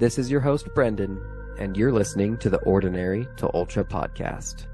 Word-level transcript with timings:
This 0.00 0.18
is 0.18 0.30
your 0.30 0.40
host, 0.40 0.66
Brendan, 0.74 1.20
and 1.58 1.76
you're 1.76 1.92
listening 1.92 2.38
to 2.38 2.48
the 2.48 2.60
Ordinary 2.60 3.28
to 3.36 3.52
Ultra 3.52 3.84
podcast. 3.84 4.64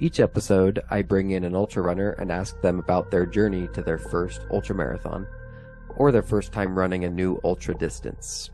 Each 0.00 0.18
episode, 0.18 0.82
I 0.90 1.02
bring 1.02 1.30
in 1.30 1.44
an 1.44 1.54
ultra 1.54 1.80
runner 1.80 2.10
and 2.18 2.32
ask 2.32 2.60
them 2.60 2.80
about 2.80 3.08
their 3.08 3.24
journey 3.24 3.68
to 3.68 3.82
their 3.82 3.98
first 3.98 4.40
ultra 4.50 4.74
marathon 4.74 5.28
or 5.90 6.10
their 6.10 6.24
first 6.24 6.50
time 6.50 6.76
running 6.76 7.04
a 7.04 7.08
new 7.08 7.40
ultra 7.44 7.72
distance. 7.72 8.50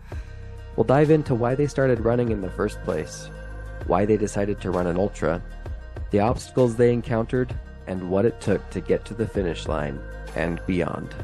We'll 0.77 0.85
dive 0.85 1.11
into 1.11 1.34
why 1.34 1.54
they 1.54 1.66
started 1.66 2.00
running 2.00 2.32
in 2.32 2.43
the 2.43 2.50
first 2.50 2.82
place, 2.82 3.30
why 3.86 4.05
they 4.05 4.18
decided 4.18 4.61
to 4.61 4.73
run 4.73 4.86
an 4.86 4.98
ultra, 4.98 5.43
the 6.11 6.21
obstacles 6.21 6.77
they 6.77 6.93
encountered, 6.93 7.59
and 7.86 8.11
what 8.11 8.27
it 8.27 8.43
took 8.43 8.68
to 8.68 8.82
get 8.82 9.07
to 9.07 9.14
the 9.14 9.27
finish 9.27 9.66
line 9.68 9.98
and 10.36 10.61
beyond. 10.66 11.14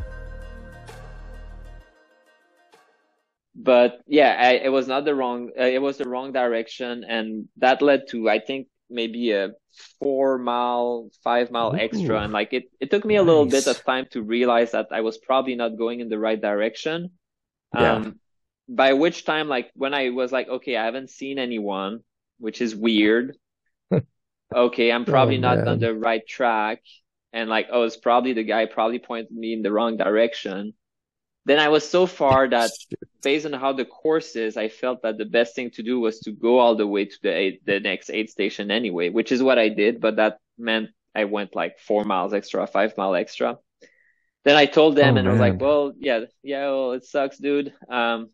But 3.63 4.01
yeah, 4.07 4.37
I, 4.39 4.53
it 4.55 4.71
was 4.71 4.89
not 4.89 5.05
the 5.05 5.15
wrong, 5.15 5.51
uh, 5.59 5.65
it 5.65 5.83
was 5.83 5.99
the 5.99 6.09
wrong 6.09 6.33
direction. 6.33 7.05
And 7.05 7.49
that 7.59 7.83
led 7.83 8.09
to, 8.11 8.29
I 8.31 8.39
think, 8.41 8.69
maybe 8.89 9.33
a 9.33 9.51
four 10.01 10.39
mile, 10.39 11.11
five 11.25 11.51
mile 11.51 11.75
Ooh, 11.75 11.79
extra. 11.79 12.23
And 12.23 12.33
like 12.33 12.53
it, 12.53 12.65
it 12.81 12.91
took 12.91 13.05
me 13.05 13.17
a 13.17 13.23
little 13.23 13.47
bit 13.47 13.67
of 13.67 13.85
time 13.85 14.07
to 14.13 14.23
realize 14.23 14.73
that 14.73 14.89
I 14.93 15.03
was 15.03 15.19
probably 15.19 15.57
not 15.57 15.77
going 15.79 16.01
in 16.01 16.09
the 16.09 16.19
right 16.19 16.41
direction. 16.41 17.11
Yeah. 17.75 18.03
Um, 18.03 18.21
by 18.69 18.95
which 18.95 19.25
time, 19.25 19.49
like 19.49 19.71
when 19.75 19.95
I 19.95 20.11
was 20.11 20.33
like, 20.33 20.49
okay, 20.49 20.77
I 20.77 20.85
haven't 20.87 21.11
seen 21.11 21.39
anyone, 21.39 22.01
which 22.39 22.63
is 22.63 22.77
weird. 22.77 23.37
okay, 24.55 24.93
I'm 24.93 25.05
probably 25.05 25.39
Oh, 25.39 25.39
not 25.39 25.67
man. 25.67 25.67
on 25.67 25.79
the 25.79 25.95
right 25.95 26.27
track. 26.27 26.83
And 27.33 27.49
like, 27.49 27.69
oh, 27.71 27.85
it's 27.85 27.97
probably 27.97 28.33
the 28.33 28.43
guy 28.45 28.67
probably 28.67 28.99
pointed 28.99 29.31
me 29.33 29.53
in 29.53 29.63
the 29.63 29.73
wrong 29.73 29.97
direction. 29.97 30.75
Then 31.47 31.59
I 31.59 31.69
was 31.69 31.89
so 31.89 32.07
far 32.07 32.49
that 32.49 32.71
based 33.23 33.47
on 33.47 33.53
how 33.53 33.73
the 33.73 33.85
course 33.85 34.37
is, 34.37 34.57
I 34.57 34.69
felt 34.69 35.03
that 35.03 35.17
the 35.17 35.25
best 35.25 35.55
thing 35.55 35.71
to 35.73 35.83
do 35.83 35.99
was 35.99 36.21
to 36.21 36.33
go 36.33 36.59
all 36.59 36.77
the 36.77 36.87
way 36.87 37.07
to 37.07 37.17
the 37.23 37.35
eight, 37.35 37.65
the 37.65 37.81
next 37.81 38.11
aid 38.11 38.29
station 38.31 38.71
anyway, 38.71 39.09
which 39.09 39.33
is 39.33 39.43
what 39.43 39.59
I 39.59 39.69
did. 39.69 40.01
But 40.01 40.17
that 40.17 40.39
meant 40.59 40.91
I 41.15 41.25
went 41.25 41.57
like 41.57 41.79
four 41.79 42.05
miles 42.05 42.35
extra, 42.35 42.67
five 42.67 42.97
mile 42.97 43.15
extra. 43.15 43.59
Then 44.45 44.57
I 44.57 44.67
told 44.67 44.97
them 44.97 45.17
Oh, 45.17 45.19
and 45.19 45.29
I 45.29 45.31
was 45.33 45.41
like, 45.41 45.61
well, 45.61 45.93
yeah, 45.99 46.21
yeah, 46.43 46.67
well, 46.67 46.93
it 46.93 47.05
sucks, 47.05 47.39
dude. 47.39 47.73
Um, 47.89 48.31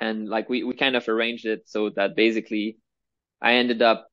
and 0.00 0.28
like 0.28 0.48
we, 0.48 0.64
we 0.64 0.74
kind 0.74 0.96
of 0.96 1.08
arranged 1.08 1.46
it 1.46 1.68
so 1.68 1.90
that 1.90 2.14
basically 2.14 2.78
I 3.40 3.54
ended 3.54 3.82
up 3.82 4.08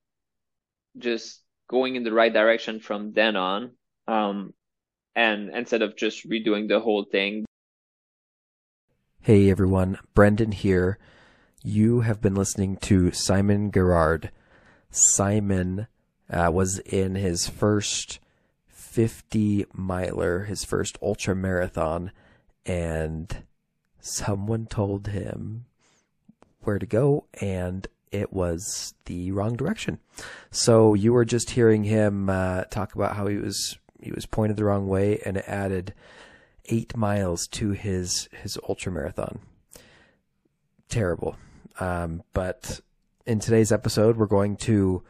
just 0.97 1.41
going 1.69 1.95
in 1.95 2.03
the 2.03 2.13
right 2.13 2.33
direction 2.33 2.79
from 2.79 3.13
then 3.13 3.35
on. 3.35 3.71
Um, 4.07 4.53
and 5.15 5.49
instead 5.49 5.81
of 5.81 5.95
just 5.95 6.29
redoing 6.29 6.67
the 6.67 6.79
whole 6.79 7.05
thing, 7.05 7.44
Hey 9.25 9.49
everyone, 9.49 9.97
Brendan 10.13 10.51
here. 10.51 10.99
You 11.63 12.01
have 12.01 12.21
been 12.21 12.35
listening 12.35 12.77
to 12.83 13.11
Simon 13.11 13.71
Guerard. 13.71 14.29
Simon 14.91 15.87
uh, 16.29 16.51
was 16.53 16.77
in 16.77 17.15
his 17.15 17.49
first 17.49 18.19
50 18.67 19.65
miler, 19.73 20.43
his 20.43 20.63
first 20.63 20.99
ultra 21.01 21.35
marathon, 21.35 22.11
and 22.67 23.41
someone 23.99 24.67
told 24.67 25.07
him 25.07 25.65
where 26.61 26.77
to 26.77 26.85
go, 26.85 27.25
and 27.41 27.87
it 28.11 28.31
was 28.31 28.93
the 29.05 29.31
wrong 29.31 29.55
direction. 29.55 29.97
So 30.51 30.93
you 30.93 31.13
were 31.13 31.25
just 31.25 31.49
hearing 31.49 31.85
him 31.85 32.29
uh, 32.29 32.65
talk 32.65 32.93
about 32.93 33.15
how 33.15 33.25
he 33.25 33.37
was 33.37 33.79
he 33.99 34.11
was 34.11 34.27
pointed 34.27 34.55
the 34.55 34.65
wrong 34.65 34.87
way, 34.87 35.19
and 35.25 35.37
it 35.37 35.45
added 35.47 35.95
eight 36.69 36.95
miles 36.95 37.47
to 37.47 37.71
his 37.71 38.29
his 38.41 38.57
ultra 38.67 38.91
marathon. 38.91 39.39
Terrible. 40.89 41.35
Um, 41.79 42.23
but 42.33 42.79
in 43.25 43.39
today's 43.39 43.71
episode, 43.71 44.17
we're 44.17 44.27
going 44.27 44.55
to 44.57 45.03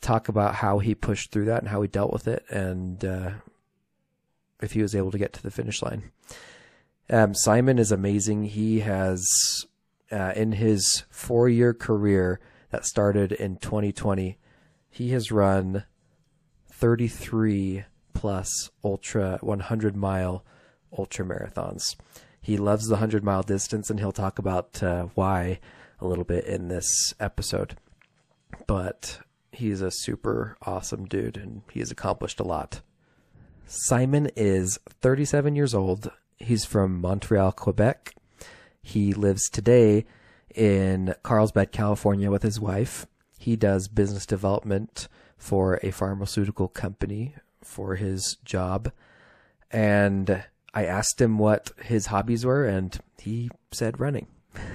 talk 0.00 0.28
about 0.28 0.56
how 0.56 0.78
he 0.78 0.94
pushed 0.94 1.30
through 1.30 1.44
that 1.46 1.60
and 1.60 1.68
how 1.68 1.82
he 1.82 1.88
dealt 1.88 2.12
with 2.12 2.26
it, 2.26 2.44
and 2.48 3.04
uh, 3.04 3.30
if 4.62 4.72
he 4.72 4.82
was 4.82 4.94
able 4.94 5.10
to 5.10 5.18
get 5.18 5.32
to 5.34 5.42
the 5.42 5.50
finish 5.50 5.82
line. 5.82 6.10
Um, 7.10 7.34
Simon 7.34 7.78
is 7.78 7.90
amazing. 7.90 8.44
He 8.44 8.80
has, 8.80 9.26
uh, 10.12 10.32
in 10.36 10.52
his 10.52 11.04
four 11.10 11.48
year 11.48 11.74
career 11.74 12.40
that 12.70 12.86
started 12.86 13.32
in 13.32 13.56
2020, 13.56 14.38
he 14.88 15.10
has 15.10 15.32
run 15.32 15.84
33 16.72 17.84
plus 18.14 18.70
ultra 18.84 19.38
100 19.40 19.96
mile 19.96 20.44
ultra 20.96 21.24
marathons. 21.24 21.96
He 22.40 22.56
loves 22.56 22.86
the 22.86 22.94
100 22.94 23.22
mile 23.22 23.42
distance, 23.42 23.90
and 23.90 23.98
he'll 24.00 24.12
talk 24.12 24.38
about 24.38 24.82
uh, 24.82 25.06
why 25.14 25.60
a 26.00 26.06
little 26.06 26.24
bit 26.24 26.44
in 26.44 26.68
this 26.68 27.14
episode. 27.20 27.76
But 28.66 29.20
he's 29.52 29.82
a 29.82 29.90
super 29.90 30.56
awesome 30.62 31.04
dude, 31.06 31.36
and 31.36 31.62
he's 31.70 31.90
accomplished 31.90 32.40
a 32.40 32.44
lot. 32.44 32.80
Simon 33.66 34.30
is 34.34 34.78
37 35.00 35.54
years 35.54 35.74
old. 35.74 36.10
He's 36.38 36.64
from 36.64 37.00
Montreal, 37.00 37.52
Quebec. 37.52 38.14
He 38.82 39.12
lives 39.12 39.48
today 39.48 40.06
in 40.54 41.14
Carlsbad, 41.22 41.70
California 41.70 42.30
with 42.30 42.42
his 42.42 42.58
wife. 42.58 43.06
He 43.38 43.56
does 43.56 43.88
business 43.88 44.26
development 44.26 45.08
for 45.38 45.78
a 45.82 45.90
pharmaceutical 45.90 46.68
company 46.68 47.34
for 47.62 47.96
his 47.96 48.36
job. 48.44 48.90
And 49.70 50.44
I 50.72 50.84
asked 50.84 51.20
him 51.20 51.38
what 51.38 51.72
his 51.82 52.06
hobbies 52.06 52.44
were, 52.44 52.64
and 52.64 52.98
he 53.18 53.50
said 53.72 54.00
running. 54.00 54.26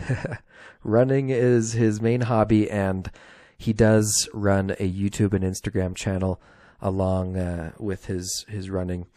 running 0.84 1.30
is 1.30 1.74
his 1.74 2.02
main 2.02 2.22
hobby, 2.22 2.70
and 2.70 3.10
he 3.58 3.74
does 3.74 4.28
run 4.34 4.72
a 4.72 4.92
YouTube 4.92 5.34
and 5.34 5.44
Instagram 5.44 5.96
channel 5.96 6.42
along 6.82 7.38
uh, 7.38 7.72
with 7.80 8.06
his 8.06 8.46
his 8.48 8.70
running. 8.70 9.08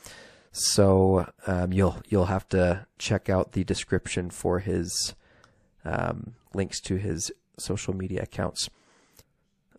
So 0.53 1.31
um, 1.47 1.73
you'll 1.73 2.01
you'll 2.09 2.27
have 2.27 2.49
to 2.51 2.87
check 2.99 3.29
out 3.29 3.53
the 3.53 3.65
description 3.65 4.31
for 4.31 4.61
his 4.61 5.15
um, 5.85 6.35
links 6.55 6.81
to 6.83 6.97
his 6.97 7.33
social 7.59 7.95
media 7.95 8.23
accounts. 8.23 8.69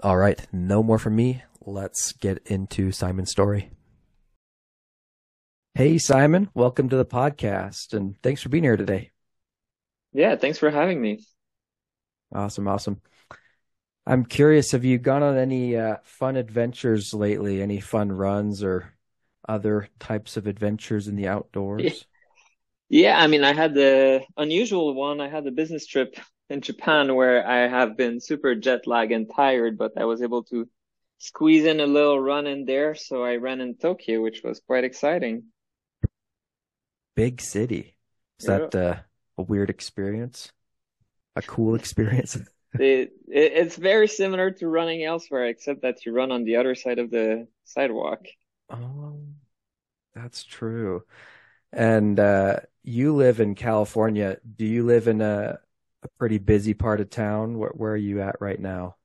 All 0.02 0.18
right, 0.18 0.46
no 0.52 0.82
more 0.84 1.00
from 1.00 1.16
me. 1.16 1.44
Let's 1.66 2.14
get 2.14 2.42
into 2.46 2.92
Simon's 2.92 3.32
story. 3.32 3.72
Hey 5.74 5.97
Simon, 5.97 6.50
welcome 6.53 6.90
to 6.90 6.96
the 6.96 7.06
podcast, 7.06 7.94
and 7.94 8.22
thanks 8.22 8.41
for 8.44 8.50
being 8.50 8.63
here 8.63 8.78
today. 8.78 9.12
yeah, 10.13 10.35
thanks 10.35 10.57
for 10.57 10.69
having 10.69 11.02
me. 11.02 11.19
Awesome, 12.34 12.68
awesome. 12.68 13.02
I'm 14.06 14.25
curious, 14.25 14.72
have 14.72 14.85
you 14.85 14.97
gone 14.97 15.24
on 15.24 15.38
any 15.38 15.78
uh, 15.78 15.97
fun 16.03 16.35
adventures 16.35 17.13
lately? 17.13 17.62
Any 17.62 17.79
fun 17.79 18.12
runs 18.12 18.63
or 18.63 18.94
other 19.47 19.88
types 20.00 20.35
of 20.38 20.47
adventures 20.47 21.08
in 21.08 21.16
the 21.16 21.28
outdoors? 21.28 22.06
Yeah, 22.90 23.19
I 23.19 23.28
mean, 23.28 23.44
I 23.44 23.53
had 23.53 23.74
the 23.74 24.24
unusual 24.38 24.94
one. 24.94 25.22
I 25.22 25.29
had 25.29 25.46
a 25.47 25.52
business 25.52 25.85
trip 25.85 26.16
in 26.50 26.62
Japan 26.62 27.16
where 27.16 27.46
I 27.47 27.68
have 27.68 27.96
been 27.96 28.19
super 28.19 28.56
jet 28.56 28.88
lag 28.88 29.12
and 29.12 29.29
tired, 29.34 29.78
but 29.78 29.94
I 29.97 30.06
was 30.06 30.22
able 30.22 30.44
to 30.46 30.68
squeeze 31.19 31.66
in 31.66 31.79
a 31.79 31.85
little 31.85 32.19
run 32.19 32.47
in 32.47 32.66
there. 32.66 32.96
So 32.96 33.24
I 33.24 33.35
ran 33.35 33.62
in 33.62 33.75
Tokyo, 33.78 34.22
which 34.22 34.41
was 34.44 34.59
quite 34.59 34.84
exciting. 34.84 35.44
Big 37.19 37.41
city. 37.41 37.97
Is 38.40 38.46
Yeah. 38.46 38.69
that 38.69 38.74
uh, 38.74 39.02
a 39.38 39.41
weird 39.44 39.69
experience? 39.69 40.53
A 41.35 41.41
cool 41.44 41.75
experience? 41.81 42.38
It, 42.80 43.12
it 43.28 43.53
it's 43.53 43.75
very 43.75 44.07
similar 44.07 44.52
to 44.52 44.68
running 44.68 45.03
elsewhere, 45.03 45.46
except 45.46 45.81
that 45.84 46.06
you 46.06 46.13
run 46.13 46.31
on 46.31 46.46
the 46.46 46.56
other 46.56 46.74
side 46.75 46.97
of 47.00 47.12
the 47.12 47.47
sidewalk. 47.66 48.25
Oh, 48.69 49.19
that's 50.16 50.44
true. 50.46 51.03
And 51.74 52.19
uh, 52.19 52.62
you 52.84 53.16
live 53.16 53.41
in 53.41 53.56
California. 53.56 54.40
Do 54.58 54.66
you 54.66 54.85
live 54.85 55.08
in 55.09 55.22
a, 55.22 55.59
a 56.03 56.09
pretty 56.19 56.40
busy 56.40 56.75
part 56.75 57.02
of 57.02 57.11
town? 57.11 57.59
Where, 57.59 57.72
where 57.72 57.94
are 57.94 57.97
you 57.97 58.22
at 58.22 58.41
right 58.41 58.59
now? 58.59 58.97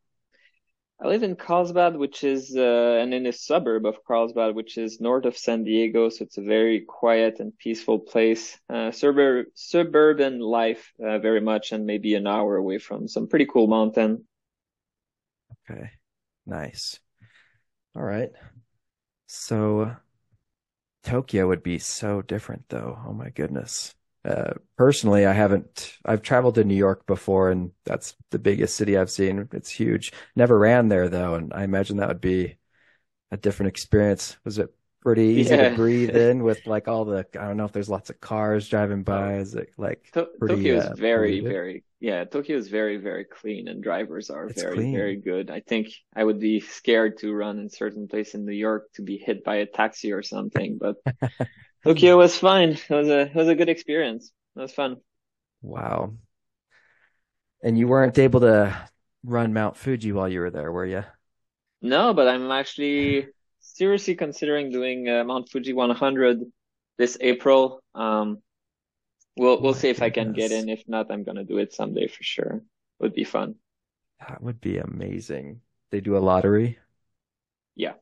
I 1.00 1.08
live 1.08 1.22
in 1.22 1.36
Carlsbad, 1.36 1.96
which 1.96 2.24
is 2.24 2.56
uh, 2.56 2.98
and 3.00 3.12
in 3.12 3.26
a 3.26 3.32
suburb 3.32 3.84
of 3.84 4.04
Carlsbad, 4.04 4.54
which 4.54 4.78
is 4.78 5.00
north 5.00 5.24
of 5.24 5.36
San 5.36 5.64
Diego. 5.64 6.08
So 6.08 6.24
it's 6.24 6.38
a 6.38 6.42
very 6.42 6.80
quiet 6.80 7.40
and 7.40 7.56
peaceful 7.58 7.98
place. 7.98 8.58
Uh, 8.70 8.90
suburb 8.90 9.46
suburban 9.54 10.38
life, 10.38 10.92
uh, 11.04 11.18
very 11.18 11.40
much, 11.40 11.72
and 11.72 11.84
maybe 11.84 12.14
an 12.14 12.26
hour 12.26 12.56
away 12.56 12.78
from 12.78 13.08
some 13.08 13.28
pretty 13.28 13.46
cool 13.46 13.66
mountain. 13.66 14.26
Okay, 15.70 15.90
nice. 16.46 17.00
All 17.96 18.02
right. 18.02 18.30
So 19.26 19.96
Tokyo 21.02 21.48
would 21.48 21.62
be 21.62 21.78
so 21.78 22.22
different 22.22 22.68
though. 22.68 22.98
Oh 23.06 23.12
my 23.12 23.30
goodness. 23.30 23.94
Uh, 24.24 24.54
personally, 24.78 25.26
I 25.26 25.32
haven't, 25.32 25.98
I've 26.04 26.22
traveled 26.22 26.54
to 26.56 26.64
New 26.64 26.74
York 26.76 27.06
before 27.06 27.50
and 27.50 27.72
that's 27.84 28.16
the 28.30 28.38
biggest 28.38 28.76
city 28.76 28.96
I've 28.96 29.10
seen. 29.10 29.48
It's 29.52 29.70
huge. 29.70 30.12
Never 30.34 30.58
ran 30.58 30.88
there 30.88 31.08
though. 31.08 31.34
And 31.34 31.52
I 31.52 31.64
imagine 31.64 31.98
that 31.98 32.08
would 32.08 32.20
be 32.22 32.56
a 33.30 33.36
different 33.36 33.68
experience. 33.70 34.36
Was 34.44 34.58
it 34.58 34.74
pretty 35.02 35.24
easy 35.24 35.58
to 35.58 35.66
breathe 35.66 36.16
in 36.16 36.42
with 36.44 36.66
like 36.66 36.88
all 36.88 37.04
the, 37.06 37.26
I 37.38 37.46
don't 37.46 37.56
know 37.58 37.66
if 37.66 37.72
there's 37.72 37.88
lots 37.90 38.10
of 38.10 38.20
cars 38.20 38.68
driving 38.68 39.04
by. 39.04 39.36
Is 39.38 39.54
it 39.54 39.70
like 39.78 40.14
To 40.14 40.28
pretty, 40.40 40.54
Tokyo 40.54 40.76
is 40.76 40.86
uh, 40.86 40.94
very, 40.94 41.40
polluted? 41.40 41.40
very, 41.40 41.84
yeah, 41.98 42.24
Tokyo 42.24 42.56
is 42.56 42.68
very, 42.68 42.96
very 42.98 43.24
clean 43.24 43.66
and 43.68 43.82
drivers 43.82 44.30
are 44.30 44.48
It's 44.48 44.62
very, 44.62 44.62
clean. 44.62 44.90
very 44.90 45.16
good. 45.16 45.50
I 45.50 45.60
think 45.60 45.88
I 46.14 46.22
would 46.22 46.38
be 46.38 46.60
scared 46.60 47.18
to 47.18 47.32
run 47.34 47.58
in 47.58 47.68
certain 47.68 48.06
place 48.06 48.34
in 48.34 48.44
New 48.46 48.52
York 48.52 48.92
to 48.94 49.02
be 49.02 49.18
hit 49.18 49.42
by 49.44 49.56
a 49.56 49.66
taxi 49.66 50.12
or 50.12 50.22
something, 50.22 50.78
but 50.78 50.96
Tokyo 51.84 52.16
was 52.16 52.36
fine. 52.36 52.70
It 52.70 52.90
was 52.90 53.08
a, 53.08 53.20
it 53.20 53.34
was 53.34 53.48
a 53.48 53.54
good 53.54 53.68
experience. 53.68 54.32
It 54.56 54.60
was 54.60 54.72
fun. 54.72 54.96
Wow. 55.62 56.14
And 57.62 57.78
you 57.78 57.88
weren't 57.88 58.18
able 58.18 58.40
to 58.40 58.76
run 59.22 59.52
Mount 59.52 59.76
Fuji 59.76 60.12
while 60.12 60.28
you 60.28 60.40
were 60.40 60.50
there, 60.50 60.72
were 60.72 60.86
you? 60.86 61.04
No, 61.82 62.14
but 62.14 62.28
I'm 62.28 62.50
actually 62.50 63.28
seriously 63.60 64.14
considering 64.14 64.70
doing 64.70 65.08
uh, 65.08 65.24
Mount 65.24 65.50
Fuji 65.50 65.72
100 65.72 66.40
this 66.98 67.18
April. 67.20 67.82
Um, 67.94 68.38
we'll, 69.36 69.60
we'll 69.60 69.74
see 69.74 69.88
if 69.88 70.02
I 70.02 70.10
can 70.10 70.32
get 70.32 70.52
in. 70.52 70.68
If 70.68 70.84
not, 70.86 71.10
I'm 71.10 71.24
gonna 71.24 71.44
do 71.44 71.58
it 71.58 71.72
someday 71.72 72.06
for 72.06 72.22
sure. 72.22 72.62
Would 73.00 73.14
be 73.14 73.24
fun. 73.24 73.56
That 74.20 74.42
would 74.42 74.60
be 74.60 74.78
amazing. 74.78 75.60
They 75.90 76.00
do 76.00 76.16
a 76.16 76.18
lottery? 76.18 76.78
Yeah, 77.74 77.94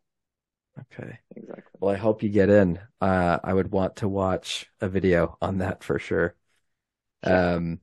Okay. 0.80 1.18
exactly. 1.36 1.62
Well, 1.80 1.94
I 1.94 1.98
hope 1.98 2.22
you 2.22 2.28
get 2.28 2.48
in. 2.48 2.78
Uh, 3.00 3.38
I 3.42 3.52
would 3.52 3.70
want 3.70 3.96
to 3.96 4.08
watch 4.08 4.66
a 4.80 4.88
video 4.88 5.36
on 5.40 5.58
that 5.58 5.84
for 5.84 5.98
sure. 5.98 6.34
Yeah. 7.24 7.54
Um, 7.54 7.80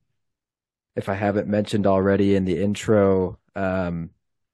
if 0.96 1.08
I 1.08 1.14
haven't 1.14 1.48
mentioned 1.48 1.86
already 1.86 2.34
in 2.34 2.44
the 2.44 2.60
intro, 2.60 3.38
um, 3.54 4.10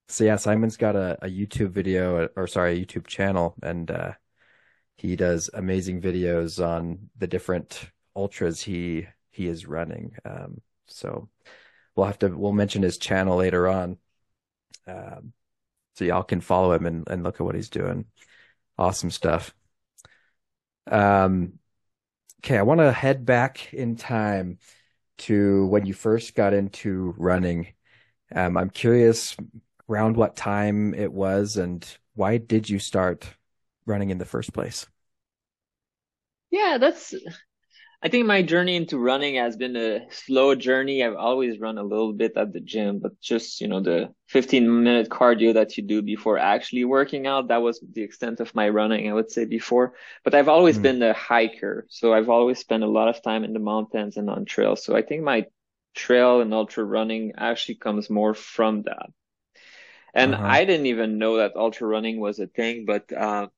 so 0.08 0.24
yeah, 0.24 0.36
Simon's 0.36 0.76
got 0.76 0.94
a, 0.94 1.18
a 1.22 1.28
YouTube 1.28 1.70
video, 1.70 2.28
or 2.36 2.46
sorry, 2.46 2.78
a 2.78 2.84
YouTube 2.84 3.06
channel, 3.06 3.54
and 3.62 3.90
uh, 3.90 4.12
he 4.96 5.16
does 5.16 5.50
amazing 5.52 6.00
videos 6.00 6.64
on 6.64 7.10
the 7.18 7.26
different 7.26 7.90
ultras 8.14 8.62
he 8.62 9.06
he 9.30 9.46
is 9.48 9.66
running. 9.66 10.16
Um, 10.24 10.60
so 10.86 11.28
we'll 11.94 12.06
have 12.06 12.18
to 12.20 12.28
we'll 12.28 12.52
mention 12.52 12.82
his 12.82 12.98
channel 12.98 13.36
later 13.36 13.68
on, 13.68 13.98
um, 14.86 15.32
so 15.96 16.04
y'all 16.04 16.22
can 16.22 16.40
follow 16.40 16.72
him 16.72 16.86
and, 16.86 17.08
and 17.08 17.22
look 17.22 17.40
at 17.40 17.44
what 17.44 17.54
he's 17.54 17.70
doing. 17.70 18.04
Awesome 18.78 19.10
stuff. 19.10 19.54
Um, 20.90 21.54
okay, 22.44 22.58
I 22.58 22.62
want 22.62 22.80
to 22.80 22.92
head 22.92 23.24
back 23.24 23.72
in 23.72 23.96
time 23.96 24.58
to 25.18 25.66
when 25.66 25.86
you 25.86 25.94
first 25.94 26.34
got 26.34 26.52
into 26.52 27.14
running. 27.16 27.68
Um, 28.34 28.56
I'm 28.56 28.70
curious 28.70 29.36
around 29.88 30.16
what 30.16 30.36
time 30.36 30.92
it 30.94 31.12
was 31.12 31.56
and 31.56 31.86
why 32.14 32.38
did 32.38 32.68
you 32.68 32.78
start 32.78 33.26
running 33.86 34.10
in 34.10 34.18
the 34.18 34.24
first 34.24 34.52
place? 34.52 34.86
Yeah, 36.50 36.78
that's, 36.78 37.14
I 38.02 38.08
think 38.08 38.26
my 38.26 38.42
journey 38.42 38.76
into 38.76 38.98
running 38.98 39.36
has 39.36 39.56
been 39.56 39.76
a 39.76 40.06
slow 40.10 40.54
journey. 40.54 41.02
I've 41.02 41.16
always 41.16 41.58
run 41.58 41.78
a 41.78 41.82
little 41.82 42.12
bit 42.12 42.36
at 42.36 42.52
the 42.52 42.60
gym, 42.60 42.98
but 43.00 43.20
just, 43.20 43.60
you 43.60 43.68
know, 43.68 43.80
the 43.80 44.14
15 44.28 44.82
minute 44.84 45.08
cardio 45.08 45.54
that 45.54 45.76
you 45.76 45.82
do 45.82 46.02
before 46.02 46.38
actually 46.38 46.84
working 46.84 47.26
out, 47.26 47.48
that 47.48 47.62
was 47.62 47.80
the 47.92 48.02
extent 48.02 48.40
of 48.40 48.54
my 48.54 48.68
running, 48.68 49.08
I 49.08 49.14
would 49.14 49.30
say 49.30 49.44
before. 49.44 49.94
But 50.24 50.34
I've 50.34 50.48
always 50.48 50.78
Mm. 50.78 50.78
been 50.78 51.02
a 51.02 51.12
hiker. 51.14 51.86
So 51.90 52.12
I've 52.14 52.28
always 52.30 52.58
spent 52.58 52.82
a 52.84 52.86
lot 52.98 53.08
of 53.08 53.22
time 53.22 53.44
in 53.44 53.52
the 53.52 53.58
mountains 53.60 54.16
and 54.16 54.30
on 54.30 54.44
trails. 54.44 54.84
So 54.84 54.94
I 54.96 55.02
think 55.02 55.22
my 55.22 55.46
trail 55.94 56.40
and 56.40 56.52
ultra 56.54 56.84
running 56.84 57.32
actually 57.38 57.76
comes 57.76 58.10
more 58.10 58.34
from 58.34 58.82
that. 58.82 59.10
And 60.14 60.34
Uh-huh. 60.34 60.42
I 60.42 60.64
didn't 60.64 60.86
even 60.86 61.18
know 61.18 61.36
that 61.36 61.56
ultra 61.56 61.86
running 61.86 62.18
was 62.20 62.38
a 62.40 62.46
thing, 62.48 62.86
but, 62.86 63.12
uh, 63.12 63.48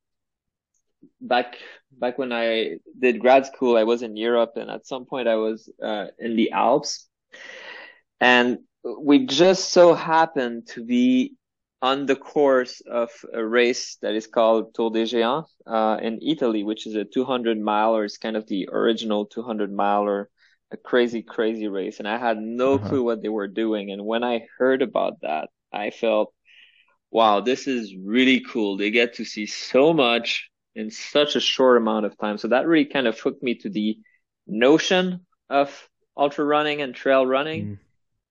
back 1.20 1.56
back 1.92 2.18
when 2.18 2.32
I 2.32 2.78
did 2.98 3.20
grad 3.20 3.46
school, 3.46 3.76
I 3.76 3.84
was 3.84 4.02
in 4.02 4.16
Europe, 4.16 4.52
and 4.56 4.70
at 4.70 4.86
some 4.86 5.04
point 5.06 5.28
I 5.28 5.36
was 5.36 5.70
uh, 5.82 6.06
in 6.18 6.36
the 6.36 6.52
Alps, 6.52 7.08
and 8.20 8.58
we 9.00 9.26
just 9.26 9.72
so 9.72 9.94
happened 9.94 10.66
to 10.68 10.84
be 10.84 11.34
on 11.82 12.06
the 12.06 12.16
course 12.16 12.80
of 12.90 13.10
a 13.32 13.44
race 13.44 13.96
that 14.02 14.14
is 14.14 14.26
called 14.26 14.74
Tour 14.74 14.90
des 14.90 15.04
Géants 15.06 15.46
uh, 15.66 15.98
in 16.02 16.18
Italy, 16.22 16.62
which 16.64 16.86
is 16.86 16.94
a 16.94 17.04
200 17.04 17.58
miler. 17.60 18.04
It's 18.04 18.18
kind 18.18 18.36
of 18.36 18.46
the 18.46 18.68
original 18.72 19.26
200 19.26 19.72
miler, 19.72 20.28
a 20.72 20.76
crazy, 20.76 21.22
crazy 21.22 21.68
race, 21.68 21.98
and 21.98 22.08
I 22.08 22.18
had 22.18 22.38
no 22.38 22.78
Uh-huh. 22.78 22.78
clue 22.78 23.02
what 23.04 23.22
they 23.22 23.28
were 23.28 23.48
doing. 23.48 23.90
And 23.90 24.04
when 24.04 24.24
I 24.24 24.46
heard 24.58 24.82
about 24.82 25.20
that, 25.22 25.48
I 25.72 25.90
felt, 25.90 26.32
wow, 27.10 27.40
this 27.40 27.66
is 27.66 27.94
really 27.96 28.40
cool. 28.40 28.76
They 28.76 28.90
get 28.90 29.14
to 29.14 29.24
see 29.24 29.46
so 29.46 29.92
much 29.92 30.48
in 30.78 30.92
such 30.92 31.34
a 31.34 31.40
short 31.40 31.76
amount 31.76 32.06
of 32.06 32.16
time. 32.16 32.38
So 32.38 32.48
that 32.48 32.68
really 32.68 32.84
kind 32.84 33.08
of 33.08 33.18
hooked 33.18 33.42
me 33.42 33.56
to 33.56 33.68
the 33.68 33.98
notion 34.46 35.26
of 35.50 35.88
ultra 36.16 36.44
running 36.44 36.82
and 36.82 36.94
trail 36.94 37.26
running. 37.26 37.66
Mm. 37.66 37.78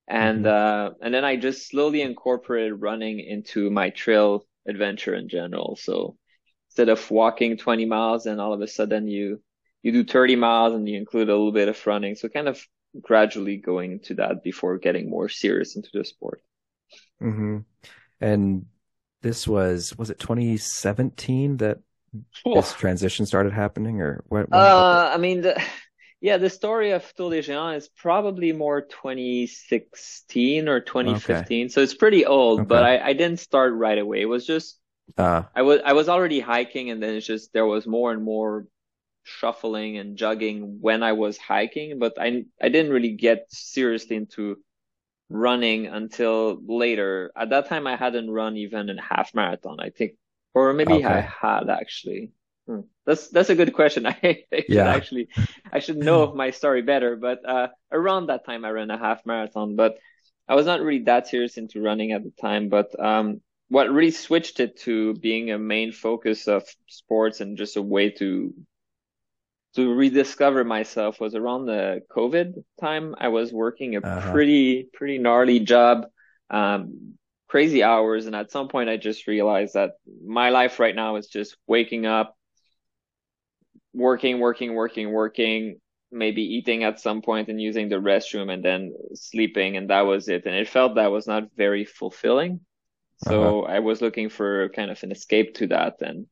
And, 0.08 0.48
uh, 0.48 0.92
and 1.02 1.14
then 1.14 1.26
I 1.26 1.36
just 1.36 1.68
slowly 1.68 2.02
incorporated 2.02 2.82
running 2.82 3.20
into 3.20 3.70
my 3.70 3.90
trail 3.90 4.46
adventure 4.66 5.14
in 5.14 5.28
general. 5.28 5.76
So 5.76 6.16
instead 6.70 6.88
of 6.88 7.12
walking 7.12 7.58
20 7.58 7.86
miles 7.86 8.26
and 8.26 8.40
all 8.40 8.54
of 8.54 8.62
a 8.62 8.68
sudden 8.68 9.10
you, 9.10 9.42
you 9.84 9.92
do 9.92 10.06
30 10.06 10.38
miles 10.38 10.74
and 10.74 10.88
you 10.88 10.98
include 10.98 11.28
a 11.28 11.34
little 11.34 11.52
bit 11.52 11.68
of 11.68 11.86
running. 11.86 12.16
So 12.16 12.30
kind 12.30 12.48
of 12.48 12.66
gradually 13.02 13.58
going 13.58 13.92
into 13.92 14.14
that 14.16 14.42
before 14.42 14.78
getting 14.78 15.10
more 15.10 15.28
serious 15.28 15.76
into 15.76 15.90
the 15.94 16.06
sport. 16.06 16.42
hmm 17.20 17.60
And 18.22 18.68
this 19.22 19.46
was, 19.46 19.98
was 19.98 20.10
it 20.10 20.20
2017 20.20 21.58
that 21.58 21.80
this 22.46 22.74
transition 22.74 23.26
started 23.26 23.54
happening 23.54 24.02
or 24.02 24.24
what? 24.28 24.48
Uh, 24.52 25.12
I 25.14 25.18
mean, 25.18 25.42
the, 25.42 25.62
yeah, 26.22 26.38
the 26.38 26.50
story 26.50 26.92
of 26.92 27.14
Tour 27.16 27.32
des 27.32 27.44
Géants 27.44 27.78
is 27.78 27.90
probably 27.90 28.52
more 28.52 28.82
2016 28.82 30.68
or 30.68 30.80
2015. 30.80 31.70
So 31.70 31.82
it's 31.82 31.94
pretty 31.94 32.26
old, 32.26 32.68
but 32.68 32.84
I, 32.84 33.00
I 33.00 33.14
didn't 33.14 33.40
start 33.40 33.74
right 33.74 33.98
away. 33.98 34.22
It 34.22 34.26
was 34.26 34.46
just. 34.46 34.80
Uh, 35.18 35.44
I 35.56 35.62
was, 35.62 35.80
I 35.86 35.94
was 35.94 36.10
already 36.10 36.42
hiking 36.42 36.90
and 36.90 37.02
then 37.02 37.16
it's 37.16 37.26
just, 37.26 37.54
there 37.54 37.66
was 37.66 37.88
more 37.88 38.12
and 38.12 38.24
more 38.24 38.68
shuffling 39.24 39.98
and 39.98 40.18
jogging 40.18 40.80
when 40.82 41.02
I 41.04 41.14
was 41.14 41.38
hiking, 41.38 41.98
but 42.00 42.20
I, 42.20 42.46
I 42.62 42.70
didn't 42.70 42.92
really 42.92 43.14
get 43.14 43.46
seriously 43.50 44.16
into 44.16 44.58
running 45.30 45.88
until 45.88 46.60
later. 46.66 47.32
At 47.36 47.50
that 47.50 47.68
time, 47.68 47.88
I 47.88 47.96
hadn't 47.96 48.30
run 48.30 48.58
even 48.58 48.90
a 48.90 49.02
half 49.02 49.34
marathon, 49.34 49.80
I 49.80 49.90
think, 49.90 50.14
or 50.58 50.74
maybe 50.74 51.04
I 51.06 51.22
had 51.22 51.70
actually. 51.70 52.32
Hmm. 52.68 52.82
That's 53.06 53.30
that's 53.30 53.50
a 53.50 53.56
good 53.56 53.74
question. 53.74 54.06
I, 54.08 54.44
Yeah. 54.68 54.98
actually 54.98 55.30
I 55.72 55.80
should 55.80 55.98
know 55.98 56.24
of 56.24 56.36
my 56.36 56.52
story 56.52 56.82
better, 56.82 57.16
but 57.16 57.48
uh, 57.48 57.68
around 57.92 58.28
that 58.28 58.46
time 58.46 58.66
I 58.66 58.72
ran 58.72 58.92
a 58.92 58.98
half 58.98 59.26
marathon, 59.26 59.76
but 59.76 59.98
I 60.48 60.56
was 60.56 60.66
not 60.66 60.82
really 60.82 61.04
that 61.06 61.28
serious 61.28 61.58
into 61.58 61.82
running 61.82 62.12
at 62.12 62.24
the 62.24 62.32
time. 62.42 62.70
But 62.70 62.98
um, 63.00 63.42
what 63.70 63.92
really 63.92 64.12
switched 64.12 64.60
it 64.60 64.78
to 64.82 65.14
being 65.16 65.52
a 65.52 65.60
main 65.60 65.92
focus 65.92 66.48
of 66.48 66.64
sports 66.88 67.42
and 67.42 67.58
just 67.58 67.78
a 67.78 67.82
way 67.82 68.12
to 68.12 68.54
to 69.76 69.94
rediscover 69.94 70.64
myself 70.64 71.20
was 71.20 71.36
around 71.36 71.66
the 71.66 72.02
COVID 72.10 72.64
time. 72.80 73.16
I 73.18 73.28
was 73.28 73.54
working 73.54 73.96
a 73.96 74.02
Uh-huh. 74.04 74.42
pretty 74.42 74.90
pretty 74.94 75.18
gnarly 75.20 75.60
job, 75.60 76.08
um, 76.50 77.18
crazy 77.48 77.84
hours, 77.84 78.26
and 78.26 78.36
at 78.36 78.52
some 78.52 78.68
point 78.68 78.90
I 78.90 78.98
just 78.98 79.28
realized 79.28 79.74
that 79.74 79.92
my 80.26 80.50
life 80.50 80.80
right 80.80 80.96
now 80.96 81.16
is 81.16 81.28
just 81.28 81.58
waking 81.68 82.06
up, 82.06 82.36
working, 83.94 84.40
working, 84.40 84.74
working, 84.74 85.12
working, 85.12 85.80
maybe 86.12 86.42
eating 86.42 86.84
at 86.84 87.00
some 87.00 87.22
point 87.22 87.50
and 87.50 87.62
using 87.62 87.90
the 87.90 87.96
restroom 87.96 88.52
and 88.52 88.64
then 88.64 88.94
sleeping, 89.14 89.78
and 89.78 89.90
that 89.90 90.02
was 90.02 90.28
it. 90.28 90.46
And 90.46 90.56
it 90.56 90.70
felt 90.70 90.96
that 90.96 91.12
was 91.12 91.28
not 91.28 91.50
very 91.56 91.86
fulfilling. 91.86 92.62
So 93.24 93.64
uh-huh. 93.64 93.74
I 93.74 93.80
was 93.80 94.02
looking 94.02 94.30
for 94.30 94.70
kind 94.70 94.92
of 94.92 95.02
an 95.04 95.12
escape 95.12 95.56
to 95.56 95.68
that, 95.68 96.02
and 96.02 96.28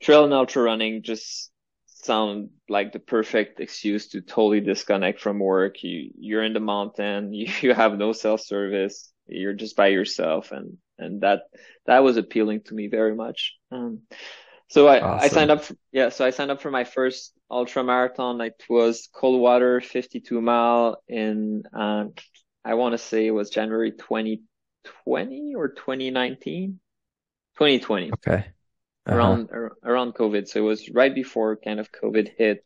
trail 0.00 0.24
and 0.24 0.32
ultra 0.32 0.62
running 0.62 1.02
just 1.02 1.50
sound 1.86 2.50
like 2.68 2.92
the 2.92 2.98
perfect 2.98 3.60
excuse 3.60 4.08
to 4.08 4.20
totally 4.20 4.60
disconnect 4.60 5.20
from 5.20 5.38
work. 5.38 5.82
You 5.82 6.10
you're 6.18 6.44
in 6.44 6.52
the 6.52 6.60
mountain, 6.60 7.32
you, 7.32 7.48
you 7.62 7.74
have 7.74 7.98
no 7.98 8.12
self 8.12 8.42
service, 8.42 9.12
you're 9.26 9.54
just 9.54 9.76
by 9.76 9.88
yourself, 9.88 10.52
and 10.52 10.78
and 10.98 11.20
that 11.22 11.42
that 11.86 12.02
was 12.04 12.16
appealing 12.16 12.62
to 12.62 12.74
me 12.74 12.88
very 12.88 13.14
much. 13.14 13.54
Um, 13.70 14.02
so 14.68 14.88
I 14.88 15.24
I 15.24 15.28
signed 15.28 15.50
up 15.50 15.64
for, 15.64 15.74
yeah, 15.92 16.08
so 16.08 16.24
I 16.24 16.30
signed 16.30 16.50
up 16.50 16.60
for 16.62 16.70
my 16.70 16.84
first 16.84 17.32
ultra 17.50 17.84
marathon. 17.84 18.40
It 18.40 18.62
was 18.68 19.08
Coldwater 19.12 19.80
52 19.80 20.40
mile 20.40 21.02
in 21.08 21.64
uh, 21.72 22.06
I 22.64 22.74
want 22.74 22.92
to 22.92 22.98
say 22.98 23.26
it 23.26 23.30
was 23.30 23.50
January 23.50 23.92
2020 23.92 25.54
or 25.54 25.68
2019. 25.68 26.80
2020 27.56 28.12
okay. 28.14 28.46
Uh-huh. 29.06 29.16
around 29.16 29.50
ar- 29.52 29.76
around 29.84 30.14
COVID. 30.14 30.48
So 30.48 30.60
it 30.60 30.64
was 30.66 30.88
right 30.90 31.14
before 31.14 31.56
kind 31.56 31.78
of 31.78 31.92
COVID 31.92 32.30
hit. 32.36 32.64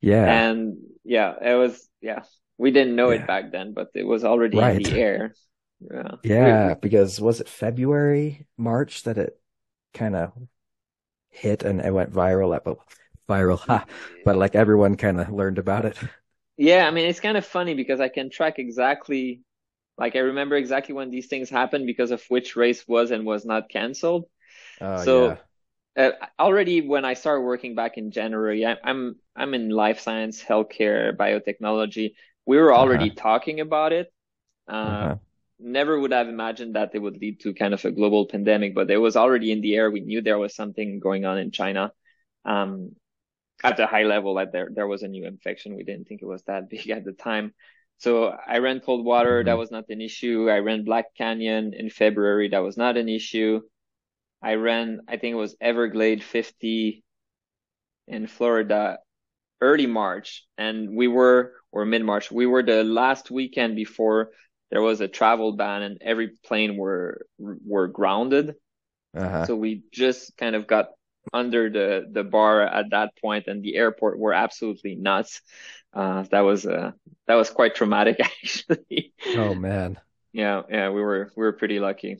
Yeah. 0.00 0.24
And 0.24 0.76
yeah, 1.04 1.34
it 1.42 1.54
was 1.54 1.88
yeah. 2.00 2.22
We 2.56 2.70
didn't 2.70 2.94
know 2.94 3.10
Yeah. 3.10 3.22
it 3.22 3.26
back 3.26 3.52
then, 3.52 3.72
but 3.72 3.88
it 3.94 4.06
was 4.06 4.24
already 4.24 4.58
in 4.58 4.82
the 4.82 5.00
air. 5.00 5.34
Yeah. 5.80 6.16
Yeah, 6.22 6.74
We- 6.74 6.74
because 6.74 7.20
was 7.20 7.40
it 7.40 7.48
February, 7.48 8.46
March 8.56 9.04
that 9.04 9.18
it 9.18 9.40
kind 9.94 10.16
of 10.16 10.32
hit 11.30 11.62
and 11.64 11.80
it 11.80 11.92
went 11.94 12.12
viral 12.12 12.56
at 12.56 12.64
viral, 13.28 13.58
ha, 13.60 13.86
but 14.24 14.36
like 14.36 14.54
everyone 14.56 14.96
kind 14.96 15.20
of 15.20 15.30
learned 15.30 15.58
about 15.58 15.86
it. 15.86 15.98
Yeah, 16.56 16.86
I 16.86 16.90
mean, 16.90 17.06
it's 17.08 17.20
kind 17.20 17.36
of 17.36 17.46
funny 17.46 17.74
because 17.74 18.00
I 18.00 18.08
can 18.08 18.30
track 18.30 18.58
exactly 18.58 19.42
Like 19.98 20.16
I 20.16 20.20
remember 20.20 20.56
exactly 20.56 20.94
when 20.96 21.10
these 21.10 21.28
things 21.28 21.50
happened 21.50 21.86
because 21.86 22.10
of 22.12 22.24
which 22.30 22.56
race 22.56 22.88
was 22.88 23.12
and 23.12 23.26
was 23.26 23.44
not 23.46 23.68
canceled. 23.70 24.26
Oh 24.80 25.02
So 25.02 25.02
yeah. 25.02 25.38
uh, 25.98 26.12
already 26.40 26.82
when 26.82 27.04
I 27.06 27.14
started 27.14 27.42
working 27.42 27.74
back 27.76 27.98
in 27.98 28.10
January, 28.12 28.66
I, 28.66 28.76
I'm 28.84 29.16
I'm 29.36 29.54
in 29.54 29.70
life 29.70 30.00
science, 30.00 30.42
healthcare, 30.44 31.16
biotechnology. 31.16 32.14
We 32.46 32.58
were 32.58 32.74
Uh-huh. 32.74 32.74
already 32.74 33.12
talking 33.12 33.60
about 33.60 33.92
it. 33.94 34.12
Uh, 34.68 35.10
Uh-huh. 35.10 35.18
Never 35.60 35.98
would 35.98 36.12
have 36.12 36.28
imagined 36.28 36.76
that 36.76 36.94
it 36.94 37.00
would 37.00 37.18
lead 37.20 37.40
to 37.40 37.52
kind 37.54 37.74
of 37.74 37.84
a 37.84 37.90
global 37.90 38.26
pandemic, 38.26 38.74
but 38.74 38.90
it 38.90 38.96
was 38.98 39.16
already 39.16 39.50
in 39.50 39.60
the 39.60 39.74
air. 39.74 39.90
We 39.90 40.00
knew 40.00 40.20
there 40.22 40.38
was 40.38 40.54
something 40.54 41.00
going 41.00 41.24
on 41.24 41.38
in 41.38 41.50
China. 41.50 41.92
Um, 42.44 42.94
at 43.64 43.76
the 43.76 43.86
high 43.86 44.04
level, 44.04 44.34
that 44.36 44.52
there 44.52 44.70
there 44.74 44.86
was 44.88 45.02
a 45.02 45.08
new 45.08 45.26
infection. 45.26 45.76
We 45.76 45.84
didn't 45.84 46.06
think 46.08 46.22
it 46.22 46.26
was 46.26 46.44
that 46.44 46.70
big 46.70 46.90
at 46.90 47.04
the 47.04 47.12
time. 47.12 47.54
So 47.98 48.28
I 48.46 48.58
ran 48.58 48.80
Coldwater. 48.80 49.44
That 49.44 49.54
hmm 49.54 49.58
was 49.58 49.70
not 49.72 49.86
an 49.90 50.00
issue. 50.02 50.50
I 50.50 50.58
ran 50.60 50.84
Black 50.84 51.14
Canyon 51.16 51.74
in 51.74 51.90
February. 51.90 52.48
That 52.50 52.60
was 52.64 52.76
not 52.76 52.96
an 52.96 53.08
issue. 53.08 53.62
I 54.42 54.54
ran, 54.54 55.00
I 55.08 55.16
think 55.16 55.32
it 55.32 55.36
was 55.36 55.56
Everglade 55.60 56.22
50 56.22 57.04
in 58.08 58.26
Florida 58.26 58.98
early 59.60 59.86
March, 59.86 60.46
and 60.58 60.96
we 60.96 61.08
were, 61.08 61.54
or 61.72 61.84
mid-March, 61.86 62.30
we 62.30 62.46
were 62.46 62.62
the 62.62 62.84
last 62.84 63.30
weekend 63.30 63.76
before 63.76 64.30
there 64.70 64.82
was 64.82 65.00
a 65.00 65.08
travel 65.08 65.52
ban 65.52 65.82
and 65.82 65.98
every 66.02 66.30
plane 66.44 66.76
were 66.76 67.26
were 67.38 67.88
grounded. 67.88 68.54
Uh-huh. 69.14 69.46
So 69.46 69.56
we 69.56 69.82
just 69.92 70.36
kind 70.36 70.54
of 70.56 70.66
got 70.66 70.90
under 71.32 71.70
the 71.70 72.06
the 72.10 72.24
bar 72.24 72.62
at 72.62 72.90
that 72.90 73.12
point, 73.20 73.46
and 73.46 73.62
the 73.62 73.76
airport 73.76 74.18
were 74.18 74.32
absolutely 74.32 74.94
nuts. 74.94 75.40
Uh, 75.92 76.22
that 76.30 76.40
was 76.40 76.66
uh 76.66 76.92
that 77.26 77.34
was 77.34 77.50
quite 77.50 77.74
traumatic 77.74 78.18
actually. 78.20 79.12
Oh 79.34 79.54
man. 79.54 79.98
Yeah, 80.32 80.62
yeah, 80.70 80.90
we 80.90 81.00
were 81.00 81.32
we 81.36 81.42
were 81.42 81.52
pretty 81.52 81.80
lucky. 81.80 82.18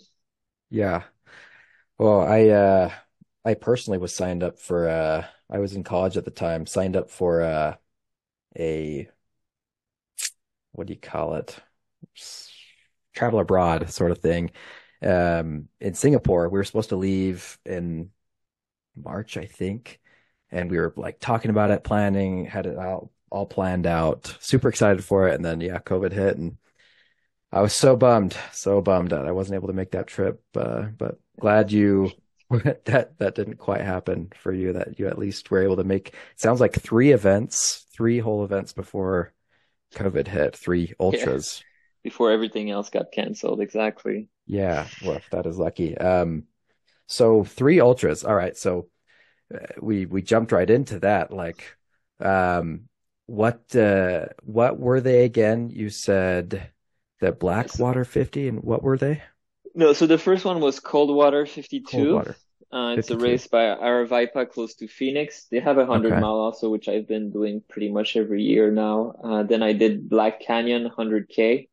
Yeah. 0.70 1.04
Well, 1.98 2.22
I 2.22 2.48
uh 2.48 2.94
I 3.44 3.54
personally 3.54 3.98
was 3.98 4.14
signed 4.14 4.42
up 4.42 4.58
for 4.60 4.88
uh 4.88 5.26
I 5.50 5.58
was 5.60 5.74
in 5.74 5.84
college 5.84 6.16
at 6.16 6.24
the 6.24 6.30
time, 6.30 6.66
signed 6.66 6.96
up 6.96 7.10
for 7.10 7.42
uh 7.42 7.76
a 8.58 9.10
what 10.72 10.86
do 10.86 10.92
you 10.94 10.98
call 11.00 11.34
it? 11.34 11.58
Travel 13.14 13.40
abroad 13.40 13.90
sort 13.90 14.10
of 14.10 14.18
thing. 14.18 14.50
Um 15.02 15.68
in 15.80 15.94
Singapore. 15.94 16.48
We 16.48 16.58
were 16.58 16.64
supposed 16.64 16.90
to 16.90 16.96
leave 16.96 17.58
in 17.64 18.10
March, 18.96 19.36
I 19.36 19.46
think. 19.46 20.00
And 20.50 20.70
we 20.70 20.78
were 20.78 20.94
like 20.96 21.20
talking 21.20 21.50
about 21.50 21.70
it, 21.70 21.84
planning, 21.84 22.46
had 22.46 22.66
it 22.66 22.78
all 22.78 23.12
all 23.30 23.46
planned 23.46 23.86
out, 23.86 24.34
super 24.40 24.68
excited 24.68 25.04
for 25.04 25.28
it, 25.28 25.34
and 25.34 25.44
then 25.44 25.60
yeah, 25.60 25.78
COVID 25.78 26.12
hit 26.12 26.38
and 26.38 26.56
I 27.50 27.62
was 27.62 27.72
so 27.72 27.96
bummed, 27.96 28.36
so 28.52 28.80
bummed 28.80 29.10
that 29.10 29.26
I 29.26 29.32
wasn't 29.32 29.56
able 29.56 29.68
to 29.68 29.74
make 29.74 29.92
that 29.92 30.06
trip. 30.06 30.42
Uh, 30.54 30.82
but 30.96 31.18
glad 31.40 31.72
you 31.72 32.10
that 32.50 33.18
that 33.18 33.34
didn't 33.34 33.56
quite 33.56 33.80
happen 33.80 34.32
for 34.36 34.52
you. 34.52 34.74
That 34.74 34.98
you 34.98 35.08
at 35.08 35.18
least 35.18 35.50
were 35.50 35.62
able 35.62 35.76
to 35.76 35.84
make. 35.84 36.14
Sounds 36.36 36.60
like 36.60 36.74
three 36.74 37.12
events, 37.12 37.86
three 37.92 38.18
whole 38.18 38.44
events 38.44 38.72
before 38.72 39.32
COVID 39.94 40.28
hit. 40.28 40.56
Three 40.56 40.92
ultras. 41.00 41.62
Before 42.02 42.30
everything 42.32 42.70
else 42.70 42.90
got 42.90 43.12
canceled. 43.12 43.60
Exactly. 43.60 44.28
Yeah, 44.46 44.88
well, 45.00 45.24
that 45.30 45.46
is 45.46 45.58
lucky. 45.58 45.96
Um, 45.96 46.44
so 47.06 47.44
three 47.44 47.80
ultras. 47.80 48.24
All 48.24 48.34
right, 48.36 48.56
so 48.56 48.88
uh, 49.54 49.58
we 49.82 50.06
we 50.06 50.22
jumped 50.22 50.52
right 50.52 50.68
into 50.70 51.00
that. 51.00 51.32
Like, 51.32 51.78
um, 52.20 52.88
what 53.26 53.74
uh, 53.76 54.28
what 54.42 54.78
were 54.80 55.00
they 55.00 55.24
again? 55.24 55.70
You 55.70 55.90
said 55.90 56.72
the 57.20 57.32
Blackwater 57.32 58.04
50, 58.06 58.48
and 58.48 58.62
what 58.64 58.82
were 58.84 58.98
they? 58.98 59.22
No, 59.74 59.92
so 59.92 60.06
the 60.06 60.18
first 60.18 60.44
one 60.44 60.60
was 60.60 60.80
Coldwater 60.80 61.46
52. 61.46 62.22
Coldwater 62.22 62.40
Uh, 62.70 62.92
it's 62.98 63.10
a 63.10 63.16
race 63.16 63.46
by 63.46 63.62
Aravaipa 63.64 64.50
close 64.50 64.74
to 64.74 64.86
Phoenix. 64.88 65.46
They 65.46 65.60
have 65.60 65.78
a 65.78 65.86
hundred 65.86 66.18
Okay. 66.18 66.18
mile 66.18 66.34
also, 66.38 66.68
which 66.68 66.86
I've 66.88 67.08
been 67.08 67.30
doing 67.30 67.62
pretty 67.68 67.90
much 67.90 68.14
every 68.16 68.42
year 68.42 68.70
now. 68.70 69.12
Uh, 69.24 69.42
then 69.44 69.62
I 69.62 69.72
did 69.72 70.08
Black 70.10 70.40
Canyon 70.40 70.82
100K, 70.84 71.68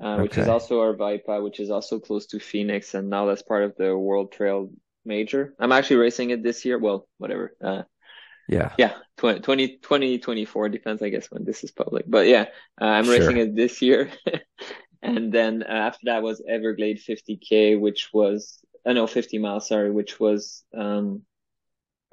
uh, 0.00 0.18
which 0.18 0.36
is 0.38 0.48
also 0.48 0.80
Aravaipa, 0.80 1.42
which 1.42 1.60
is 1.60 1.70
also 1.70 1.98
close 1.98 2.26
to 2.26 2.38
Phoenix, 2.38 2.94
and 2.94 3.08
now 3.08 3.26
that's 3.26 3.42
part 3.42 3.64
of 3.64 3.74
the 3.76 3.96
World 3.96 4.32
Trail 4.32 4.70
Major. 5.04 5.54
I'm 5.58 5.72
actually 5.72 5.96
racing 5.96 6.30
it 6.30 6.42
this 6.42 6.64
year. 6.64 6.78
Well, 6.78 7.08
whatever. 7.18 7.54
Uh, 7.62 7.82
Yeah, 8.48 8.72
yeah, 8.78 8.94
20, 9.16 9.40
20, 9.40 9.78
2024 9.78 10.68
depends, 10.68 11.02
I 11.02 11.08
guess, 11.08 11.30
when 11.30 11.44
this 11.44 11.64
is 11.64 11.72
public. 11.72 12.04
But 12.08 12.26
yeah, 12.26 12.46
uh, 12.80 12.84
I'm 12.84 13.08
racing 13.08 13.38
it 13.38 13.56
this 13.56 13.82
year. 13.82 14.10
And 15.02 15.32
then 15.32 15.62
uh, 15.62 15.72
after 15.72 16.00
that 16.06 16.22
was 16.22 16.42
Everglade 16.48 16.98
50K, 16.98 17.78
which 17.78 18.10
was, 18.12 18.58
uh, 18.84 18.92
know 18.92 19.06
50 19.06 19.38
miles, 19.38 19.68
sorry, 19.68 19.90
which 19.90 20.18
was 20.18 20.64
um, 20.76 21.22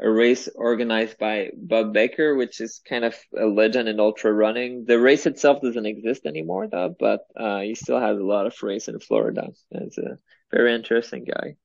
a 0.04 0.10
race 0.12 0.50
organized 0.54 1.18
by 1.18 1.50
Bob 1.56 1.94
Becker, 1.94 2.36
which 2.36 2.60
is 2.60 2.82
kind 2.88 3.06
of 3.06 3.16
a 3.40 3.46
legend 3.46 3.88
in 3.88 4.02
ultra 4.02 4.34
running. 4.34 4.84
The 4.86 5.00
race 5.00 5.26
itself 5.26 5.62
doesn't 5.62 5.86
exist 5.86 6.26
anymore, 6.26 6.68
though, 6.68 6.94
but 7.00 7.22
uh, 7.38 7.62
he 7.62 7.74
still 7.74 8.02
has 8.02 8.18
a 8.18 8.24
lot 8.24 8.46
of 8.46 8.62
race 8.62 8.90
in 8.90 9.00
Florida. 9.00 9.48
It's 9.72 9.98
a 9.98 10.18
very 10.52 10.76
interesting 10.76 11.24
guy. 11.24 11.56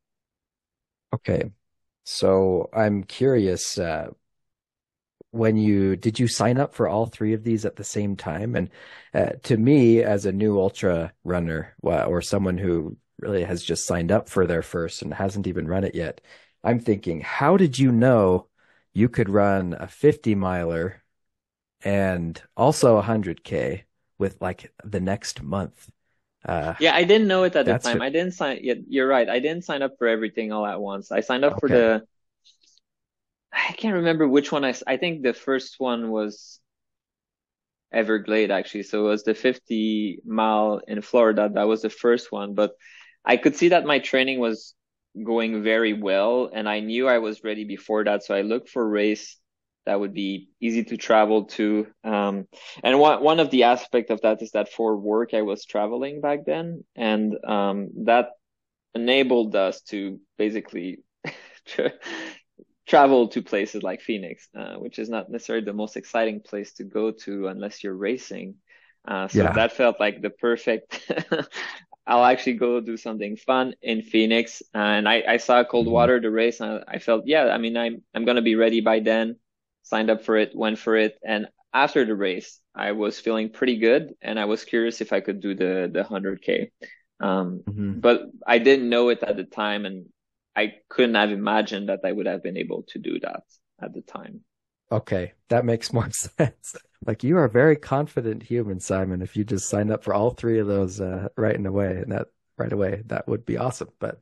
Okay. 1.12 1.50
So 2.04 2.71
I'm 2.73 3.02
curious, 3.02 3.76
uh, 3.76 4.11
when 5.30 5.57
you 5.57 5.97
did 5.97 6.18
you 6.18 6.28
sign 6.28 6.59
up 6.59 6.75
for 6.75 6.88
all 6.88 7.07
three 7.07 7.35
of 7.35 7.42
these 7.45 7.66
at 7.66 7.76
the 7.76 7.85
same 7.85 8.16
time? 8.16 8.54
And 8.54 8.71
uh, 9.12 9.33
to 9.42 9.57
me, 9.57 10.02
as 10.02 10.26
a 10.26 10.33
new 10.33 10.59
ultra 10.59 11.12
runner, 11.25 11.75
or 11.83 12.23
someone 12.23 12.57
who 12.57 12.97
really 13.18 13.42
has 13.42 13.62
just 13.62 13.85
signed 13.85 14.12
up 14.12 14.28
for 14.28 14.47
their 14.47 14.62
first 14.62 15.02
and 15.02 15.12
hasn't 15.12 15.47
even 15.49 15.66
run 15.66 15.85
it 15.85 15.95
yet, 15.95 16.21
I'm 16.64 16.80
thinking, 16.80 17.20
how 17.20 17.56
did 17.56 17.78
you 17.78 17.92
know 17.92 18.48
you 18.92 19.08
could 19.08 19.28
run 19.28 19.74
a 19.78 19.88
50 19.88 20.34
miler 20.34 21.02
and 21.82 22.42
also 22.56 22.92
a 22.94 22.96
100K 22.96 23.86
with 24.18 24.40
like 24.42 24.72
the 24.84 25.00
next 25.00 25.42
month? 25.42 25.90
Uh, 26.44 26.74
Yeah, 26.78 26.94
I 26.94 27.04
didn't 27.04 27.26
know 27.28 27.42
it 27.42 27.56
at 27.56 27.66
the 27.66 27.74
time. 27.74 28.00
what, 28.00 28.02
I 28.02 28.08
didn't 28.10 28.32
sign, 28.34 28.60
yeah, 28.62 28.74
you're 28.88 29.08
right. 29.08 29.28
I 29.28 29.40
didn't 29.40 29.64
sign 29.64 29.82
up 29.82 29.96
for 29.98 30.06
everything 30.06 30.52
all 30.52 30.64
at 30.66 30.80
once. 30.80 31.10
I 31.10 31.20
signed 31.20 31.44
up 31.44 31.58
for 31.58 31.68
the, 31.68 32.02
I 33.52 33.72
can't 33.72 33.94
remember 33.96 34.26
which 34.26 34.50
one 34.52 34.64
I. 34.64 34.74
I 34.86 34.96
think 34.96 35.22
the 35.22 35.34
first 35.34 35.78
one 35.78 36.10
was 36.10 36.60
Everglade 37.92 38.50
actually. 38.50 38.82
So 38.82 39.06
it 39.06 39.08
was 39.08 39.24
the 39.24 39.34
50 39.34 40.20
mile 40.24 40.80
in 40.86 41.00
Florida. 41.02 41.50
That 41.52 41.68
was 41.68 41.82
the 41.82 41.90
first 41.90 42.30
one, 42.30 42.54
but 42.54 42.72
I 43.24 43.36
could 43.36 43.56
see 43.56 43.68
that 43.70 43.84
my 43.86 43.98
training 43.98 44.40
was 44.40 44.74
going 45.25 45.62
very 45.62 45.92
well 45.92 46.50
and 46.52 46.68
I 46.68 46.80
knew 46.80 47.08
I 47.08 47.18
was 47.18 47.44
ready 47.44 47.64
before 47.64 48.04
that. 48.04 48.25
So 48.25 48.34
I 48.34 48.42
looked 48.42 48.68
for 48.70 48.82
a 48.82 48.88
race 48.88 49.37
that 49.87 49.98
would 49.98 50.14
be 50.14 50.48
easy 50.60 50.84
to 50.84 50.96
travel 50.96 51.46
to. 51.46 51.87
Um, 52.04 52.46
and 52.84 52.98
one, 52.98 53.22
one 53.22 53.40
of 53.40 53.50
the 53.50 53.64
aspect 53.64 54.10
of 54.10 54.20
that 54.22 54.42
is 54.42 54.50
that 54.52 54.72
for 54.72 54.96
work, 54.96 55.34
I 55.34 55.42
was 55.42 55.64
traveling 55.64 56.20
back 56.20 56.44
then 56.46 56.84
and, 56.96 57.34
um, 57.44 57.88
that 58.04 58.30
enabled 58.94 59.56
us 59.56 59.82
to 59.82 60.20
basically 60.38 61.00
travel 62.87 63.28
to 63.28 63.42
places 63.42 63.82
like 63.82 64.00
Phoenix, 64.00 64.48
uh, 64.56 64.75
which 64.76 64.98
is 64.98 65.08
not 65.08 65.30
necessarily 65.30 65.64
the 65.64 65.72
most 65.72 65.96
exciting 65.96 66.40
place 66.40 66.72
to 66.75 66.84
go 66.84 67.10
to 67.10 67.48
unless 67.48 67.82
you're 67.84 67.94
racing. 67.96 68.54
Uh, 69.06 69.28
so 69.28 69.46
Yeah. 69.46 69.52
that 69.54 69.72
felt 69.72 70.00
like 70.00 70.20
the 70.22 70.30
perfect. 70.30 71.00
I'll 72.08 72.24
actually 72.24 72.54
go 72.54 72.80
do 72.80 72.96
something 72.96 73.36
fun 73.36 73.74
in 73.82 74.02
Phoenix, 74.02 74.62
and 74.74 75.08
I, 75.08 75.24
I 75.28 75.38
saw 75.38 75.64
hmm 75.80 76.08
Coldwater 76.08 76.20
the 76.20 76.30
race, 76.30 76.60
and 76.60 76.84
I 76.88 76.98
felt 77.00 77.26
yeah. 77.26 77.48
I 77.48 77.58
mean, 77.58 77.76
I'm 77.76 78.02
I'm 78.14 78.24
gonna 78.26 78.42
be 78.42 78.56
ready 78.56 78.80
by 78.82 79.00
then. 79.00 79.36
Signed 79.84 80.10
up 80.10 80.22
for 80.24 80.36
it, 80.36 80.56
went 80.56 80.78
for 80.78 80.96
it, 80.96 81.18
and 81.24 81.48
after 81.74 82.04
the 82.04 82.14
race, 82.16 82.60
I 82.74 82.92
was 82.92 83.20
feeling 83.20 83.50
pretty 83.50 83.76
good, 83.78 84.14
and 84.22 84.40
I 84.40 84.46
was 84.46 84.64
curious 84.64 85.00
if 85.02 85.12
I 85.12 85.20
could 85.20 85.40
do 85.40 85.54
the 85.54 85.90
the 85.92 86.00
100K. 86.00 86.72
Um, 87.20 87.64
hmm 87.66 87.92
but 87.94 88.22
I 88.46 88.58
didn't 88.58 88.88
know 88.90 89.10
it 89.10 89.22
at 89.22 89.36
the 89.36 89.44
time, 89.44 89.86
and 89.86 90.06
I 90.56 90.74
couldn't 90.88 91.14
have 91.16 91.30
imagined 91.32 91.88
that 91.90 92.00
I 92.04 92.12
would 92.12 92.26
have 92.26 92.42
been 92.42 92.56
able 92.58 92.84
to 92.90 92.98
do 92.98 93.20
that 93.20 93.44
at 93.80 93.94
the 93.94 94.02
time. 94.02 94.44
Okay, 94.90 95.32
that 95.48 95.64
makes 95.64 95.92
more 95.92 96.10
sense. 96.12 96.76
Like 97.07 97.23
you 97.25 97.37
are 97.38 97.45
a 97.45 97.50
very 97.50 97.76
confident 97.76 98.43
human, 98.43 98.81
Simon. 98.81 99.23
If 99.23 99.37
you 99.37 99.45
just 99.45 99.69
signed 99.69 99.90
up 99.90 100.05
for 100.05 100.14
all 100.14 100.31
three 100.31 100.59
of 100.59 100.67
those 100.67 101.00
uh, 101.00 101.28
right 101.37 101.55
in 101.55 101.67
away, 101.67 101.99
and 101.99 102.12
that 102.12 102.28
right 102.57 102.73
away, 102.73 103.02
that 103.07 103.28
would 103.28 103.45
be 103.47 103.57
awesome. 103.57 103.90
But 103.99 104.21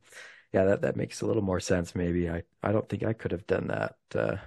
yeah, 0.53 0.65
that 0.65 0.81
that 0.81 0.95
makes 0.95 1.21
a 1.21 1.25
little 1.25 1.41
more 1.43 1.59
sense. 1.59 1.95
Maybe 1.95 2.29
I 2.29 2.43
I 2.63 2.71
don't 2.71 2.87
think 2.87 3.03
I 3.03 3.13
could 3.13 3.31
have 3.31 3.47
done 3.47 3.67
that 3.67 3.95
uh, 4.15 4.37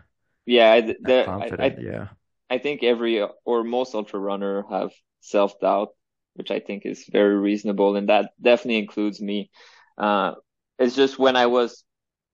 Yeah, 0.46 0.80
that 0.80 0.96
the, 1.02 1.32
I, 1.60 1.66
I. 1.66 1.76
Yeah. 1.78 2.08
I 2.50 2.58
think 2.58 2.82
every 2.82 3.24
or 3.44 3.64
most 3.64 3.94
ultra 3.94 4.18
runner 4.18 4.64
have 4.70 4.90
self-doubt, 5.20 5.90
which 6.34 6.50
I 6.50 6.60
think 6.60 6.84
is 6.84 7.04
very 7.10 7.36
reasonable, 7.36 7.96
and 7.96 8.08
that 8.08 8.32
definitely 8.42 8.78
includes 8.78 9.20
me. 9.20 9.50
Uh, 9.96 10.34
it's 10.78 10.96
just 10.96 11.18
when 11.18 11.36
I 11.36 11.46
was 11.46 11.84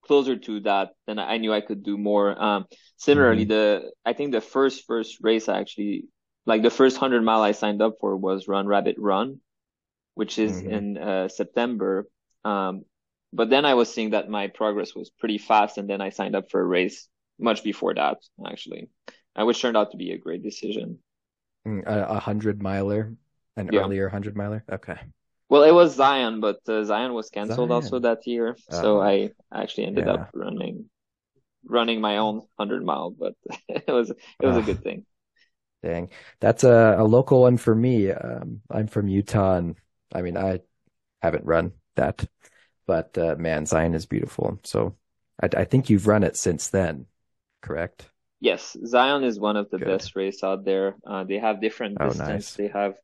closer 0.07 0.37
to 0.37 0.61
that, 0.61 0.91
then 1.07 1.19
I 1.19 1.39
knew 1.39 1.53
I 1.53 1.61
could 1.61 1.83
do 1.83 1.99
more. 1.99 2.41
Um, 2.41 2.67
similarly, 2.97 3.45
hmm 3.45 3.47
the 3.47 3.93
I 4.05 4.13
think 4.15 4.33
the 4.33 4.41
first 4.41 4.87
first 4.87 5.19
race 5.23 5.49
I 5.49 5.61
actually 5.61 6.05
like 6.47 6.63
the 6.63 6.71
first 6.71 6.97
hundred 6.99 7.23
mile 7.23 7.43
I 7.43 7.53
signed 7.53 7.83
up 7.83 7.97
for 8.01 8.17
was 8.17 8.49
Run 8.49 8.67
Rabbit 8.67 8.97
Run, 8.99 9.41
which 10.15 10.39
is 10.39 10.61
hmm 10.61 10.77
in 10.77 10.99
uh, 10.99 11.29
September. 11.29 12.09
Um, 12.45 12.85
but 13.33 13.51
then 13.51 13.65
I 13.65 13.75
was 13.75 13.93
seeing 13.93 14.11
that 14.11 14.29
my 14.31 14.49
progress 14.49 14.95
was 14.95 15.11
pretty 15.11 15.39
fast, 15.39 15.79
and 15.79 15.89
then 15.91 16.01
I 16.01 16.11
signed 16.11 16.37
up 16.37 16.51
for 16.51 16.61
a 16.61 16.67
race 16.67 17.09
much 17.39 17.63
before 17.65 17.95
that, 17.95 18.19
actually, 18.47 18.89
which 19.37 19.61
turned 19.61 19.77
out 19.77 19.91
to 19.93 19.97
be 19.99 20.13
a 20.13 20.19
great 20.19 20.43
decision. 20.43 20.99
Mm, 21.67 21.85
A, 21.87 22.17
a 22.17 22.21
hundred 22.21 22.63
miler, 22.63 23.15
an 23.57 23.69
Yeah. 23.69 23.89
earlier 23.89 24.09
hundred 24.09 24.37
miler. 24.37 24.65
Okay. 24.71 24.99
Well, 25.49 25.63
it 25.65 25.73
was 25.73 25.95
Zion, 25.95 26.41
but 26.41 26.59
uh, 26.69 26.85
Zion 26.85 27.15
was 27.15 27.31
canceled 27.31 27.71
also 27.71 27.99
that 28.01 28.27
year, 28.27 28.57
so 28.69 29.01
Oh, 29.01 29.01
I 29.01 29.33
actually 29.53 29.87
ended 29.87 30.07
yeah. 30.07 30.09
up 30.09 30.29
running 30.35 30.91
running 31.67 32.01
my 32.01 32.19
own 32.19 32.47
hundred 32.59 32.85
mile, 32.85 33.11
but 33.11 33.35
it 33.69 33.89
was 33.89 34.11
it 34.11 34.47
was 34.47 34.57
a 34.57 34.63
Oh, 34.63 34.65
good 34.65 34.83
thing. 34.83 35.07
dang. 35.83 36.11
That's 36.41 36.65
a, 36.65 36.97
a 36.99 37.05
local 37.05 37.43
one 37.43 37.57
for 37.57 37.75
me. 37.75 38.11
Um, 38.11 38.63
I'm 38.71 38.87
from 38.87 39.09
Utah, 39.09 39.57
and 39.57 39.77
I 40.15 40.23
mean, 40.23 40.37
I 40.37 40.61
haven't 41.23 41.47
run 41.47 41.73
that, 41.97 42.27
but 42.87 43.17
uh, 43.19 43.37
man, 43.39 43.67
Zion 43.67 43.95
is 43.95 44.07
beautiful. 44.07 44.61
So 44.65 44.97
I, 45.43 45.49
I 45.59 45.65
think 45.65 45.91
you've 45.91 46.07
run 46.07 46.25
it 46.25 46.37
since 46.39 46.69
then, 46.71 47.07
correct? 47.63 48.11
Yes, 48.41 48.77
Zion 48.87 49.25
is 49.25 49.39
one 49.41 49.57
of 49.57 49.69
the 49.71 49.79
Good. 49.79 49.79
best 49.79 50.17
races 50.17 50.43
out 50.43 50.65
there. 50.65 50.97
Uh, 51.07 51.25
they 51.25 51.39
have 51.39 51.61
different 51.61 52.01
Oh, 52.01 52.13
nice. 52.13 52.57
They 52.57 52.69
have 52.69 52.97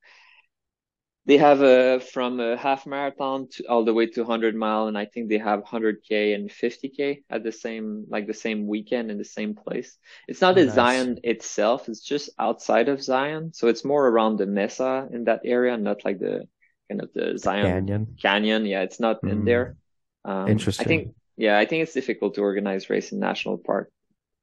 they 1.27 1.37
have 1.39 1.63
a 1.63 2.01
from 2.01 2.41
a 2.41 2.57
half 2.57 2.87
marathon 2.87 3.49
to 3.49 3.65
all 3.69 3.85
the 3.85 3.95
way 3.95 4.07
to 4.07 4.23
100 4.23 4.57
mile, 4.57 4.89
and 4.89 4.99
I 4.99 5.05
think 5.07 5.29
they 5.29 5.39
have 5.39 5.61
100k 5.61 6.35
and 6.35 6.51
50k 6.51 7.23
at 7.31 7.45
the 7.45 7.53
same 7.53 8.07
like 8.09 8.27
the 8.27 8.35
same 8.35 8.67
weekend 8.67 9.11
in 9.11 9.19
the 9.19 9.25
same 9.25 9.55
place. 9.55 9.99
It's 10.29 10.41
not 10.41 10.57
Oh, 10.57 10.59
at 10.59 10.71
nice. 10.71 10.73
Zion 10.73 11.19
itself; 11.25 11.89
it's 11.89 12.01
just 12.03 12.31
outside 12.39 12.89
of 12.89 13.03
Zion, 13.03 13.53
so 13.53 13.69
it's 13.69 13.85
more 13.85 14.07
around 14.09 14.37
the 14.39 14.47
Mesa 14.47 15.09
in 15.13 15.25
that 15.25 15.43
area, 15.45 15.77
not 15.77 16.05
like 16.05 16.19
the 16.19 16.49
kind 16.89 17.01
of 17.03 17.13
the 17.15 17.39
Zion 17.39 17.79
canyon. 17.79 18.21
Canyon. 18.21 18.67
Yeah, 18.67 18.83
it's 18.83 19.01
not 19.01 19.23
in 19.27 19.45
Mm, 19.45 19.45
there. 19.45 19.77
Um, 20.25 20.73
I 20.79 20.85
think 20.85 21.13
yeah, 21.37 21.59
I 21.59 21.67
think 21.67 21.83
it's 21.85 21.95
difficult 21.95 22.35
to 22.35 22.43
organize 22.43 22.91
race 22.91 23.13
in 23.13 23.21
national 23.21 23.59
park, 23.59 23.91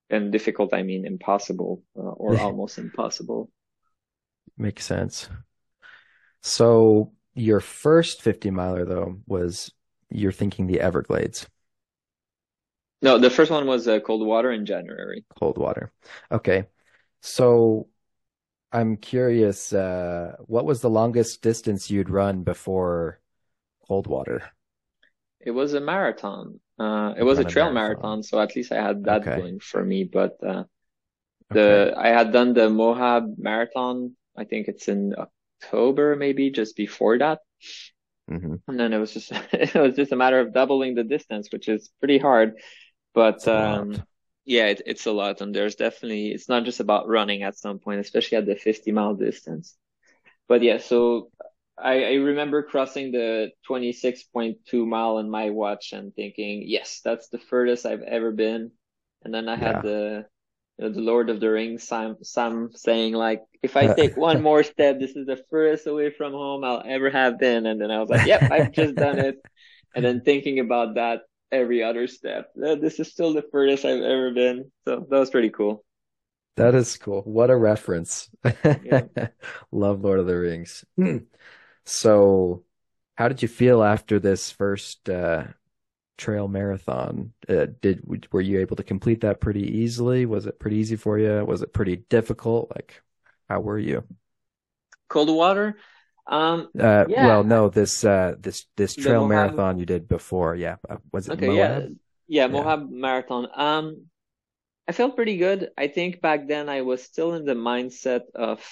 and 0.09 0.31
difficult 0.31 0.73
I 0.73 0.83
mean 0.83 1.05
impossible 1.05 1.83
uh, 1.97 2.01
or 2.01 2.39
almost 2.41 2.77
impossible. 2.79 3.51
makes 4.57 4.85
sense. 4.85 5.29
So 6.41 7.13
your 7.33 7.59
first 7.61 8.21
50 8.21 8.51
miler 8.51 8.85
though 8.85 9.21
was 9.27 9.71
you're 10.09 10.31
thinking 10.33 10.67
the 10.67 10.81
Everglades, 10.81 11.47
No, 13.01 13.17
the 13.17 13.29
first 13.29 13.51
one 13.51 13.67
was 13.67 13.89
uh, 13.89 13.99
Coldwater 13.99 14.53
in 14.53 14.65
January. 14.65 15.25
Coldwater. 15.37 15.91
Okay. 16.31 16.65
So 17.21 17.89
I'm 18.73 18.97
curious, 18.97 19.73
uh, 19.73 20.37
what 20.41 20.65
was 20.65 20.81
the 20.81 20.89
longest 20.89 21.41
distance 21.41 21.91
you'd 21.91 22.11
run 22.11 22.43
before 22.43 23.21
Coldwater? 23.87 24.51
It 25.41 25.51
was 25.51 25.73
a 25.73 25.81
marathon. 25.81 26.61
Uh, 26.79 27.13
it 27.17 27.23
was 27.23 27.39
a 27.39 27.43
run 27.43 27.45
a 27.45 27.51
trail 27.51 27.69
marathon. 27.71 27.71
marathon, 27.71 28.23
so 28.23 28.39
at 28.39 28.55
least 28.55 28.71
I 28.71 28.81
had 28.81 29.03
that 29.05 29.27
Okay. 29.27 29.33
going 29.33 29.59
for 29.59 29.83
me. 29.83 30.05
But 30.05 30.41
uh, 30.43 30.63
Okay. 31.51 31.81
the 31.81 31.93
I 31.97 32.09
had 32.09 32.33
done 32.33 32.53
the 32.53 32.69
Moab 32.69 33.37
marathon. 33.37 34.17
I 34.37 34.45
think 34.45 34.67
it's 34.69 34.87
in 34.89 35.15
October, 35.63 36.15
maybe 36.15 36.51
just 36.51 36.75
before 36.75 37.17
that. 37.19 37.39
hmm 38.27 38.61
And 38.67 38.79
then 38.79 38.93
it 38.93 38.99
was 38.99 39.13
just 39.13 39.31
it 39.53 39.73
was 39.75 39.95
just 39.95 40.11
a 40.11 40.15
matter 40.15 40.39
of 40.39 40.53
doubling 40.53 40.95
the 40.95 41.03
distance, 41.03 41.49
which 41.51 41.67
is 41.67 41.89
pretty 41.99 42.17
hard. 42.17 42.55
But 43.13 43.45
It's 43.45 43.47
a 43.47 43.51
lot. 43.51 43.87
um, 43.87 44.05
yeah, 44.45 44.67
it, 44.67 44.81
it's 44.85 45.05
a 45.07 45.11
lot, 45.11 45.41
and 45.41 45.55
there's 45.55 45.75
definitely 45.75 46.29
it's 46.31 46.49
not 46.49 46.65
just 46.65 46.79
about 46.79 47.07
running 47.07 47.43
at 47.43 47.57
some 47.57 47.79
point, 47.79 48.01
especially 48.01 48.37
at 48.37 48.45
the 48.45 48.55
50 48.55 48.91
mile 48.91 49.15
distance. 49.15 49.77
But 50.47 50.63
yeah, 50.63 50.79
so 50.79 51.31
I, 51.77 52.03
I 52.05 52.13
remember 52.15 52.63
crossing 52.63 53.11
the 53.11 53.51
26.2 53.65 54.85
mile 54.85 55.19
in 55.19 55.29
my 55.29 55.51
watch 55.51 55.93
and 55.93 56.15
thinking, 56.15 56.63
yes, 56.67 57.01
that's 57.03 57.29
the 57.29 57.39
furthest 57.39 57.85
I've 57.85 58.03
ever 58.03 58.31
been. 58.31 58.71
And 59.23 59.33
then 59.33 59.49
I 59.49 59.57
had 59.57 59.81
the 59.81 60.27
you 60.79 60.85
know, 60.85 60.93
the 60.93 61.01
Lord 61.01 61.29
of 61.29 61.39
the 61.41 61.49
Rings 61.49 61.83
Sam 61.83 62.15
Sam 62.23 62.69
saying 62.73 63.13
like, 63.13 63.43
if 63.61 63.75
I 63.75 63.93
take 63.93 64.15
one 64.29 64.41
more 64.41 64.63
step, 64.63 64.99
this 64.99 65.11
is 65.11 65.27
the 65.27 65.43
furthest 65.49 65.87
away 65.87 66.09
from 66.09 66.31
home 66.31 66.63
I'll 66.63 66.83
ever 66.85 67.09
have 67.09 67.37
been. 67.37 67.65
And 67.65 67.81
then 67.81 67.91
I 67.91 67.99
was 67.99 68.09
like, 68.09 68.25
yep, 68.25 68.49
I've 68.49 68.71
just 68.71 68.95
done 68.95 69.19
it. 69.19 69.35
And 69.93 70.05
then 70.05 70.21
thinking 70.21 70.59
about 70.59 70.95
that 70.95 71.21
every 71.51 71.83
other 71.83 72.07
step, 72.07 72.51
uh, 72.63 72.75
this 72.75 72.99
is 72.99 73.11
still 73.11 73.33
the 73.33 73.43
furthest 73.51 73.83
I've 73.83 74.01
ever 74.01 74.31
been. 74.31 74.71
So 74.85 75.05
that 75.09 75.19
was 75.19 75.31
pretty 75.31 75.49
cool. 75.49 75.83
That 76.55 76.75
is 76.75 76.97
cool. 76.97 77.21
What 77.23 77.49
a 77.49 77.55
reference. 77.55 78.29
Yeah. 78.83 79.03
Love 79.71 80.01
Lord 80.03 80.19
of 80.19 80.27
the 80.27 80.37
Rings. 80.37 80.85
So, 81.85 82.65
how 83.15 83.29
did 83.29 83.41
you 83.41 83.47
feel 83.47 83.81
after 83.81 84.19
this 84.19 84.51
first 84.51 85.09
uh, 85.09 85.45
trail 86.19 86.47
marathon? 86.49 87.33
Uh, 87.49 87.67
did 87.81 88.03
were 88.33 88.41
you 88.41 88.59
able 88.61 88.75
to 88.77 88.83
complete 88.83 89.21
that 89.21 89.41
pretty 89.41 89.63
easily? 89.79 90.25
Was 90.27 90.45
it 90.47 90.59
pretty 90.59 90.77
easy 90.77 90.97
for 90.97 91.19
you? 91.19 91.45
Was 91.45 91.63
it 91.63 91.73
pretty 91.73 91.97
difficult? 91.97 92.71
Like, 92.75 93.01
how 93.49 93.61
were 93.61 93.79
you? 93.79 94.05
Coldwater. 95.09 95.75
Um, 96.27 96.69
Uh, 96.79 97.05
yeah, 97.05 97.13
well, 97.15 97.43
no, 97.43 97.67
this 97.69 98.05
uh, 98.05 98.35
this 98.39 98.65
this 98.77 98.95
trail 98.95 99.23
Moab. 99.23 99.25
marathon 99.25 99.79
you 99.79 99.85
did 99.85 100.07
before, 100.07 100.55
yeah. 100.55 100.77
Uh, 100.87 100.97
was 101.11 101.27
it 101.27 101.35
Okay, 101.35 101.55
yeah, 101.55 101.79
Moab? 101.79 101.89
yeah, 102.27 102.47
Yeah. 102.47 102.69
Moab 102.69 102.89
Marathon. 102.89 103.47
Um, 103.53 104.09
I 104.87 104.93
felt 104.93 105.15
pretty 105.15 105.37
good. 105.37 105.71
I 105.77 105.87
think 105.89 106.21
back 106.21 106.47
then 106.47 106.69
I 106.69 106.81
was 106.83 107.03
still 107.03 107.35
in 107.35 107.45
the 107.45 107.55
mindset 107.55 108.23
of 108.35 108.63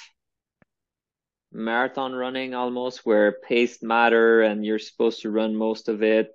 marathon 1.51 2.13
running 2.13 2.53
almost, 2.53 3.05
where 3.05 3.33
pace 3.33 3.81
matter 3.83 4.41
and 4.41 4.65
you're 4.65 4.79
supposed 4.79 5.21
to 5.21 5.29
run 5.31 5.55
most 5.55 5.89
of 5.89 6.01
it. 6.03 6.31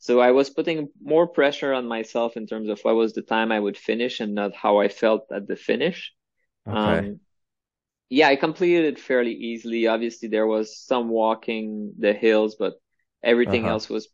So 0.00 0.20
I 0.20 0.32
was 0.32 0.50
putting 0.50 0.90
more 1.02 1.28
pressure 1.28 1.74
on 1.74 1.88
myself 1.88 2.36
in 2.38 2.46
terms 2.48 2.70
of 2.70 2.80
what 2.82 2.96
was 2.96 3.14
the 3.14 3.22
time 3.22 3.52
I 3.52 3.60
would 3.60 3.78
finish 3.78 4.20
and 4.20 4.34
not 4.34 4.56
how 4.56 4.80
I 4.80 4.88
felt 4.88 5.32
at 5.32 5.48
the 5.48 5.56
finish. 5.56 6.12
Okay. 6.66 7.10
Um, 7.10 7.20
yeah, 8.10 8.28
I 8.28 8.36
completed 8.36 8.84
it 8.86 8.98
fairly 9.00 9.32
easily. 9.34 9.86
Obviously, 9.86 10.28
there 10.28 10.46
was 10.46 10.76
some 10.78 11.08
walking 11.08 11.94
the 11.98 12.12
hills, 12.12 12.56
but 12.58 12.74
everything 13.22 13.66
Uh-huh. 13.66 13.68
else 13.68 13.88
was 13.88 14.08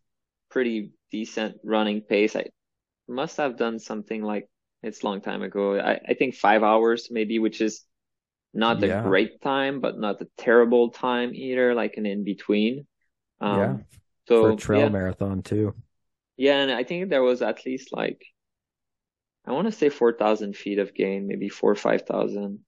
pretty 0.50 0.92
decent 1.10 1.58
running 1.64 2.02
pace. 2.02 2.36
I 2.36 2.46
must 3.08 3.38
have 3.38 3.58
done 3.58 3.78
something 3.80 4.22
like 4.22 4.48
it's 4.82 5.02
a 5.02 5.06
long 5.06 5.20
time 5.22 5.42
ago. 5.42 5.78
I, 5.80 6.00
I 6.08 6.14
think 6.14 6.34
five 6.36 6.62
hours 6.62 7.08
maybe, 7.10 7.38
which 7.40 7.60
is 7.60 7.84
not 8.54 8.82
a 8.82 8.90
great 8.90 9.40
time, 9.42 9.80
but 9.80 9.98
not 9.98 10.20
a 10.22 10.28
terrible 10.38 10.90
time 10.90 11.34
either, 11.34 11.74
like 11.74 11.96
an 11.96 12.06
in 12.06 12.24
between. 12.24 12.86
Yeah. 13.44 13.78
Um, 14.30 14.36
For 14.38 14.50
a 14.50 14.54
trail 14.54 14.88
yeah, 14.88 14.90
marathon 14.90 15.42
too. 15.42 15.74
yeah, 16.36 16.58
and 16.62 16.70
I 16.70 16.84
think 16.84 17.08
there 17.08 17.22
was 17.22 17.42
at 17.42 17.64
least 17.66 17.92
like 17.92 18.24
I 19.46 19.52
want 19.52 19.66
to 19.66 19.72
say 19.72 19.88
4,000 19.88 20.56
feet 20.56 20.78
of 20.78 20.92
gain, 20.94 21.26
maybe 21.26 21.48
four 21.48 21.70
or 21.70 21.74
5,000. 21.76 22.64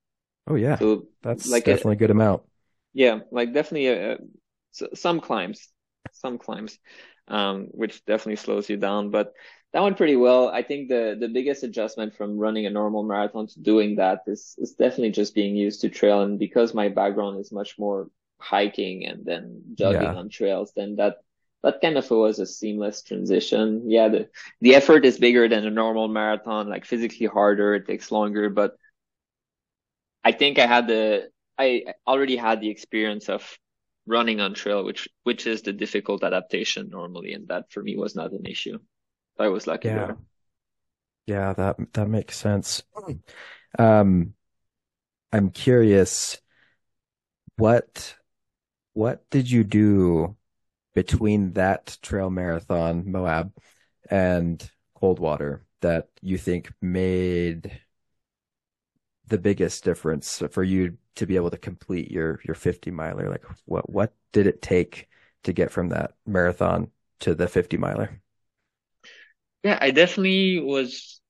Oh 0.47 0.55
yeah. 0.55 0.79
So 0.79 1.09
That's 1.21 1.61
like 1.65 1.65
definitely 1.65 1.93
a 1.93 1.99
good 1.99 2.11
amount. 2.11 2.43
Yeah, 2.93 3.19
like 3.31 3.53
definitely 3.53 3.87
a, 3.87 4.13
s- 4.73 4.99
some 4.99 5.19
climbs, 5.21 5.67
some 6.11 6.37
climbs, 6.37 6.77
um, 7.27 7.67
which 7.71 8.03
definitely 8.05 8.37
slows 8.37 8.69
you 8.69 8.77
down. 8.77 9.11
But 9.11 9.33
that 9.73 9.83
went 9.83 9.97
pretty 9.97 10.15
well. 10.15 10.49
I 10.49 10.63
think 10.63 10.89
the 10.89 11.15
the 11.19 11.27
biggest 11.27 11.63
adjustment 11.63 12.15
from 12.15 12.37
running 12.37 12.65
a 12.65 12.69
normal 12.71 13.03
marathon 13.03 13.47
to 13.47 13.59
doing 13.61 13.97
that 13.97 14.23
is 14.27 14.55
is 14.57 14.73
definitely 14.73 15.11
just 15.11 15.35
being 15.35 15.55
used 15.55 15.81
to 15.81 15.89
trail. 15.89 16.21
And 16.23 16.39
because 16.39 16.73
my 16.73 16.89
background 16.89 17.39
is 17.39 17.51
much 17.51 17.77
more 17.77 18.09
hiking 18.39 19.05
and 19.05 19.25
then 19.25 19.61
jogging 19.75 20.15
Yeah. 20.15 20.15
on 20.15 20.29
trails, 20.29 20.73
then 20.75 20.95
that 20.95 21.17
that 21.63 21.81
kind 21.81 21.97
of 21.97 22.09
was 22.09 22.39
a 22.39 22.45
seamless 22.45 23.01
transition. 23.03 23.89
Yeah, 23.89 24.07
the 24.09 24.29
the 24.61 24.75
effort 24.75 25.05
is 25.05 25.17
bigger 25.19 25.47
than 25.47 25.65
a 25.65 25.71
normal 25.71 26.07
marathon, 26.07 26.69
like 26.69 26.85
physically 26.85 27.27
harder, 27.27 27.75
it 27.75 27.87
takes 27.87 28.11
longer, 28.11 28.49
but 28.49 28.75
I 30.23 30.31
think 30.31 30.59
I 30.59 30.67
had 30.67 30.87
the 30.87 31.31
I 31.57 31.93
already 32.07 32.35
had 32.37 32.61
the 32.61 32.69
experience 32.69 33.29
of 33.29 33.57
running 34.05 34.39
on 34.39 34.53
trail, 34.53 34.83
which 34.83 35.07
which 35.23 35.45
is 35.47 35.61
the 35.61 35.73
difficult 35.73 36.23
adaptation 36.23 36.89
normally, 36.89 37.33
and 37.33 37.47
that 37.49 37.71
for 37.71 37.83
me 37.83 37.95
was 37.97 38.15
not 38.15 38.31
an 38.31 38.45
issue. 38.45 38.79
I 39.39 39.49
was 39.49 39.67
lucky 39.67 39.89
Yeah. 39.89 39.93
there. 39.93 40.17
Yeah, 41.25 41.53
that 41.53 41.77
that 41.93 42.07
makes 42.09 42.37
sense. 42.37 42.83
Um, 43.79 44.35
I'm 45.33 45.51
curious, 45.51 46.39
what 47.57 48.15
what 48.93 49.29
did 49.31 49.51
you 49.51 49.63
do 49.63 50.37
between 50.99 51.53
that 51.53 51.97
trail 52.01 52.29
marathon, 52.29 53.09
Moab, 53.09 53.53
and 54.09 54.69
Coldwater 54.95 55.63
that 55.79 56.09
you 56.21 56.37
think 56.37 56.73
made 56.81 57.79
the 59.25 59.37
biggest 59.37 59.85
difference 59.85 60.43
for 60.51 60.61
you 60.61 60.97
to 61.15 61.25
be 61.25 61.37
able 61.37 61.51
to 61.51 61.57
complete 61.57 62.11
your 62.11 62.41
your 62.43 62.53
50 62.53 62.91
miler? 62.91 63.29
Like 63.29 63.45
what 63.63 63.89
what 63.89 64.13
did 64.33 64.45
it 64.45 64.61
take 64.61 65.07
to 65.43 65.53
get 65.53 65.71
from 65.71 65.87
that 65.89 66.15
marathon 66.27 66.91
to 67.21 67.33
the 67.33 67.47
50 67.47 67.77
miler? 67.77 68.21
Yeah, 69.63 69.77
I 69.79 69.91
definitely 69.91 70.59
was 70.59 71.21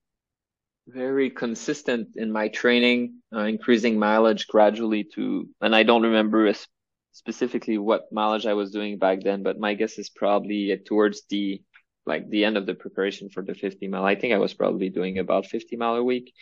very 0.87 1.29
consistent 1.29 2.15
in 2.15 2.31
my 2.31 2.47
training, 2.47 3.21
uh, 3.35 3.41
increasing 3.41 3.99
mileage 3.99 4.47
gradually 4.47 5.03
to, 5.13 5.47
and 5.61 5.75
I 5.75 5.83
don't 5.83 6.01
remember 6.01 6.47
a, 6.47 6.55
specifically 7.11 7.77
what 7.77 8.11
mileage 8.11 8.45
I 8.45 8.53
was 8.53 8.71
doing 8.71 8.97
back 8.97 9.21
then, 9.23 9.43
but 9.43 9.59
my 9.59 9.73
guess 9.73 9.97
is 9.97 10.09
probably 10.09 10.77
towards 10.85 11.23
the 11.29 11.61
like 12.05 12.29
the 12.29 12.43
end 12.43 12.57
of 12.57 12.65
the 12.65 12.73
preparation 12.73 13.29
for 13.29 13.43
the 13.43 13.53
50 13.53 13.87
mile. 13.87 14.03
I 14.03 14.15
think 14.15 14.33
I 14.33 14.39
was 14.39 14.53
probably 14.53 14.89
doing 14.89 15.19
about 15.19 15.45
50 15.45 15.75
mile 15.77 15.95
a 15.95 16.03
week. 16.03 16.33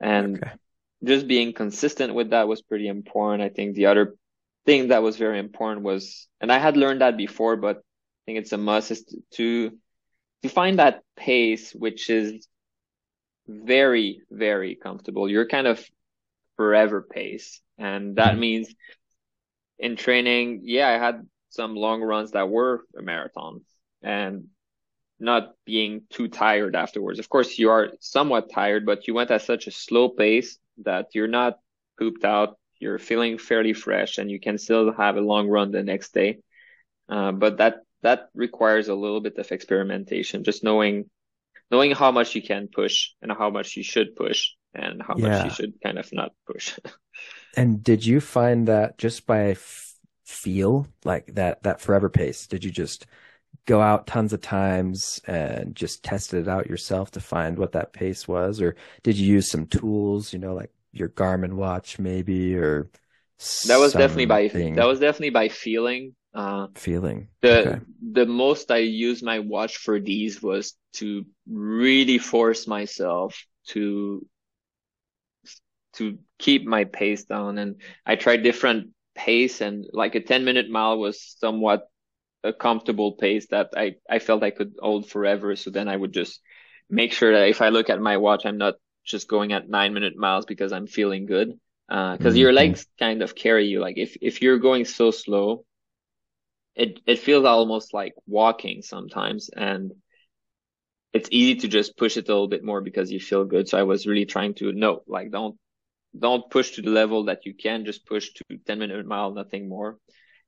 And 0.00 0.36
okay. 0.36 0.52
just 1.02 1.26
being 1.26 1.52
consistent 1.52 2.14
with 2.14 2.30
that 2.30 2.48
was 2.48 2.62
pretty 2.62 2.86
important. 2.86 3.42
I 3.42 3.48
think 3.48 3.74
the 3.74 3.86
other 3.86 4.14
thing 4.66 4.88
that 4.88 5.02
was 5.02 5.16
very 5.16 5.38
important 5.38 5.84
was, 5.84 6.28
and 6.40 6.52
I 6.52 6.58
had 6.58 6.76
learned 6.76 7.00
that 7.00 7.16
before, 7.16 7.56
but 7.56 7.78
I 7.78 8.22
think 8.26 8.38
it's 8.38 8.52
a 8.52 8.58
must 8.58 8.90
is 8.90 9.04
to, 9.34 9.72
to 10.42 10.48
find 10.48 10.78
that 10.78 11.02
pace, 11.16 11.72
which 11.72 12.10
is 12.10 12.46
very, 13.48 14.20
very 14.30 14.74
comfortable. 14.74 15.28
You're 15.28 15.48
kind 15.48 15.66
of 15.66 15.82
forever 16.56 17.00
pace. 17.00 17.60
And 17.78 18.16
that 18.16 18.32
mm-hmm. 18.32 18.40
means 18.40 18.74
in 19.80 19.96
training, 19.96 20.60
yeah, 20.64 20.88
I 20.88 20.98
had 20.98 21.26
some 21.48 21.74
long 21.74 22.02
runs 22.02 22.32
that 22.32 22.48
were 22.48 22.84
a 22.96 23.02
marathon 23.02 23.62
and 24.02 24.48
not 25.18 25.54
being 25.66 26.02
too 26.10 26.28
tired 26.28 26.76
afterwards. 26.76 27.18
Of 27.18 27.28
course, 27.28 27.58
you 27.58 27.70
are 27.70 27.92
somewhat 28.00 28.50
tired, 28.52 28.86
but 28.86 29.06
you 29.06 29.14
went 29.14 29.30
at 29.30 29.42
such 29.42 29.66
a 29.66 29.70
slow 29.72 30.08
pace 30.08 30.58
that 30.84 31.08
you're 31.14 31.28
not 31.28 31.58
pooped 31.98 32.24
out. 32.24 32.56
You're 32.78 32.98
feeling 32.98 33.36
fairly 33.36 33.74
fresh 33.74 34.18
and 34.18 34.30
you 34.30 34.40
can 34.40 34.56
still 34.56 34.92
have 34.92 35.16
a 35.16 35.20
long 35.20 35.48
run 35.48 35.70
the 35.70 35.82
next 35.82 36.14
day. 36.14 36.38
Uh, 37.08 37.32
but 37.32 37.58
that, 37.58 37.80
that 38.02 38.28
requires 38.34 38.88
a 38.88 38.94
little 38.94 39.20
bit 39.20 39.36
of 39.36 39.50
experimentation, 39.52 40.44
just 40.44 40.64
knowing, 40.64 41.10
knowing 41.70 41.90
how 41.90 42.10
much 42.10 42.34
you 42.34 42.42
can 42.42 42.68
push 42.68 43.10
and 43.20 43.30
how 43.30 43.50
much 43.50 43.76
you 43.76 43.82
should 43.82 44.16
push 44.16 44.52
and 44.72 45.02
how 45.02 45.14
yeah. 45.18 45.28
much 45.28 45.44
you 45.44 45.50
should 45.50 45.74
kind 45.82 45.98
of 45.98 46.10
not 46.12 46.32
push. 46.46 46.78
and 47.56 47.82
did 47.82 48.04
you 48.04 48.20
find 48.20 48.68
that 48.68 48.98
just 48.98 49.26
by 49.26 49.50
f- 49.50 49.94
feel 50.24 50.86
like 51.04 51.34
that, 51.34 51.62
that 51.62 51.80
forever 51.80 52.08
pace? 52.08 52.46
Did 52.46 52.64
you 52.64 52.70
just 52.70 53.06
go 53.66 53.80
out 53.80 54.06
tons 54.06 54.32
of 54.32 54.40
times 54.40 55.20
and 55.26 55.74
just 55.74 56.02
tested 56.04 56.46
it 56.46 56.48
out 56.48 56.68
yourself 56.68 57.10
to 57.12 57.20
find 57.20 57.58
what 57.58 57.72
that 57.72 57.92
pace 57.92 58.28
was? 58.28 58.60
Or 58.60 58.76
did 59.02 59.16
you 59.16 59.26
use 59.34 59.50
some 59.50 59.66
tools, 59.66 60.32
you 60.32 60.38
know, 60.38 60.54
like 60.54 60.72
your 60.92 61.08
Garmin 61.08 61.54
watch 61.54 61.98
maybe 61.98 62.56
or 62.56 62.90
that 63.66 63.78
was 63.78 63.92
definitely 63.92 64.26
by 64.26 64.48
that 64.48 64.86
was 64.86 65.00
definitely 65.00 65.30
by 65.30 65.48
feeling 65.48 66.14
uh 66.34 66.66
feeling 66.74 67.28
the 67.42 67.60
okay. 67.60 67.80
the 68.12 68.26
most 68.26 68.70
i 68.70 68.76
used 68.76 69.24
my 69.24 69.38
watch 69.38 69.78
for 69.78 69.98
these 69.98 70.42
was 70.42 70.74
to 70.92 71.24
really 71.48 72.18
force 72.18 72.66
myself 72.66 73.44
to 73.66 74.24
to 75.94 76.18
keep 76.38 76.64
my 76.64 76.84
pace 76.84 77.24
down 77.24 77.58
and 77.58 77.80
i 78.06 78.16
tried 78.16 78.42
different 78.42 78.90
pace 79.14 79.60
and 79.60 79.86
like 79.92 80.14
a 80.14 80.20
10 80.20 80.44
minute 80.44 80.70
mile 80.70 80.98
was 80.98 81.36
somewhat 81.38 81.90
a 82.42 82.52
comfortable 82.52 83.12
pace 83.12 83.46
that 83.50 83.70
I, 83.76 83.96
I 84.08 84.18
felt 84.18 84.42
I 84.42 84.50
could 84.50 84.74
hold 84.80 85.08
forever. 85.08 85.56
So 85.56 85.70
then 85.70 85.88
I 85.88 85.96
would 85.96 86.12
just 86.12 86.40
make 86.88 87.12
sure 87.12 87.32
that 87.32 87.48
if 87.48 87.60
I 87.60 87.68
look 87.68 87.90
at 87.90 88.00
my 88.00 88.16
watch, 88.16 88.46
I'm 88.46 88.58
not 88.58 88.74
just 89.04 89.28
going 89.28 89.52
at 89.52 89.68
nine 89.68 89.94
minute 89.94 90.16
miles 90.16 90.46
because 90.46 90.72
I'm 90.72 90.86
feeling 90.86 91.26
good. 91.26 91.52
Uh, 91.88 92.16
cause 92.16 92.32
mm-hmm. 92.32 92.36
your 92.36 92.52
legs 92.52 92.86
kind 92.98 93.22
of 93.22 93.34
carry 93.34 93.66
you. 93.66 93.80
Like 93.80 93.98
if, 93.98 94.16
if 94.20 94.42
you're 94.42 94.58
going 94.58 94.84
so 94.84 95.10
slow, 95.10 95.64
it, 96.74 97.00
it 97.06 97.18
feels 97.18 97.44
almost 97.44 97.92
like 97.92 98.14
walking 98.26 98.82
sometimes. 98.82 99.50
And 99.50 99.92
it's 101.12 101.28
easy 101.32 101.56
to 101.60 101.68
just 101.68 101.96
push 101.96 102.16
it 102.16 102.28
a 102.28 102.32
little 102.32 102.48
bit 102.48 102.64
more 102.64 102.80
because 102.80 103.10
you 103.10 103.18
feel 103.18 103.44
good. 103.44 103.68
So 103.68 103.76
I 103.76 103.82
was 103.82 104.06
really 104.06 104.26
trying 104.26 104.54
to 104.54 104.72
no, 104.72 105.02
like 105.08 105.32
don't, 105.32 105.58
don't 106.18 106.50
push 106.50 106.72
to 106.72 106.82
the 106.82 106.90
level 106.90 107.24
that 107.24 107.46
you 107.46 107.54
can 107.54 107.84
just 107.84 108.06
push 108.06 108.30
to 108.32 108.44
10 108.66 108.78
minute 108.78 109.06
mile, 109.06 109.32
nothing 109.32 109.68
more. 109.68 109.98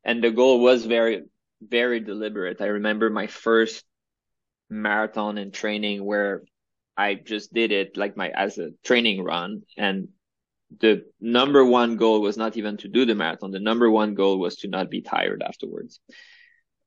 And 0.05 0.23
the 0.23 0.31
goal 0.31 0.61
was 0.61 0.85
very, 0.85 1.23
very 1.61 2.01
deliberate. 2.01 2.61
I 2.61 2.67
remember 2.67 3.11
my 3.11 3.27
first 3.27 3.85
marathon 4.69 5.39
and 5.39 5.53
training 5.53 6.05
where 6.05 6.43
I 6.97 7.15
just 7.15 7.53
did 7.53 7.73
it 7.73 7.97
like 7.97 8.17
my 8.17 8.31
as 8.31 8.59
a 8.59 8.71
training 8.85 9.23
run 9.23 9.63
and 9.77 10.09
the 10.81 11.05
number 11.21 11.65
one 11.65 11.97
goal 11.97 12.21
was 12.21 12.37
not 12.37 12.57
even 12.57 12.77
to 12.79 12.89
do 12.89 13.05
the 13.05 13.15
marathon. 13.15 13.51
The 13.51 13.61
number 13.61 13.91
one 13.91 14.15
goal 14.15 14.39
was 14.39 14.57
to 14.59 14.69
not 14.69 14.91
be 14.91 15.03
tired 15.03 15.43
afterwards, 15.43 16.01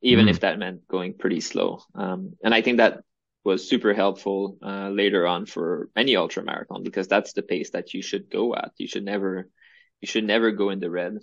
even 0.01 0.25
mm. 0.25 0.29
if 0.29 0.39
that 0.41 0.59
meant 0.59 0.87
going 0.87 1.13
pretty 1.13 1.39
slow. 1.39 1.81
Um, 1.93 2.33
and 2.43 2.53
I 2.53 2.61
think 2.61 2.77
that 2.77 3.01
was 3.45 3.69
super 3.69 3.93
helpful 3.93 4.57
uh, 4.63 4.89
later 4.89 5.27
on 5.27 5.45
for 5.45 5.89
any 5.95 6.15
ultra 6.15 6.43
marathon 6.43 6.81
because 6.83 7.07
that's 7.07 7.33
the 7.33 7.43
pace 7.43 7.69
that 7.69 7.93
you 7.93 8.01
should 8.01 8.29
go 8.29 8.55
at. 8.55 8.71
You 8.77 8.87
should 8.87 9.05
never, 9.05 9.47
you 10.01 10.07
should 10.07 10.23
never 10.25 10.51
go 10.51 10.71
in 10.71 10.79
the 10.79 10.89
red 10.89 11.19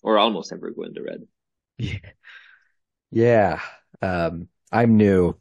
or 0.00 0.16
almost 0.16 0.52
never 0.52 0.70
go 0.70 0.84
in 0.84 0.94
the 0.94 1.02
red. 1.02 1.22
Yeah. 1.78 1.98
Yeah. 3.10 3.60
Um, 4.00 4.48
I'm 4.70 4.96
new 4.96 5.36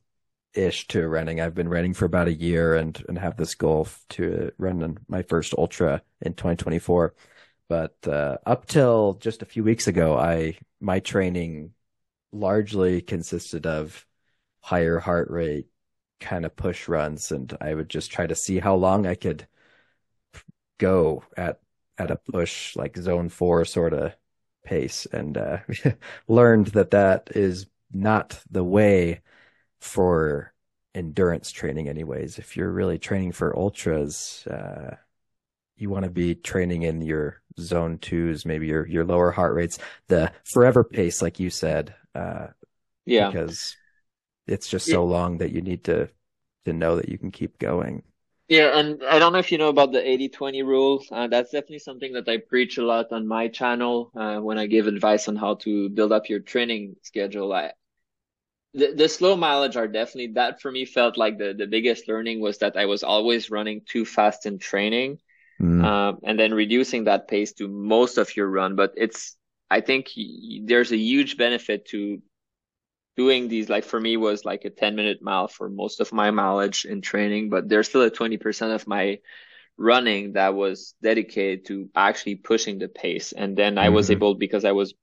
ish 0.56 0.88
to 0.89 1.08
running. 1.08 1.39
I've 1.39 1.56
been 1.56 1.69
running 1.69 1.93
for 1.93 2.06
about 2.06 2.28
a 2.28 2.34
year 2.34 2.76
and, 2.76 3.04
and 3.08 3.17
have 3.17 3.38
this 3.38 3.56
goal 3.56 3.88
to 4.10 4.52
run 4.58 4.98
my 5.08 5.22
first 5.22 5.54
ultra 5.58 6.02
in 6.22 6.34
2024. 6.34 7.13
But, 7.69 7.96
uh, 8.08 8.38
up 8.46 8.65
till 8.65 9.13
just 9.13 9.41
a 9.41 9.46
few 9.46 9.63
weeks 9.63 9.88
ago, 9.88 10.17
I, 10.17 10.58
my 10.80 11.00
training 11.00 11.72
largely 12.32 13.02
consisted 13.02 13.65
of 13.65 14.06
higher 14.62 15.00
heart 15.00 15.30
rate 15.30 15.67
kind 16.23 16.45
of 16.45 16.55
push 16.55 16.88
runs. 16.88 17.31
And 17.31 17.55
I 17.62 17.73
would 17.73 17.89
just 17.89 18.12
try 18.12 18.25
to 18.25 18.36
see 18.36 18.59
how 18.59 18.75
long 18.75 19.05
I 19.05 19.15
could 19.15 19.47
go 20.79 21.23
at, 21.38 21.59
at 21.97 22.12
a 22.12 22.15
push 22.15 22.75
like 22.75 22.97
zone 22.97 23.29
four 23.29 23.65
sort 23.65 23.93
of 23.93 24.15
pace 24.63 25.05
and 25.12 25.38
uh, 25.38 25.57
learned 26.27 26.67
that 26.67 26.91
that 26.91 27.29
is 27.36 27.67
not 27.91 28.41
the 28.49 28.63
way 28.63 29.21
for 29.79 30.53
endurance 30.95 31.51
training 31.51 31.89
anyways 31.89 32.38
if 32.38 32.55
you're 32.55 32.71
really 32.71 32.97
training 32.97 33.31
for 33.31 33.57
ultras 33.57 34.47
uh, 34.47 34.95
you 35.75 35.89
want 35.89 36.05
to 36.05 36.12
be 36.12 36.36
training 36.36 36.83
in 36.83 37.01
your 37.01 37.41
zone 37.59 37.97
twos 37.97 38.45
maybe 38.45 38.67
your 38.67 38.88
your 38.88 39.03
lower 39.03 39.31
heart 39.31 39.53
rates 39.53 39.79
the 40.07 40.31
forever 40.45 40.83
pace 40.83 41.21
like 41.21 41.39
you 41.39 41.49
said 41.49 41.93
uh, 42.15 42.47
yeah 43.05 43.27
because 43.27 43.75
it's 44.47 44.67
just 44.67 44.86
so 44.86 45.06
yeah. 45.06 45.13
long 45.15 45.38
that 45.38 45.51
you 45.51 45.62
need 45.62 45.84
to 45.84 46.10
to 46.65 46.73
know 46.73 46.95
that 46.95 47.10
you 47.10 47.17
can 47.17 47.32
keep 47.32 47.60
going 47.60 48.03
yeah, 48.49 48.77
and 48.77 49.01
I 49.03 49.19
don't 49.19 49.32
know 49.32 49.39
if 49.39 49.51
you 49.51 49.58
know 49.58 49.69
about 49.69 49.93
the 49.93 49.99
80-20 49.99 50.65
rule. 50.65 51.03
Uh, 51.12 51.27
that's 51.27 51.51
definitely 51.51 51.79
something 51.79 52.13
that 52.13 52.27
I 52.27 52.38
preach 52.38 52.77
a 52.77 52.86
lot 52.86 53.12
on 53.12 53.25
my 53.25 53.47
channel 53.47 54.12
uh, 54.15 54.38
when 54.39 54.58
I 54.58 54.67
give 54.67 54.86
advice 54.88 55.27
on 55.27 55.36
how 55.36 55.56
to 55.65 55.89
build 55.89 56.12
up 56.12 56.27
your 56.29 56.39
training 56.39 56.97
schedule. 57.03 57.53
I, 57.53 57.71
the, 58.73 58.93
the 58.93 59.08
slow 59.08 59.38
mileage 59.38 59.77
are 59.77 59.88
definitely 59.88 60.34
that 60.34 60.62
for 60.62 60.71
me 60.71 60.84
felt 60.86 61.17
like 61.17 61.38
the, 61.38 61.53
the 61.58 61.67
biggest 61.67 62.08
learning 62.08 62.41
was 62.41 62.58
that 62.58 62.75
I 62.75 62.86
was 62.86 63.01
always 63.01 63.49
running 63.49 63.82
too 63.88 64.03
fast 64.03 64.45
in 64.45 64.60
training. 64.60 65.19
Mm. 65.62 65.84
Um, 65.84 66.19
and 66.23 66.38
then 66.38 66.53
reducing 66.53 67.06
that 67.06 67.27
pace 67.27 67.53
to 67.53 67.67
most 67.67 68.17
of 68.17 68.36
your 68.36 68.49
run. 68.49 68.75
But 68.75 68.93
it's, 68.97 69.38
I 69.71 69.79
think 69.79 70.12
there's 70.63 70.91
a 70.91 70.97
huge 70.97 71.38
benefit 71.38 71.88
to 71.89 72.21
doing 73.15 73.47
these 73.47 73.69
like 73.69 73.84
for 73.84 73.99
me 73.99 74.17
was 74.17 74.45
like 74.45 74.65
a 74.65 74.69
10 74.69 74.95
minute 74.95 75.21
mile 75.21 75.47
for 75.47 75.69
most 75.69 75.99
of 75.99 76.12
my 76.12 76.32
mileage 76.32 76.86
in 76.86 77.02
training 77.02 77.49
but 77.49 77.69
there's 77.69 77.88
still 77.88 78.02
a 78.02 78.12
20% 78.12 78.73
of 78.73 78.88
my 78.88 79.19
running 79.78 80.34
that 80.34 80.54
was 80.54 80.95
dedicated 81.02 81.65
to 81.65 81.89
actually 81.95 82.36
pushing 82.36 82.78
the 82.80 82.88
pace 82.88 83.32
and 83.32 83.58
then 83.58 83.78
i 83.78 83.89
was 83.89 84.06
mm-hmm. 84.06 84.13
able 84.13 84.36
because 84.36 84.65
i 84.65 84.71
was 84.71 84.93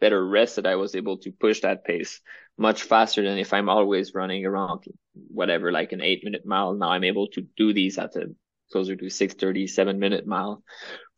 better 0.00 0.24
rested 0.26 0.66
i 0.66 0.76
was 0.76 0.94
able 0.94 1.16
to 1.16 1.32
push 1.32 1.60
that 1.60 1.84
pace 1.84 2.20
much 2.56 2.82
faster 2.82 3.22
than 3.22 3.38
if 3.38 3.52
i'm 3.52 3.68
always 3.68 4.14
running 4.14 4.46
around 4.46 4.84
whatever 5.28 5.72
like 5.72 5.92
an 5.92 6.00
eight 6.00 6.24
minute 6.24 6.46
mile 6.46 6.72
now 6.74 6.90
i'm 6.90 7.04
able 7.04 7.26
to 7.26 7.44
do 7.56 7.72
these 7.72 7.98
at 7.98 8.14
a 8.16 8.32
closer 8.70 8.96
to 8.96 9.10
637 9.10 9.98
minute 9.98 10.26
mile 10.26 10.62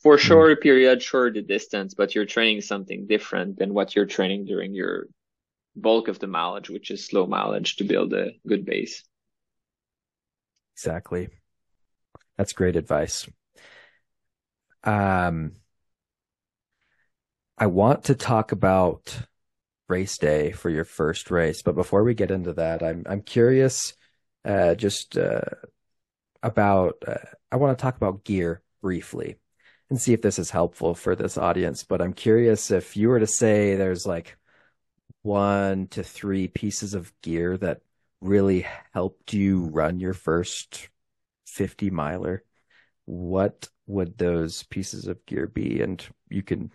for 0.02 0.16
mm-hmm. 0.16 0.26
shorter 0.26 0.56
period 0.56 1.02
shorter 1.02 1.42
distance 1.42 1.94
but 1.94 2.14
you're 2.14 2.26
training 2.26 2.60
something 2.62 3.06
different 3.06 3.58
than 3.58 3.74
what 3.74 3.94
you're 3.94 4.06
training 4.06 4.46
during 4.46 4.74
your 4.74 5.06
bulk 5.76 6.08
of 6.08 6.18
the 6.18 6.26
mileage, 6.26 6.70
which 6.70 6.90
is 6.90 7.06
slow 7.06 7.26
mileage 7.26 7.76
to 7.76 7.84
build 7.84 8.12
a 8.12 8.32
good 8.46 8.64
base. 8.64 9.02
Exactly. 10.76 11.28
That's 12.36 12.52
great 12.52 12.76
advice. 12.76 13.28
Um, 14.82 15.52
I 17.56 17.66
want 17.66 18.04
to 18.04 18.14
talk 18.14 18.52
about 18.52 19.16
race 19.88 20.18
day 20.18 20.52
for 20.52 20.70
your 20.70 20.84
first 20.84 21.30
race, 21.30 21.62
but 21.62 21.74
before 21.74 22.02
we 22.02 22.14
get 22.14 22.30
into 22.30 22.52
that, 22.54 22.82
I'm 22.82 23.04
I'm 23.06 23.22
curious, 23.22 23.94
uh, 24.44 24.74
just 24.74 25.16
uh, 25.16 25.42
about. 26.42 27.02
Uh, 27.06 27.14
I 27.52 27.56
want 27.56 27.76
to 27.78 27.82
talk 27.82 27.96
about 27.96 28.24
gear 28.24 28.62
briefly 28.82 29.38
and 29.90 30.00
see 30.00 30.12
if 30.12 30.22
this 30.22 30.38
is 30.38 30.50
helpful 30.50 30.94
for 30.94 31.14
this 31.14 31.38
audience. 31.38 31.84
But 31.84 32.02
I'm 32.02 32.12
curious 32.12 32.70
if 32.70 32.96
you 32.96 33.08
were 33.08 33.20
to 33.20 33.26
say 33.26 33.76
there's 33.76 34.06
like 34.06 34.36
one 35.24 35.86
to 35.88 36.02
three 36.02 36.48
pieces 36.48 36.94
of 36.94 37.12
gear 37.22 37.56
that 37.56 37.80
really 38.20 38.66
helped 38.92 39.32
you 39.32 39.64
run 39.64 39.98
your 39.98 40.12
first 40.12 40.88
50 41.46 41.90
miler, 41.90 42.44
what 43.06 43.68
would 43.86 44.18
those 44.18 44.62
pieces 44.64 45.06
of 45.06 45.24
gear 45.26 45.46
be? 45.46 45.80
And 45.80 46.04
you 46.28 46.42
can 46.42 46.70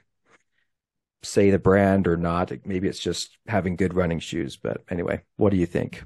say 1.24 1.52
the 1.52 1.60
brand 1.60 2.08
or 2.08 2.18
not. 2.18 2.52
Maybe 2.66 2.88
it's 2.88 3.00
just 3.00 3.38
having 3.48 3.76
good 3.76 3.96
running 3.96 4.20
shoes. 4.20 4.58
But 4.58 4.82
anyway, 4.90 5.22
what 5.38 5.52
do 5.52 5.58
you 5.58 5.66
think? 5.66 6.04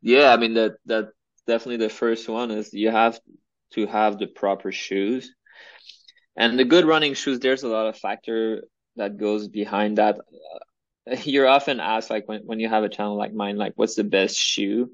Yeah, 0.00 0.32
I 0.32 0.36
mean 0.36 0.54
that 0.54 0.76
that 0.86 1.10
definitely 1.46 1.84
the 1.84 1.90
first 1.90 2.28
one 2.28 2.50
is 2.50 2.72
you 2.72 2.90
have 2.90 3.20
to 3.72 3.86
have 3.86 4.18
the 4.18 4.26
proper 4.26 4.72
shoes. 4.72 5.34
And 6.36 6.58
the 6.58 6.64
good 6.64 6.84
running 6.84 7.14
shoes, 7.14 7.40
there's 7.40 7.62
a 7.62 7.68
lot 7.68 7.88
of 7.88 7.98
factor 7.98 8.64
that 8.96 9.16
goes 9.16 9.48
behind 9.48 9.98
that. 9.98 10.16
You're 11.24 11.48
often 11.48 11.80
asked 11.80 12.10
like 12.10 12.28
when, 12.28 12.42
when 12.42 12.60
you 12.60 12.68
have 12.68 12.84
a 12.84 12.88
channel 12.88 13.16
like 13.16 13.32
mine, 13.32 13.56
like 13.56 13.74
what's 13.76 13.94
the 13.94 14.04
best 14.04 14.36
shoe? 14.36 14.90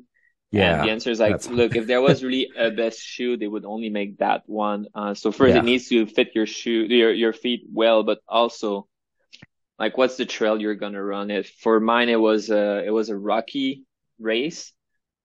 Yeah. 0.51 0.81
And 0.81 0.89
the 0.89 0.93
answer 0.93 1.11
is 1.11 1.19
like, 1.19 1.49
look, 1.49 1.77
if 1.77 1.87
there 1.87 2.03
was 2.03 2.23
really 2.23 2.51
a 2.57 2.71
best 2.71 3.01
shoe, 3.01 3.39
they 3.39 3.49
would 3.49 3.65
only 3.65 3.89
make 3.89 4.19
that 4.19 4.43
one. 4.47 4.87
Uh, 4.95 5.15
so 5.15 5.33
first 5.33 5.55
yeah. 5.55 5.61
it 5.61 5.65
needs 5.65 5.89
to 5.89 6.05
fit 6.07 6.35
your 6.35 6.47
shoe, 6.47 6.87
your, 6.89 7.11
your 7.11 7.33
feet 7.33 7.65
well, 7.73 8.03
but 8.03 8.19
also 8.29 8.87
like 9.79 9.97
what's 9.97 10.17
the 10.17 10.27
trail 10.27 10.61
you're 10.61 10.75
going 10.75 10.93
to 10.93 11.03
run? 11.03 11.31
it 11.31 11.47
for 11.47 11.81
mine, 11.81 12.11
it 12.11 12.21
was 12.21 12.51
a, 12.51 12.85
it 12.85 12.91
was 12.91 13.09
a 13.09 13.17
rocky 13.17 13.85
race 14.21 14.73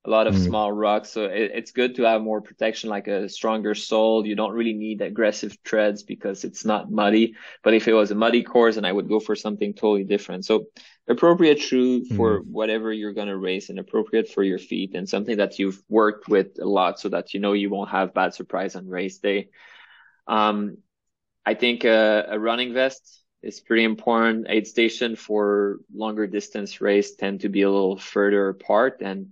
a 0.06 0.10
lot 0.10 0.28
of 0.28 0.36
mm. 0.36 0.46
small 0.46 0.72
rocks. 0.72 1.10
So 1.10 1.26
it, 1.26 1.52
it's 1.54 1.72
good 1.72 1.96
to 1.96 2.04
have 2.04 2.22
more 2.22 2.42
protection, 2.42 2.90
like 2.90 3.08
a 3.08 3.28
stronger 3.28 3.76
sole. 3.76 4.26
You 4.26 4.36
don't 4.36 4.54
really 4.54 4.74
need 4.74 5.02
aggressive 5.02 5.62
treads 5.64 6.04
because 6.04 6.44
it's 6.44 6.64
not 6.64 6.90
muddy. 6.90 7.36
But 7.64 7.74
if 7.74 7.88
it 7.88 7.94
was 7.94 8.12
a 8.12 8.16
muddy 8.16 8.44
course, 8.44 8.76
then 8.76 8.86
I 8.86 8.92
would 8.92 9.10
go 9.10 9.20
for 9.20 9.36
something 9.36 9.74
totally 9.74 10.06
different. 10.06 10.46
So 10.46 10.68
appropriate 11.10 11.60
shoe 11.60 12.06
for 12.06 12.40
mm. 12.40 12.46
whatever 12.48 12.94
you're 12.94 13.14
going 13.14 13.28
to 13.28 13.38
race 13.38 13.70
and 13.70 13.80
appropriate 13.80 14.30
for 14.30 14.44
your 14.44 14.60
feet 14.60 14.96
and 14.96 15.08
something 15.10 15.38
that 15.38 15.60
you've 15.60 15.82
worked 15.90 16.28
with 16.30 16.58
a 16.62 16.66
lot 16.66 17.00
so 17.00 17.10
that 17.10 17.34
you 17.34 17.40
know 17.40 17.54
you 17.54 17.70
won't 17.70 17.90
have 17.90 18.14
bad 18.14 18.34
surprise 18.34 18.76
on 18.76 18.88
race 18.88 19.18
day. 19.18 19.50
Um, 20.28 20.78
I 21.46 21.54
think 21.54 21.86
uh, 21.86 22.24
a 22.28 22.40
running 22.40 22.74
vest 22.74 23.24
is 23.42 23.60
pretty 23.60 23.84
important. 23.84 24.48
Aid 24.50 24.68
station 24.68 25.16
for 25.16 25.80
longer 25.94 26.28
distance 26.28 26.82
race 26.82 27.16
tend 27.16 27.42
to 27.42 27.50
be 27.50 27.62
a 27.62 27.72
little 27.72 27.98
further 27.98 28.50
apart 28.50 29.02
and 29.02 29.28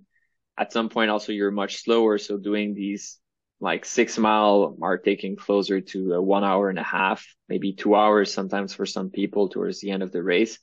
at 0.57 0.71
some 0.71 0.89
point 0.89 1.11
also 1.11 1.31
you're 1.31 1.51
much 1.51 1.83
slower. 1.83 2.17
So 2.17 2.37
doing 2.37 2.73
these 2.73 3.19
like 3.59 3.85
six 3.85 4.17
mile 4.17 4.77
are 4.81 4.97
taking 4.97 5.35
closer 5.35 5.81
to 5.81 6.13
a 6.13 6.21
one 6.21 6.43
hour 6.43 6.69
and 6.69 6.79
a 6.79 6.83
half, 6.83 7.25
maybe 7.47 7.73
two 7.73 7.95
hours 7.95 8.33
sometimes 8.33 8.73
for 8.73 8.85
some 8.85 9.09
people 9.09 9.49
towards 9.49 9.79
the 9.79 9.91
end 9.91 10.03
of 10.03 10.11
the 10.11 10.23
race. 10.23 10.59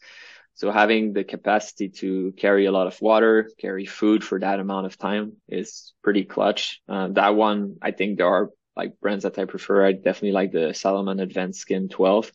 So 0.54 0.70
having 0.70 1.12
the 1.12 1.24
capacity 1.24 1.88
to 1.88 2.32
carry 2.36 2.66
a 2.66 2.72
lot 2.72 2.86
of 2.86 3.00
water, 3.00 3.50
carry 3.58 3.86
food 3.86 4.22
for 4.22 4.38
that 4.40 4.60
amount 4.60 4.86
of 4.86 4.98
time 4.98 5.32
is 5.48 5.94
pretty 6.02 6.24
clutch. 6.24 6.80
Uh, 6.88 7.08
that 7.08 7.34
one, 7.34 7.76
I 7.80 7.92
think 7.92 8.18
there 8.18 8.28
are 8.28 8.50
like 8.76 9.00
brands 9.00 9.24
that 9.24 9.38
I 9.38 9.46
prefer. 9.46 9.84
I 9.84 9.92
definitely 9.92 10.32
like 10.32 10.52
the 10.52 10.74
Salomon 10.74 11.20
Advanced 11.20 11.60
Skin 11.60 11.88
12, 11.88 12.30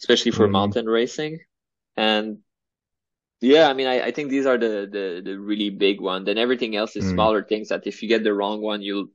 especially 0.00 0.30
for 0.30 0.44
mm-hmm. 0.44 0.52
mountain 0.52 0.86
racing. 0.86 1.40
And 1.96 2.38
yeah, 3.46 3.68
I 3.68 3.74
mean, 3.74 3.86
I, 3.86 4.06
I 4.06 4.10
think 4.12 4.30
these 4.30 4.46
are 4.46 4.56
the, 4.56 4.88
the, 4.90 5.22
the 5.24 5.38
really 5.38 5.70
big 5.70 6.00
one. 6.00 6.24
Then 6.24 6.38
everything 6.38 6.76
else 6.76 6.96
is 6.96 7.04
mm. 7.04 7.10
smaller 7.10 7.42
things 7.42 7.68
that 7.68 7.86
if 7.86 8.02
you 8.02 8.08
get 8.08 8.24
the 8.24 8.34
wrong 8.34 8.62
one, 8.62 8.82
you'll 8.82 9.08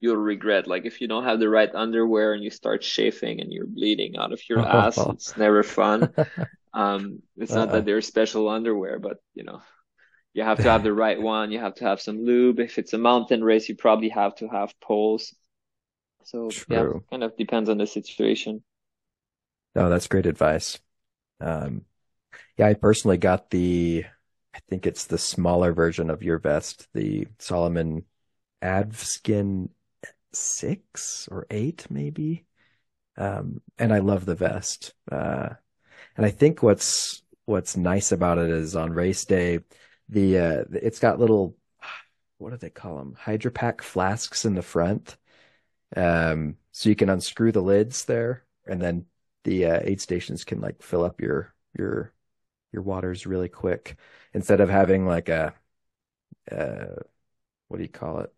you'll 0.00 0.16
regret. 0.16 0.66
Like 0.66 0.84
if 0.84 1.00
you 1.00 1.08
don't 1.08 1.24
have 1.24 1.38
the 1.38 1.48
right 1.48 1.72
underwear 1.74 2.34
and 2.34 2.42
you 2.42 2.50
start 2.50 2.82
chafing 2.82 3.40
and 3.40 3.52
you're 3.52 3.66
bleeding 3.66 4.16
out 4.16 4.32
of 4.32 4.40
your 4.48 4.58
ass, 4.66 4.98
it's 4.98 5.36
never 5.36 5.62
fun. 5.62 6.12
Um, 6.74 7.20
it's 7.36 7.52
Uh-oh. 7.52 7.58
not 7.58 7.72
that 7.72 7.84
they're 7.84 8.00
special 8.00 8.48
underwear, 8.48 8.98
but 8.98 9.18
you 9.34 9.44
know, 9.44 9.60
you 10.32 10.42
have 10.42 10.56
to 10.56 10.70
have 10.70 10.82
the 10.82 10.92
right 10.92 11.20
one. 11.20 11.52
You 11.52 11.58
have 11.58 11.74
to 11.74 11.84
have 11.84 12.00
some 12.00 12.24
lube. 12.24 12.60
If 12.60 12.78
it's 12.78 12.94
a 12.94 12.98
mountain 12.98 13.44
race, 13.44 13.68
you 13.68 13.76
probably 13.76 14.08
have 14.08 14.34
to 14.36 14.48
have 14.48 14.72
poles. 14.80 15.34
So 16.24 16.48
True. 16.48 16.64
yeah, 16.70 17.10
kind 17.10 17.24
of 17.24 17.36
depends 17.36 17.68
on 17.68 17.76
the 17.76 17.86
situation. 17.86 18.64
No, 19.74 19.90
that's 19.90 20.08
great 20.08 20.26
advice. 20.26 20.78
Um, 21.40 21.82
yeah, 22.56 22.66
I 22.66 22.74
personally 22.74 23.18
got 23.18 23.50
the, 23.50 24.04
I 24.54 24.58
think 24.68 24.86
it's 24.86 25.06
the 25.06 25.18
smaller 25.18 25.72
version 25.72 26.10
of 26.10 26.22
your 26.22 26.38
vest, 26.38 26.88
the 26.94 27.26
Salomon 27.38 28.04
Advskin 28.62 29.70
six 30.32 31.28
or 31.30 31.46
eight, 31.50 31.86
maybe. 31.90 32.44
Um, 33.16 33.60
and 33.78 33.92
I 33.92 33.98
love 33.98 34.24
the 34.24 34.34
vest. 34.34 34.94
Uh, 35.10 35.50
and 36.16 36.26
I 36.26 36.30
think 36.30 36.62
what's, 36.62 37.22
what's 37.44 37.76
nice 37.76 38.12
about 38.12 38.38
it 38.38 38.50
is 38.50 38.76
on 38.76 38.92
race 38.92 39.24
day, 39.24 39.60
the, 40.08 40.38
uh, 40.38 40.64
it's 40.72 40.98
got 40.98 41.18
little, 41.18 41.56
what 42.38 42.50
do 42.50 42.56
they 42.56 42.70
call 42.70 42.98
them? 42.98 43.16
HydraPak 43.22 43.82
flasks 43.82 44.44
in 44.44 44.54
the 44.54 44.62
front. 44.62 45.16
Um, 45.94 46.56
so 46.72 46.88
you 46.88 46.96
can 46.96 47.10
unscrew 47.10 47.52
the 47.52 47.60
lids 47.60 48.06
there 48.06 48.44
and 48.66 48.80
then 48.80 49.06
the, 49.44 49.66
uh, 49.66 49.80
aid 49.82 50.00
stations 50.00 50.44
can 50.44 50.60
like 50.60 50.82
fill 50.82 51.04
up 51.04 51.20
your, 51.20 51.54
your 51.78 52.12
your 52.72 52.82
waters 52.82 53.26
really 53.26 53.48
quick 53.48 53.96
instead 54.32 54.60
of 54.60 54.68
having 54.68 55.06
like 55.06 55.28
a 55.28 55.54
uh 56.50 56.96
what 57.68 57.78
do 57.78 57.84
you 57.84 57.88
call 57.88 58.20
it? 58.20 58.32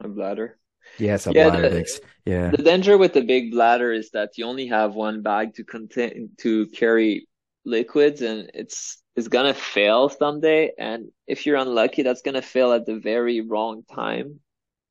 A 0.00 0.08
bladder? 0.08 0.58
Yes 0.98 1.26
a 1.26 1.32
yeah, 1.32 1.50
bladder 1.50 1.68
the, 1.68 2.00
yeah. 2.24 2.50
the 2.50 2.62
danger 2.62 2.96
with 2.96 3.12
the 3.12 3.22
big 3.22 3.50
bladder 3.50 3.92
is 3.92 4.10
that 4.10 4.38
you 4.38 4.44
only 4.44 4.66
have 4.68 4.94
one 4.94 5.22
bag 5.22 5.54
to 5.54 5.64
contain 5.64 6.30
to 6.38 6.66
carry 6.68 7.26
liquids 7.64 8.22
and 8.22 8.50
it's 8.54 9.02
it's 9.16 9.28
gonna 9.28 9.54
fail 9.54 10.08
someday. 10.08 10.72
And 10.78 11.10
if 11.26 11.46
you're 11.46 11.56
unlucky 11.56 12.02
that's 12.02 12.22
gonna 12.22 12.42
fail 12.42 12.72
at 12.72 12.86
the 12.86 12.98
very 12.98 13.40
wrong 13.40 13.84
time. 13.92 14.40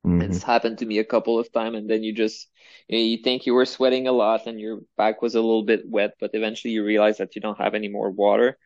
Mm-hmm. 0.06 0.22
it's 0.22 0.42
happened 0.42 0.78
to 0.78 0.86
me 0.86 0.98
a 0.98 1.04
couple 1.04 1.38
of 1.38 1.52
times 1.52 1.76
and 1.76 1.90
then 1.90 2.02
you 2.02 2.14
just 2.14 2.48
you, 2.88 2.96
know, 2.96 3.04
you 3.04 3.18
think 3.18 3.44
you 3.44 3.52
were 3.52 3.66
sweating 3.66 4.08
a 4.08 4.12
lot 4.12 4.46
and 4.46 4.58
your 4.58 4.80
back 4.96 5.20
was 5.20 5.34
a 5.34 5.40
little 5.42 5.62
bit 5.62 5.82
wet 5.86 6.14
but 6.18 6.30
eventually 6.32 6.72
you 6.72 6.82
realize 6.82 7.18
that 7.18 7.34
you 7.34 7.42
don't 7.42 7.60
have 7.60 7.74
any 7.74 7.88
more 7.88 8.10
water 8.10 8.56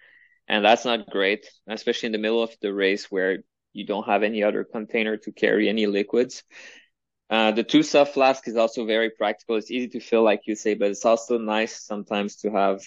and 0.49 0.65
that's 0.65 0.85
not 0.85 1.09
great, 1.11 1.47
especially 1.67 2.07
in 2.07 2.13
the 2.13 2.19
middle 2.19 2.43
of 2.43 2.55
the 2.61 2.73
race 2.73 3.11
where 3.11 3.39
you 3.73 3.87
don't 3.87 4.07
have 4.07 4.23
any 4.23 4.43
other 4.43 4.65
container 4.65 5.17
to 5.17 5.33
carry 5.33 5.69
any 5.69 5.87
liquids. 5.87 6.43
Uh, 7.31 7.51
the 7.51 7.65
two 7.65 7.83
soft 7.83 8.15
flask 8.15 8.47
is 8.47 8.57
also 8.57 8.85
very 8.85 9.11
practical. 9.11 9.57
It's 9.57 9.71
easy 9.71 9.89
to 9.89 10.01
fill, 10.01 10.23
like 10.23 10.43
you 10.47 10.55
say, 10.55 10.75
but 10.75 10.91
it's 10.91 11.05
also 11.05 11.39
nice 11.39 11.85
sometimes 11.85 12.37
to 12.37 12.51
have 12.51 12.83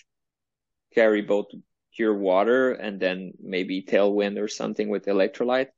carry 0.94 1.22
both 1.22 1.48
pure 1.96 2.14
water 2.14 2.72
and 2.74 3.00
then 3.00 3.34
maybe 3.42 3.82
tailwind 3.82 4.40
or 4.40 4.48
something 4.48 4.90
with 4.90 5.06
electrolyte 5.06 5.70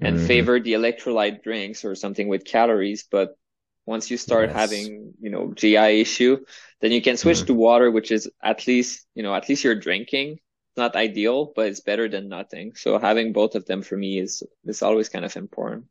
and 0.00 0.16
mm-hmm. 0.16 0.26
favor 0.26 0.58
the 0.58 0.72
electrolyte 0.72 1.42
drinks 1.42 1.84
or 1.84 1.94
something 1.94 2.26
with 2.28 2.44
calories. 2.44 3.04
But 3.10 3.36
once 3.84 4.10
you 4.10 4.16
start 4.16 4.48
yes. 4.48 4.56
having, 4.56 5.12
you 5.20 5.30
know, 5.30 5.52
GI 5.54 6.00
issue, 6.00 6.38
then 6.80 6.92
you 6.92 7.02
can 7.02 7.18
switch 7.18 7.38
mm-hmm. 7.38 7.46
to 7.46 7.54
water, 7.54 7.90
which 7.90 8.10
is 8.10 8.30
at 8.42 8.66
least, 8.66 9.06
you 9.14 9.22
know, 9.22 9.34
at 9.34 9.48
least 9.48 9.62
you're 9.62 9.74
drinking 9.74 10.38
not 10.76 10.96
ideal, 10.96 11.52
but 11.56 11.68
it's 11.68 11.80
better 11.80 12.08
than 12.08 12.28
nothing. 12.28 12.74
So 12.76 12.98
having 12.98 13.32
both 13.32 13.54
of 13.54 13.66
them 13.66 13.82
for 13.82 13.96
me 13.96 14.18
is 14.18 14.42
is 14.64 14.82
always 14.82 15.08
kind 15.08 15.24
of 15.24 15.36
important. 15.36 15.86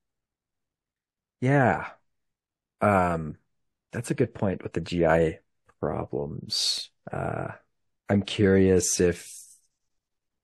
Yeah. 1.41 1.89
Um 2.81 3.37
that's 3.93 4.11
a 4.11 4.15
good 4.15 4.33
point 4.35 4.63
with 4.63 4.73
the 4.73 4.81
GI 4.81 5.39
problems. 5.81 6.91
Uh 7.11 7.53
I'm 8.09 8.23
curious 8.23 8.99
if 9.01 9.29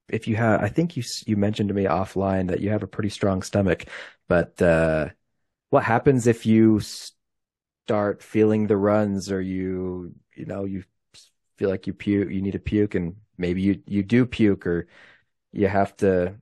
if 0.09 0.27
you 0.27 0.35
have 0.35 0.61
I 0.61 0.69
think 0.69 0.95
you 0.97 1.03
you 1.25 1.35
mentioned 1.37 1.69
to 1.69 1.75
me 1.75 1.85
offline 1.85 2.47
that 2.49 2.61
you 2.61 2.69
have 2.71 2.83
a 2.83 2.87
pretty 2.87 3.09
strong 3.09 3.41
stomach, 3.41 3.85
but 4.27 4.61
uh 4.61 5.09
what 5.71 5.83
happens 5.83 6.27
if 6.27 6.45
you 6.45 6.81
start 6.81 8.23
feeling 8.23 8.67
the 8.67 8.77
runs 8.77 9.31
or 9.31 9.41
you 9.41 10.13
you 10.35 10.45
know 10.45 10.65
you 10.65 10.83
feel 11.57 11.69
like 11.69 11.87
you 11.87 11.93
puke 11.93 12.29
you 12.29 12.41
need 12.41 12.51
to 12.51 12.59
puke 12.59 12.95
and 12.95 13.15
maybe 13.37 13.61
you 13.61 13.81
you 13.85 14.03
do 14.03 14.25
puke 14.25 14.67
or 14.67 14.87
you 15.51 15.67
have 15.67 15.95
to 15.97 16.35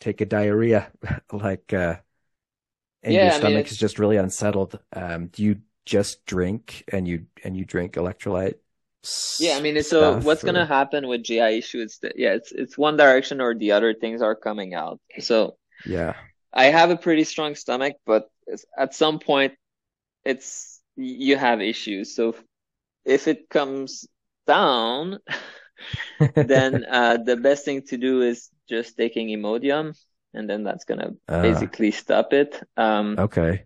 take 0.00 0.20
a 0.20 0.26
diarrhea 0.26 0.90
like 1.32 1.72
uh 1.72 1.96
and 3.02 3.14
yeah, 3.14 3.24
your 3.24 3.32
stomach 3.32 3.52
I 3.52 3.56
mean, 3.56 3.66
is 3.66 3.76
just 3.76 3.98
really 3.98 4.16
unsettled. 4.16 4.78
Um 4.92 5.28
do 5.28 5.42
you 5.42 5.60
just 5.84 6.26
drink 6.26 6.84
and 6.92 7.06
you 7.06 7.26
and 7.44 7.56
you 7.56 7.64
drink 7.64 7.94
electrolyte 7.94 8.56
yeah 9.38 9.56
i 9.56 9.60
mean 9.60 9.80
so 9.84 10.18
what's 10.18 10.42
or... 10.42 10.46
gonna 10.46 10.66
happen 10.66 11.06
with 11.06 11.22
gi 11.22 11.38
issues 11.38 11.98
that 11.98 12.18
yeah 12.18 12.32
it's 12.32 12.50
it's 12.50 12.76
one 12.76 12.96
direction 12.96 13.40
or 13.40 13.54
the 13.54 13.70
other 13.70 13.94
things 13.94 14.20
are 14.20 14.34
coming 14.34 14.74
out. 14.74 15.00
So 15.20 15.56
yeah. 15.84 16.14
I 16.52 16.66
have 16.66 16.90
a 16.90 16.96
pretty 16.96 17.22
strong 17.24 17.54
stomach 17.54 17.96
but 18.04 18.28
at 18.76 18.94
some 18.94 19.20
point 19.20 19.54
it's 20.24 20.80
you 20.96 21.36
have 21.36 21.60
issues. 21.60 22.14
So 22.14 22.34
if 23.04 23.28
it 23.28 23.48
comes 23.48 24.06
down 24.46 25.18
then 26.34 26.84
uh, 26.90 27.18
the 27.18 27.36
best 27.36 27.64
thing 27.64 27.82
to 27.82 27.96
do 27.96 28.22
is 28.22 28.50
just 28.68 28.96
taking 28.96 29.28
Imodium, 29.28 29.96
and 30.34 30.48
then 30.48 30.64
that's 30.64 30.84
gonna 30.84 31.12
uh, 31.28 31.42
basically 31.42 31.90
stop 31.90 32.32
it. 32.32 32.60
Um, 32.76 33.16
okay. 33.18 33.64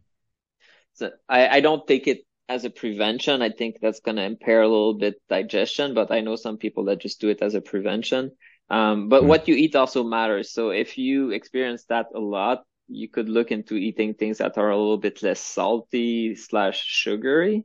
So 0.95 1.11
I, 1.29 1.49
I 1.49 1.61
don't 1.61 1.87
take 1.87 2.07
it 2.07 2.27
as 2.49 2.65
a 2.65 2.71
prevention. 2.71 3.43
I 3.43 3.51
think 3.51 3.77
that's 3.81 4.01
gonna 4.01 4.23
impair 4.23 4.63
a 4.63 4.69
little 4.69 4.95
bit 4.95 5.21
digestion, 5.29 5.95
but 5.95 6.11
I 6.11 6.21
know 6.21 6.37
some 6.37 6.59
people 6.59 6.85
that 6.85 7.01
just 7.01 7.21
do 7.21 7.29
it 7.29 7.43
as 7.43 7.55
a 7.55 7.61
prevention. 7.61 8.33
Um, 8.69 9.09
but 9.09 9.25
mm. 9.25 9.27
what 9.27 9.49
you 9.49 9.57
eat 9.57 9.75
also 9.75 10.05
matters. 10.05 10.53
So 10.53 10.71
if 10.71 10.97
you 10.97 11.31
experience 11.31 11.85
that 11.87 12.07
a 12.15 12.21
lot, 12.21 12.65
you 12.87 13.09
could 13.09 13.29
look 13.29 13.51
into 13.51 13.75
eating 13.75 14.15
things 14.15 14.39
that 14.39 14.59
are 14.59 14.71
a 14.71 14.77
little 14.77 14.99
bit 14.99 15.23
less 15.23 15.41
salty 15.41 16.35
slash 16.35 16.85
sugary 16.85 17.65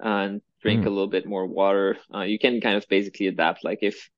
and 0.00 0.40
drink 0.62 0.84
mm. 0.84 0.86
a 0.86 0.90
little 0.90 1.08
bit 1.08 1.26
more 1.26 1.46
water. 1.46 1.98
Uh, 2.14 2.22
you 2.22 2.38
can 2.38 2.60
kind 2.60 2.76
of 2.76 2.86
basically 2.88 3.26
adapt. 3.26 3.64
Like 3.64 3.80
if 3.82 4.08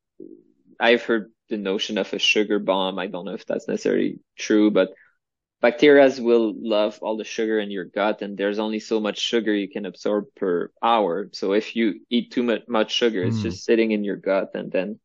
I've 0.78 1.02
heard 1.02 1.32
the 1.48 1.56
notion 1.56 1.98
of 1.98 2.12
a 2.12 2.18
sugar 2.18 2.58
bomb, 2.58 2.98
I 2.98 3.06
don't 3.06 3.24
know 3.24 3.34
if 3.34 3.46
that's 3.46 3.68
necessarily 3.68 4.20
true, 4.36 4.70
but 4.70 4.90
bacteria 5.60 6.10
will 6.18 6.52
love 6.56 6.98
all 7.00 7.16
the 7.16 7.24
sugar 7.24 7.58
in 7.58 7.70
your 7.70 7.86
gut 7.86 8.20
and 8.20 8.36
there's 8.36 8.58
only 8.58 8.80
so 8.80 9.00
much 9.00 9.18
sugar 9.18 9.54
you 9.54 9.68
can 9.68 9.86
absorb 9.86 10.26
per 10.36 10.70
hour. 10.82 11.30
So 11.32 11.52
if 11.52 11.74
you 11.74 12.00
eat 12.10 12.32
too 12.32 12.42
much, 12.42 12.62
much 12.68 12.92
sugar, 12.92 13.22
it's 13.22 13.38
mm. 13.38 13.42
just 13.42 13.64
sitting 13.64 13.90
in 13.90 14.04
your 14.04 14.16
gut 14.16 14.50
and 14.54 14.70
then 14.70 15.00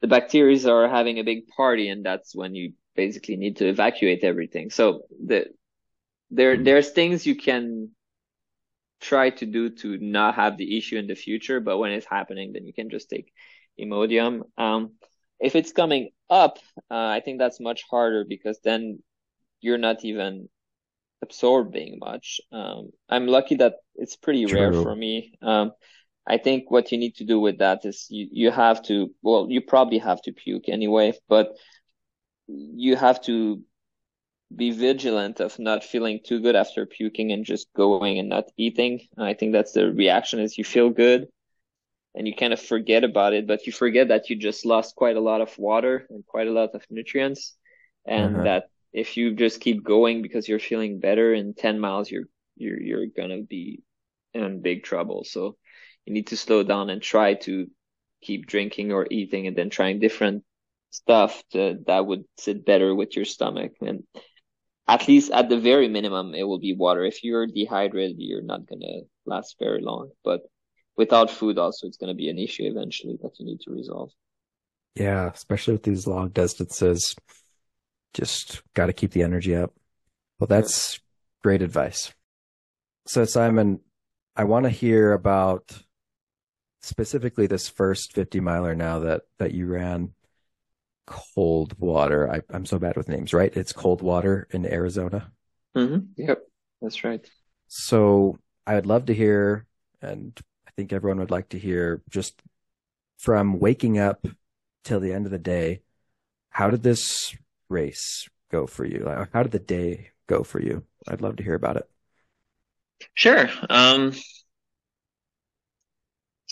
the 0.00 0.06
bacteria 0.06 0.68
are 0.68 0.88
having 0.88 1.18
a 1.18 1.24
big 1.24 1.48
party 1.48 1.88
and 1.88 2.04
that's 2.04 2.34
when 2.34 2.54
you 2.54 2.72
basically 2.94 3.36
need 3.36 3.56
to 3.56 3.68
evacuate 3.68 4.22
everything. 4.22 4.70
So 4.70 5.02
the, 5.26 5.46
there, 6.30 6.56
mm. 6.56 6.64
there's 6.64 6.90
things 6.90 7.26
you 7.26 7.34
can 7.34 7.90
try 9.00 9.30
to 9.30 9.46
do 9.46 9.70
to 9.70 9.98
not 9.98 10.34
have 10.34 10.56
the 10.56 10.76
issue 10.76 10.96
in 10.98 11.06
the 11.06 11.14
future, 11.14 11.60
but 11.60 11.78
when 11.78 11.92
it's 11.92 12.06
happening, 12.06 12.52
then 12.52 12.66
you 12.66 12.72
can 12.72 12.90
just 12.90 13.08
take 13.08 13.32
Imodium. 13.80 14.42
Um, 14.58 14.92
if 15.40 15.56
it's 15.56 15.72
coming 15.72 16.10
up, 16.28 16.58
uh, 16.90 17.06
I 17.06 17.20
think 17.20 17.38
that's 17.38 17.60
much 17.60 17.84
harder 17.90 18.24
because 18.28 18.60
then 18.62 19.02
you're 19.60 19.78
not 19.78 20.04
even 20.04 20.48
absorbing 21.22 21.98
much. 21.98 22.40
Um, 22.52 22.90
I'm 23.08 23.26
lucky 23.26 23.56
that 23.56 23.76
it's 23.94 24.16
pretty 24.16 24.46
True. 24.46 24.54
rare 24.54 24.72
for 24.72 24.94
me. 24.94 25.34
Um, 25.42 25.72
I 26.26 26.38
think 26.38 26.70
what 26.70 26.92
you 26.92 26.98
need 26.98 27.16
to 27.16 27.24
do 27.24 27.40
with 27.40 27.58
that 27.58 27.84
is 27.84 28.06
you, 28.10 28.28
you 28.30 28.50
have 28.50 28.82
to, 28.84 29.14
well, 29.22 29.46
you 29.48 29.60
probably 29.60 29.98
have 29.98 30.20
to 30.22 30.32
puke 30.32 30.68
anyway, 30.68 31.14
but 31.28 31.56
you 32.46 32.96
have 32.96 33.20
to 33.22 33.62
be 34.54 34.72
vigilant 34.72 35.40
of 35.40 35.58
not 35.58 35.84
feeling 35.84 36.20
too 36.24 36.40
good 36.40 36.56
after 36.56 36.84
puking 36.86 37.32
and 37.32 37.44
just 37.44 37.72
going 37.74 38.18
and 38.18 38.28
not 38.28 38.50
eating. 38.56 39.00
I 39.16 39.34
think 39.34 39.52
that's 39.52 39.72
the 39.72 39.92
reaction 39.92 40.40
is 40.40 40.58
you 40.58 40.64
feel 40.64 40.90
good 40.90 41.28
and 42.14 42.26
you 42.26 42.34
kind 42.34 42.52
of 42.52 42.60
forget 42.60 43.04
about 43.04 43.32
it, 43.32 43.46
but 43.46 43.66
you 43.66 43.72
forget 43.72 44.08
that 44.08 44.28
you 44.28 44.36
just 44.36 44.66
lost 44.66 44.96
quite 44.96 45.16
a 45.16 45.20
lot 45.20 45.40
of 45.40 45.56
water 45.56 46.06
and 46.10 46.26
quite 46.26 46.48
a 46.48 46.52
lot 46.52 46.74
of 46.74 46.84
nutrients 46.90 47.56
and 48.04 48.36
uh-huh. 48.36 48.44
that 48.44 48.64
if 48.92 49.16
you 49.16 49.34
just 49.34 49.60
keep 49.60 49.84
going 49.84 50.20
because 50.20 50.48
you're 50.48 50.58
feeling 50.58 50.98
better 50.98 51.32
in 51.32 51.54
10 51.54 51.78
miles, 51.78 52.10
you're, 52.10 52.24
you're, 52.56 52.80
you're 52.80 53.06
going 53.06 53.30
to 53.30 53.42
be 53.42 53.82
in 54.34 54.62
big 54.62 54.82
trouble. 54.82 55.22
So 55.24 55.56
you 56.04 56.12
need 56.12 56.28
to 56.28 56.36
slow 56.36 56.64
down 56.64 56.90
and 56.90 57.00
try 57.00 57.34
to 57.34 57.68
keep 58.20 58.46
drinking 58.46 58.90
or 58.90 59.06
eating 59.08 59.46
and 59.46 59.56
then 59.56 59.70
trying 59.70 60.00
different 60.00 60.42
stuff 60.90 61.40
to, 61.52 61.78
that 61.86 62.04
would 62.04 62.24
sit 62.36 62.66
better 62.66 62.92
with 62.92 63.14
your 63.14 63.24
stomach. 63.24 63.72
And 63.80 64.02
at 64.90 65.06
least 65.06 65.30
at 65.30 65.48
the 65.48 65.58
very 65.58 65.86
minimum, 65.86 66.34
it 66.34 66.42
will 66.42 66.58
be 66.58 66.74
water. 66.74 67.04
If 67.04 67.22
you're 67.22 67.46
dehydrated, 67.46 68.16
you're 68.18 68.42
not 68.42 68.66
going 68.66 68.80
to 68.80 69.02
last 69.24 69.54
very 69.60 69.80
long, 69.80 70.10
but 70.24 70.40
without 70.96 71.30
food 71.30 71.58
also, 71.58 71.86
it's 71.86 71.96
going 71.96 72.08
to 72.08 72.22
be 72.22 72.28
an 72.28 72.38
issue 72.38 72.64
eventually 72.64 73.16
that 73.22 73.38
you 73.38 73.46
need 73.46 73.60
to 73.60 73.70
resolve. 73.70 74.10
Yeah. 74.96 75.30
Especially 75.30 75.74
with 75.74 75.84
these 75.84 76.08
long 76.08 76.30
distances 76.30 77.14
just 78.14 78.62
got 78.74 78.86
to 78.86 78.92
keep 78.92 79.12
the 79.12 79.22
energy 79.22 79.54
up. 79.54 79.72
Well, 80.40 80.48
that's 80.48 80.98
great 81.44 81.62
advice. 81.62 82.12
So, 83.06 83.24
Simon, 83.24 83.78
I 84.34 84.42
want 84.42 84.64
to 84.64 84.70
hear 84.70 85.12
about 85.12 85.70
specifically 86.82 87.46
this 87.46 87.68
first 87.68 88.12
50 88.12 88.40
miler 88.40 88.74
now 88.74 88.98
that, 89.00 89.22
that 89.38 89.54
you 89.54 89.66
ran 89.66 90.14
Coldwater. 91.10 92.30
I, 92.30 92.54
am 92.54 92.64
so 92.64 92.78
bad 92.78 92.96
with 92.96 93.08
names, 93.08 93.34
right? 93.34 93.54
It's 93.56 93.72
Coldwater 93.72 94.46
in 94.50 94.64
Arizona. 94.64 95.32
Mm-hmm. 95.76 96.06
Yep, 96.16 96.42
that's 96.80 97.02
right. 97.02 97.28
So, 97.66 98.38
I 98.66 98.74
would 98.76 98.86
love 98.86 99.06
to 99.06 99.14
hear, 99.14 99.66
and 100.00 100.38
I 100.66 100.70
think 100.76 100.92
everyone 100.92 101.18
would 101.18 101.30
like 101.30 101.50
to 101.50 101.58
hear 101.58 102.02
just 102.08 102.40
from 103.18 103.58
waking 103.58 103.98
up 103.98 104.24
till 104.84 105.00
the 105.00 105.12
end 105.12 105.26
of 105.26 105.32
the 105.32 105.38
day, 105.38 105.82
how 106.50 106.70
did 106.70 106.82
this 106.82 107.34
race 107.68 108.28
go 108.50 108.66
for 108.66 108.84
you? 108.84 109.06
How 109.32 109.42
did 109.42 109.52
the 109.52 109.58
day 109.58 110.10
go 110.26 110.42
for 110.42 110.60
you? 110.60 110.84
I'd 111.08 111.20
love 111.20 111.36
to 111.36 111.42
hear 111.42 111.54
about 111.54 111.76
it. 111.76 111.90
Sure. 113.14 113.48
Um, 113.68 114.12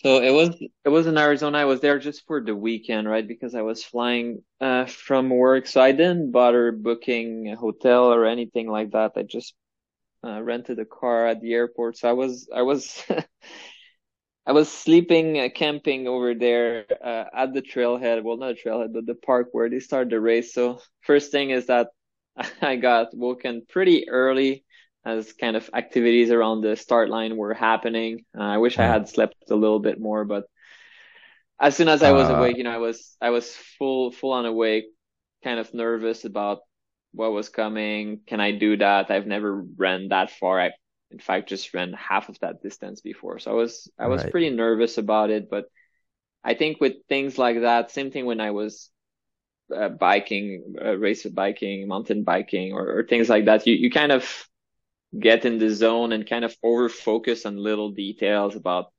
so 0.02 0.22
it 0.22 0.30
was 0.30 0.56
it 0.84 0.88
was 0.88 1.06
in 1.06 1.18
Arizona. 1.18 1.58
I 1.58 1.64
was 1.64 1.80
there 1.80 1.98
just 1.98 2.26
for 2.26 2.40
the 2.40 2.54
weekend, 2.54 3.08
right? 3.08 3.26
Because 3.26 3.54
I 3.54 3.62
was 3.62 3.84
flying 3.84 4.42
uh, 4.60 4.86
from 4.86 5.28
work, 5.30 5.66
so 5.66 5.80
I 5.80 5.92
didn't 5.92 6.30
bother 6.32 6.72
booking 6.72 7.50
a 7.50 7.56
hotel 7.56 8.12
or 8.12 8.24
anything 8.26 8.68
like 8.70 8.92
that. 8.92 9.12
I 9.16 9.22
just 9.24 9.54
uh, 10.24 10.42
rented 10.42 10.78
a 10.80 10.86
car 10.86 11.26
at 11.28 11.40
the 11.40 11.54
airport. 11.54 11.98
So 11.98 12.08
I 12.10 12.12
was 12.14 12.48
I 12.54 12.62
was 12.62 13.04
I 14.46 14.52
was 14.52 14.70
sleeping, 14.70 15.38
uh, 15.38 15.48
camping 15.54 16.08
over 16.08 16.34
there 16.34 16.86
uh, 17.04 17.24
at 17.34 17.52
the 17.52 17.60
trailhead. 17.62 18.22
Well, 18.22 18.36
not 18.38 18.56
trailhead, 18.56 18.92
but 18.92 19.06
the 19.06 19.14
park 19.14 19.48
where 19.52 19.68
they 19.68 19.80
start 19.80 20.08
the 20.10 20.20
race. 20.20 20.54
So 20.54 20.80
first 21.02 21.30
thing 21.30 21.50
is 21.50 21.66
that 21.66 21.88
I 22.62 22.76
got 22.76 23.14
woken 23.16 23.66
pretty 23.68 24.08
early 24.08 24.64
as 25.08 25.32
kind 25.32 25.56
of 25.56 25.68
activities 25.72 26.30
around 26.30 26.60
the 26.60 26.76
start 26.76 27.08
line 27.08 27.36
were 27.36 27.54
happening. 27.54 28.24
Uh, 28.38 28.42
I 28.42 28.58
wish 28.58 28.78
I 28.78 28.84
had 28.84 29.08
slept 29.08 29.50
a 29.50 29.54
little 29.54 29.80
bit 29.80 29.98
more, 29.98 30.24
but 30.24 30.44
as 31.60 31.76
soon 31.76 31.88
as 31.88 32.02
I 32.02 32.12
was 32.12 32.28
uh, 32.28 32.34
awake, 32.34 32.56
you 32.56 32.64
know, 32.64 32.70
I 32.70 32.78
was 32.78 33.16
I 33.20 33.30
was 33.30 33.50
full 33.78 34.12
full 34.12 34.32
on 34.32 34.46
awake, 34.46 34.86
kind 35.42 35.58
of 35.58 35.72
nervous 35.72 36.24
about 36.24 36.60
what 37.12 37.32
was 37.32 37.48
coming. 37.48 38.20
Can 38.26 38.40
I 38.40 38.52
do 38.52 38.76
that? 38.76 39.10
I've 39.10 39.26
never 39.26 39.64
ran 39.76 40.08
that 40.08 40.30
far. 40.30 40.60
I 40.60 40.70
in 41.10 41.18
fact 41.18 41.48
just 41.48 41.72
ran 41.72 41.94
half 41.94 42.28
of 42.28 42.38
that 42.40 42.62
distance 42.62 43.00
before. 43.00 43.38
So 43.38 43.50
I 43.50 43.54
was 43.54 43.90
I 43.98 44.08
was 44.08 44.22
right. 44.22 44.30
pretty 44.30 44.50
nervous 44.50 44.98
about 44.98 45.30
it, 45.30 45.48
but 45.50 45.64
I 46.44 46.54
think 46.54 46.80
with 46.80 46.94
things 47.08 47.38
like 47.38 47.60
that, 47.62 47.90
same 47.90 48.10
thing 48.10 48.26
when 48.26 48.40
I 48.40 48.52
was 48.52 48.90
uh, 49.74 49.88
biking, 49.88 50.74
uh, 50.80 50.96
race 50.96 51.26
biking, 51.26 51.88
mountain 51.88 52.24
biking, 52.24 52.72
or, 52.72 52.98
or 52.98 53.02
things 53.04 53.28
like 53.28 53.46
that. 53.46 53.66
You 53.66 53.74
you 53.74 53.90
kind 53.90 54.12
of 54.12 54.48
get 55.18 55.44
in 55.44 55.58
the 55.58 55.70
zone 55.70 56.12
and 56.12 56.28
kind 56.28 56.44
of 56.44 56.56
over 56.62 56.88
focus 56.88 57.46
on 57.46 57.56
little 57.56 57.90
details 57.90 58.56
about 58.56 58.92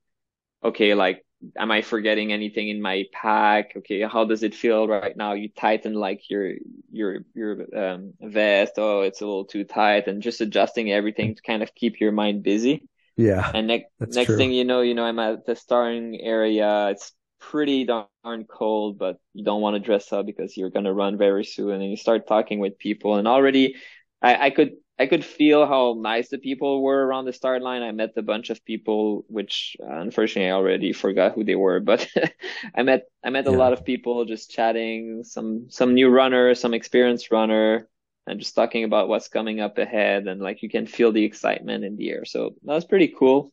okay, 0.62 0.94
like 0.94 1.24
am 1.56 1.70
I 1.70 1.82
forgetting 1.82 2.32
anything 2.32 2.68
in 2.68 2.82
my 2.82 3.04
pack? 3.12 3.72
Okay, 3.76 4.02
how 4.02 4.24
does 4.24 4.42
it 4.42 4.54
feel 4.54 4.86
right 4.86 5.16
now? 5.16 5.32
You 5.32 5.48
tighten 5.48 5.94
like 5.94 6.28
your 6.28 6.54
your 6.90 7.24
your 7.34 7.66
um, 7.76 8.14
vest. 8.20 8.74
Oh, 8.76 9.02
it's 9.02 9.20
a 9.20 9.26
little 9.26 9.44
too 9.44 9.64
tight, 9.64 10.06
and 10.06 10.22
just 10.22 10.40
adjusting 10.40 10.90
everything 10.92 11.34
to 11.34 11.42
kind 11.42 11.62
of 11.62 11.74
keep 11.74 12.00
your 12.00 12.12
mind 12.12 12.42
busy. 12.42 12.88
Yeah. 13.16 13.50
And 13.52 13.66
next 13.66 13.86
next 14.00 14.36
thing 14.36 14.52
you 14.52 14.64
know, 14.64 14.80
you 14.80 14.94
know, 14.94 15.04
I'm 15.04 15.18
at 15.18 15.46
the 15.46 15.56
starting 15.56 16.20
area. 16.20 16.88
It's 16.90 17.12
pretty 17.38 17.84
darn 17.86 18.44
cold, 18.48 18.98
but 18.98 19.16
you 19.32 19.44
don't 19.44 19.62
want 19.62 19.74
to 19.74 19.80
dress 19.80 20.12
up 20.12 20.26
because 20.26 20.56
you're 20.56 20.70
gonna 20.70 20.92
run 20.92 21.16
very 21.16 21.44
soon. 21.44 21.80
And 21.80 21.90
you 21.90 21.96
start 21.96 22.26
talking 22.26 22.58
with 22.58 22.78
people, 22.78 23.16
and 23.16 23.26
already 23.26 23.76
I, 24.22 24.46
I 24.46 24.50
could 24.50 24.72
I 25.00 25.06
could 25.06 25.24
feel 25.24 25.66
how 25.66 25.96
nice 25.98 26.28
the 26.28 26.36
people 26.36 26.82
were 26.82 27.06
around 27.06 27.24
the 27.24 27.32
start 27.32 27.62
line. 27.62 27.82
I 27.82 27.90
met 27.90 28.12
a 28.18 28.22
bunch 28.22 28.50
of 28.50 28.62
people, 28.66 29.24
which 29.28 29.74
uh, 29.82 29.96
unfortunately 29.96 30.50
I 30.50 30.52
already 30.52 30.92
forgot 30.92 31.32
who 31.32 31.42
they 31.42 31.54
were, 31.54 31.80
but 31.80 32.06
I 32.76 32.82
met 32.82 33.04
I 33.24 33.30
met 33.30 33.46
yeah. 33.46 33.52
a 33.52 33.56
lot 33.56 33.72
of 33.72 33.86
people 33.86 34.26
just 34.26 34.50
chatting, 34.50 35.24
some 35.24 35.70
some 35.70 35.94
new 35.94 36.10
runner, 36.10 36.54
some 36.54 36.74
experienced 36.74 37.30
runner, 37.30 37.88
and 38.26 38.38
just 38.38 38.54
talking 38.54 38.84
about 38.84 39.08
what's 39.08 39.28
coming 39.28 39.58
up 39.58 39.78
ahead, 39.78 40.26
and 40.26 40.42
like 40.42 40.62
you 40.62 40.68
can 40.68 40.86
feel 40.86 41.12
the 41.12 41.24
excitement 41.24 41.82
in 41.82 41.96
the 41.96 42.10
air. 42.10 42.26
So 42.26 42.50
that 42.64 42.74
was 42.74 42.84
pretty 42.84 43.08
cool. 43.08 43.50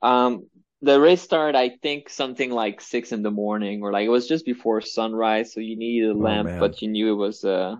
Um, 0.00 0.46
the 0.80 0.98
race 0.98 1.20
started, 1.20 1.58
I 1.58 1.68
think, 1.68 2.08
something 2.08 2.50
like 2.50 2.80
six 2.80 3.12
in 3.12 3.22
the 3.22 3.30
morning, 3.30 3.82
or 3.82 3.92
like 3.92 4.06
it 4.06 4.16
was 4.16 4.26
just 4.26 4.46
before 4.46 4.80
sunrise, 4.80 5.52
so 5.52 5.60
you 5.60 5.76
needed 5.76 6.08
a 6.08 6.14
oh, 6.14 6.16
lamp, 6.16 6.48
oh, 6.48 6.60
but 6.60 6.80
you 6.80 6.88
knew 6.88 7.12
it 7.12 7.16
was 7.16 7.44
uh 7.44 7.76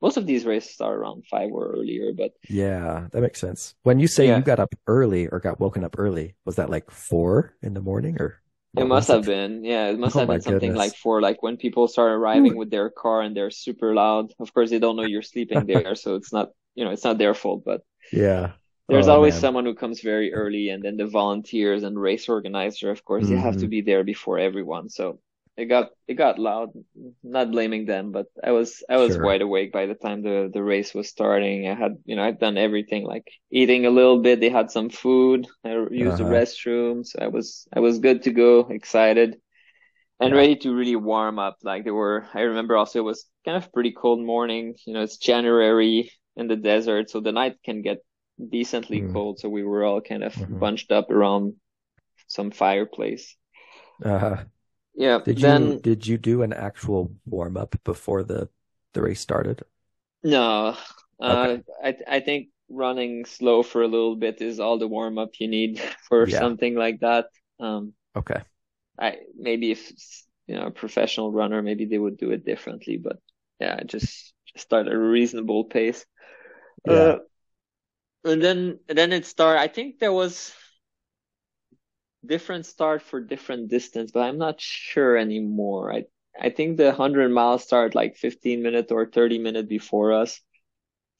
most 0.00 0.16
of 0.16 0.26
these 0.26 0.44
races 0.44 0.80
are 0.80 0.94
around 0.94 1.24
five 1.30 1.50
or 1.52 1.72
earlier, 1.72 2.12
but 2.16 2.32
yeah, 2.48 3.06
that 3.12 3.20
makes 3.20 3.40
sense. 3.40 3.74
When 3.82 4.00
you 4.00 4.06
say 4.06 4.26
yeah. 4.26 4.36
you 4.36 4.42
got 4.42 4.60
up 4.60 4.74
early 4.86 5.28
or 5.28 5.40
got 5.40 5.60
woken 5.60 5.84
up 5.84 5.96
early, 5.98 6.34
was 6.44 6.56
that 6.56 6.70
like 6.70 6.90
four 6.90 7.54
in 7.62 7.74
the 7.74 7.80
morning 7.80 8.16
or? 8.20 8.40
It 8.76 8.86
must 8.86 9.08
have 9.08 9.24
it? 9.24 9.26
been, 9.26 9.64
yeah, 9.64 9.88
it 9.88 9.98
must 9.98 10.14
oh 10.14 10.20
have 10.20 10.28
been 10.28 10.40
something 10.40 10.60
goodness. 10.60 10.78
like 10.78 10.94
four, 10.94 11.20
like 11.20 11.42
when 11.42 11.56
people 11.56 11.88
start 11.88 12.12
arriving 12.12 12.56
with 12.56 12.70
their 12.70 12.88
car 12.88 13.20
and 13.20 13.36
they're 13.36 13.50
super 13.50 13.94
loud. 13.94 14.32
Of 14.38 14.54
course, 14.54 14.70
they 14.70 14.78
don't 14.78 14.94
know 14.94 15.02
you're 15.02 15.22
sleeping 15.22 15.66
there, 15.66 15.96
so 15.96 16.14
it's 16.14 16.32
not, 16.32 16.50
you 16.76 16.84
know, 16.84 16.92
it's 16.92 17.02
not 17.02 17.18
their 17.18 17.34
fault, 17.34 17.64
but 17.64 17.82
yeah, 18.12 18.52
there's 18.90 19.08
oh, 19.08 19.14
always 19.14 19.34
man. 19.34 19.40
someone 19.40 19.64
who 19.64 19.74
comes 19.74 20.00
very 20.00 20.32
early 20.32 20.68
and 20.70 20.82
then 20.82 20.96
the 20.96 21.06
volunteers 21.06 21.82
and 21.84 22.00
race 22.00 22.28
organizer, 22.28 22.90
of 22.90 23.04
course, 23.04 23.24
mm-hmm. 23.24 23.34
they 23.34 23.40
have 23.40 23.54
to 23.54 23.60
mm-hmm. 23.60 23.70
be 23.70 23.80
there 23.82 24.04
before 24.04 24.38
everyone. 24.38 24.88
So 24.88 25.20
it 25.56 25.66
got 25.66 25.90
it 26.08 26.14
got 26.14 26.38
loud. 26.38 26.70
Not 27.22 27.50
blaming 27.50 27.86
them, 27.86 28.12
but 28.12 28.26
I 28.42 28.52
was 28.52 28.82
I 28.88 28.96
was 28.96 29.14
sure. 29.14 29.24
wide 29.24 29.42
awake 29.42 29.72
by 29.72 29.86
the 29.86 29.94
time 29.94 30.22
the 30.22 30.50
the 30.52 30.62
race 30.62 30.94
was 30.94 31.08
starting. 31.08 31.68
I 31.68 31.74
had 31.74 31.96
you 32.04 32.16
know 32.16 32.24
I'd 32.24 32.38
done 32.40 32.56
everything 32.58 33.04
like 33.04 33.26
eating 33.50 33.86
a 33.86 33.90
little 33.90 34.20
bit. 34.20 34.40
They 34.40 34.50
had 34.50 34.70
some 34.70 34.90
food. 34.90 35.46
I 35.64 35.86
used 35.90 36.20
uh-huh. 36.20 36.24
the 36.24 36.24
restroom, 36.24 37.06
so 37.06 37.18
I 37.20 37.28
was 37.28 37.66
I 37.74 37.80
was 37.80 37.98
good 37.98 38.22
to 38.24 38.30
go, 38.32 38.60
excited, 38.70 39.36
and 40.20 40.34
yeah. 40.34 40.40
ready 40.40 40.56
to 40.56 40.74
really 40.74 40.96
warm 40.96 41.38
up. 41.38 41.58
Like 41.62 41.84
there 41.84 41.94
were. 41.94 42.26
I 42.34 42.42
remember 42.42 42.76
also 42.76 42.98
it 43.00 43.02
was 43.02 43.26
kind 43.44 43.56
of 43.56 43.72
pretty 43.72 43.92
cold 43.92 44.20
morning. 44.20 44.74
You 44.86 44.94
know, 44.94 45.02
it's 45.02 45.16
January 45.18 46.10
in 46.36 46.48
the 46.48 46.56
desert, 46.56 47.10
so 47.10 47.20
the 47.20 47.32
night 47.32 47.56
can 47.64 47.82
get 47.82 47.98
decently 48.50 49.02
Mm. 49.02 49.12
cold, 49.12 49.38
so 49.40 49.48
we 49.48 49.62
were 49.64 49.84
all 49.84 50.00
kind 50.00 50.24
of 50.24 50.34
Mhm. 50.34 50.58
bunched 50.60 50.92
up 50.92 51.10
around 51.10 51.54
some 52.28 52.50
fireplace. 52.50 53.36
Uh, 54.04 54.44
Yeah, 55.00 55.24
did 55.24 55.40
you 55.40 55.74
did 55.82 56.06
you 56.06 56.18
do 56.18 56.42
an 56.42 56.52
actual 56.52 57.14
warm 57.26 57.56
up 57.56 57.76
before 57.84 58.22
the 58.22 58.50
the 58.92 59.02
race 59.02 59.20
started? 59.20 59.62
no, 60.22 60.76
uh, 61.20 61.58
I 61.82 61.96
I 62.06 62.20
think 62.20 62.48
running 62.68 63.24
slow 63.24 63.62
for 63.62 63.82
a 63.82 63.88
little 63.88 64.16
bit 64.16 64.40
is 64.40 64.60
all 64.60 64.78
the 64.78 64.88
warm 64.88 65.18
up 65.18 65.30
you 65.38 65.48
need 65.48 65.80
for 66.08 66.26
Yeah. 66.26 66.28
something 66.28 66.74
like 66.74 67.00
that. 67.00 67.26
Um, 67.58 67.94
Okay. 68.16 68.42
I 68.98 69.18
maybe 69.36 69.70
if 69.70 69.92
you 70.46 70.54
know 70.56 70.66
a 70.66 70.70
professional 70.70 71.32
runner, 71.32 71.62
maybe 71.62 71.84
they 71.86 71.98
would 71.98 72.16
do 72.18 72.30
it 72.32 72.44
differently, 72.44 72.96
but 72.96 73.18
yeah, 73.60 73.82
just 73.84 74.34
just 74.46 74.64
start 74.66 74.86
at 74.86 74.92
a 74.92 74.98
reasonable 74.98 75.64
pace. 75.64 76.04
Yeah. 76.84 77.14
Uh, 77.14 77.18
and 78.24 78.42
then 78.42 78.78
and 78.88 78.96
then 78.98 79.12
it 79.12 79.26
started. 79.26 79.60
I 79.60 79.68
think 79.68 79.98
there 79.98 80.12
was 80.12 80.52
different 82.24 82.66
start 82.66 83.02
for 83.02 83.20
different 83.20 83.68
distance, 83.68 84.10
but 84.12 84.20
I'm 84.22 84.38
not 84.38 84.60
sure 84.60 85.16
anymore. 85.16 85.92
I 85.92 86.04
I 86.40 86.50
think 86.50 86.76
the 86.76 86.86
100 86.86 87.30
miles 87.30 87.64
start 87.64 87.94
like 87.94 88.16
15 88.16 88.62
minute 88.62 88.92
or 88.92 89.06
30 89.06 89.38
minute 89.38 89.68
before 89.68 90.12
us. 90.12 90.40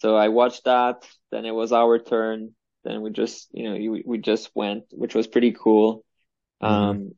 So 0.01 0.17
I 0.17 0.29
watched 0.29 0.65
that, 0.65 1.09
then 1.31 1.47
it 1.47 1.53
was 1.53 1.73
our 1.73 1.99
turn, 1.99 2.55
then 2.85 3.03
we 3.03 3.11
just, 3.11 3.49
you 3.53 3.65
know, 3.65 3.75
we, 3.93 4.03
we 4.07 4.19
just 4.19 4.51
went, 4.55 4.85
which 4.93 5.15
was 5.15 5.27
pretty 5.29 5.53
cool. 5.53 6.05
Mhm. 6.63 7.01
Um, 7.01 7.15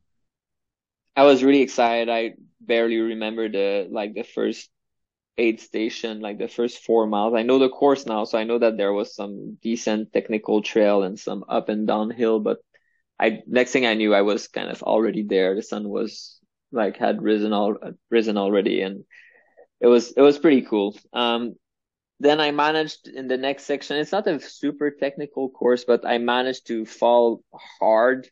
I 1.15 1.23
was 1.23 1.43
really 1.43 1.61
excited. 1.61 2.09
I 2.09 2.35
barely 2.61 2.97
remember 2.97 3.49
the 3.49 3.87
like 3.91 4.13
the 4.13 4.23
first 4.23 4.69
aid 5.37 5.59
station, 5.61 6.21
like 6.21 6.37
the 6.39 6.47
first 6.49 6.79
four 6.85 7.07
miles. 7.07 7.33
I 7.35 7.43
know 7.43 7.59
the 7.59 7.69
course 7.69 8.05
now, 8.05 8.25
so 8.25 8.37
I 8.37 8.43
know 8.45 8.59
that 8.59 8.77
there 8.77 8.93
was 8.93 9.15
some 9.15 9.55
decent 9.61 10.13
technical 10.13 10.61
trail 10.61 11.03
and 11.03 11.19
some 11.19 11.45
up 11.49 11.69
and 11.69 11.87
downhill, 11.87 12.39
but 12.39 12.59
I 13.23 13.41
next 13.47 13.71
thing 13.71 13.85
I 13.85 13.93
knew 13.93 14.13
I 14.13 14.21
was 14.21 14.49
kind 14.49 14.69
of 14.69 14.83
already 14.83 15.23
there. 15.23 15.55
The 15.55 15.63
sun 15.63 15.87
was 15.87 16.39
like 16.73 16.97
had 16.97 17.21
risen 17.21 17.53
all 17.53 17.77
risen 18.11 18.37
already 18.37 18.81
and 18.81 19.05
it 19.79 19.87
was 19.87 20.11
it 20.11 20.21
was 20.21 20.39
pretty 20.39 20.63
cool. 20.63 20.97
Um 21.13 21.55
then 22.19 22.39
I 22.39 22.51
managed 22.51 23.07
in 23.07 23.27
the 23.27 23.37
next 23.37 23.63
section. 23.65 23.97
It's 23.97 24.11
not 24.11 24.27
a 24.27 24.39
super 24.39 24.91
technical 24.91 25.49
course, 25.49 25.83
but 25.83 26.05
I 26.05 26.17
managed 26.19 26.67
to 26.67 26.85
fall 26.85 27.43
hard. 27.79 28.29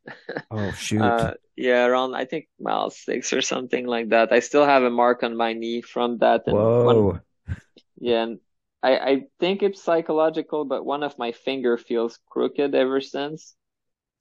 Oh 0.52 0.72
shoot. 0.86 1.02
Uh, 1.02 1.34
yeah, 1.58 1.86
around 1.86 2.16
I 2.16 2.26
think 2.26 2.48
mile 2.60 2.90
six 2.90 3.34
or 3.34 3.42
something 3.42 3.86
like 3.86 4.10
that. 4.10 4.32
I 4.32 4.40
still 4.40 4.66
have 4.66 4.84
a 4.84 4.90
mark 4.90 5.24
on 5.24 5.36
my 5.36 5.54
knee 5.54 5.82
from 5.82 6.20
that. 6.20 6.48
And 6.48 6.58
one, 6.58 6.96
Whoa. 6.98 7.20
yeah, 8.00 8.24
and 8.24 8.40
I 8.84 8.98
I 8.98 9.14
think 9.40 9.64
it's 9.64 9.84
psychological, 9.84 10.66
but 10.66 10.86
one 10.86 11.04
of 11.04 11.18
my 11.18 11.32
finger 11.32 11.78
feels 11.78 12.20
crooked 12.30 12.76
ever 12.76 13.02
since. 13.02 13.56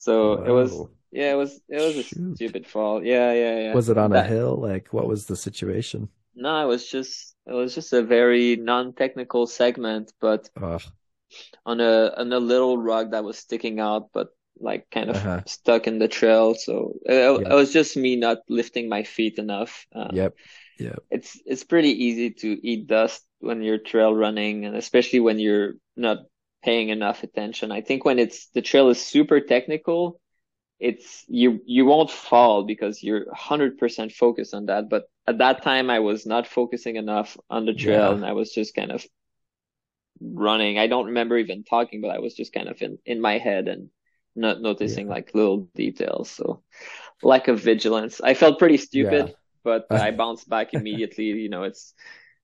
So 0.01 0.36
it 0.44 0.51
was 0.53 0.86
yeah, 1.12 1.32
it 1.34 1.36
was 1.36 1.61
it 1.70 1.80
was 1.80 1.98
a 1.98 2.05
stupid 2.05 2.68
fall. 2.68 3.05
Yeah, 3.05 3.32
yeah, 3.34 3.59
yeah. 3.61 3.78
Was 3.78 3.88
it 3.88 3.98
on 3.98 4.12
a 4.12 4.22
hill? 4.22 4.55
Like 4.57 4.92
what 4.92 5.09
was 5.09 5.26
the 5.26 5.34
situation? 5.34 6.09
no, 6.34 6.62
it 6.64 6.66
was 6.66 6.88
just 6.88 7.34
it 7.46 7.53
was 7.53 7.74
just 7.74 7.92
a 7.92 8.03
very 8.03 8.57
non-technical 8.57 9.46
segment, 9.46 10.12
but 10.20 10.48
Ugh. 10.57 10.92
on 11.66 11.80
a 11.80 12.12
on 12.16 12.32
a 12.32 12.38
little 12.38 12.78
rug 12.78 13.11
that 13.12 13.24
was 13.24 13.38
sticking 13.38 13.80
out, 13.80 14.11
but 14.12 14.28
like 14.59 14.86
kind 14.90 15.11
of 15.11 15.16
Uh-huh. 15.16 15.42
stuck 15.46 15.86
in 15.86 15.98
the 15.98 16.09
trail. 16.09 16.55
So 16.55 16.94
it, 17.05 17.42
it 17.51 17.55
was 17.55 17.72
just 17.72 17.96
me 17.96 18.16
not 18.16 18.38
lifting 18.48 18.88
my 18.88 19.03
feet 19.05 19.38
enough. 19.38 19.86
Um, 19.94 20.11
Yep. 20.11 20.36
Yep. 20.78 21.05
it's 21.11 21.40
it's 21.46 21.64
pretty 21.64 21.90
easy 22.07 22.30
to 22.30 22.61
eat 22.66 22.86
dust 22.86 23.24
when 23.40 23.62
you're 23.62 23.78
trail 23.78 24.14
running, 24.14 24.64
and 24.66 24.76
especially 24.76 25.20
when 25.20 25.38
you're 25.38 25.74
not 25.96 26.18
paying 26.62 26.90
enough 26.90 27.22
attention. 27.22 27.72
I 27.72 27.80
think 27.82 28.04
when 28.04 28.18
it's 28.18 28.48
the 28.50 28.62
trail 28.62 28.88
is 28.90 29.00
super 29.04 29.40
technical, 29.40 30.20
it's 30.80 31.24
you 31.28 31.61
you 31.66 31.86
won't 31.86 32.11
fall 32.11 32.64
because 32.64 33.02
you're 33.02 33.26
100% 33.26 34.12
focused 34.12 34.54
on 34.54 34.66
that. 34.66 34.88
But 34.90 35.04
at 35.26 35.38
that 35.38 35.62
time, 35.62 35.90
I 35.90 36.00
was 36.00 36.26
not 36.26 36.46
focusing 36.48 36.96
enough 36.96 37.36
on 37.50 37.66
the 37.66 37.74
trail, 37.74 38.12
Yeah. 38.12 38.16
and 38.16 38.24
I 38.26 38.32
was 38.32 38.52
just 38.52 38.74
kind 38.74 38.92
of 38.92 39.04
running. 40.20 40.78
I 40.78 40.86
don't 40.86 41.06
remember 41.06 41.36
even 41.38 41.64
talking, 41.64 42.00
but 42.00 42.11
I 42.11 42.18
was 42.18 42.34
just 42.34 42.52
kind 42.52 42.68
of 42.68 42.80
in 42.82 42.98
in 43.06 43.20
my 43.20 43.38
head 43.38 43.68
and 43.68 43.90
not 44.36 44.61
noticing 44.61 45.08
Yeah. 45.08 45.08
like 45.08 45.34
little 45.34 45.68
details. 45.74 46.30
So 46.30 46.62
lack 47.22 47.48
of 47.48 47.61
vigilance. 47.61 48.20
I 48.20 48.34
felt 48.34 48.58
pretty 48.58 48.78
Yeah. 48.92 49.28
stupid, 49.28 49.34
but 49.64 49.86
I 49.92 50.11
bounced 50.12 50.48
back 50.48 50.74
immediately. 50.74 51.26
You 51.26 51.48
know, 51.50 51.64
it's 51.64 51.94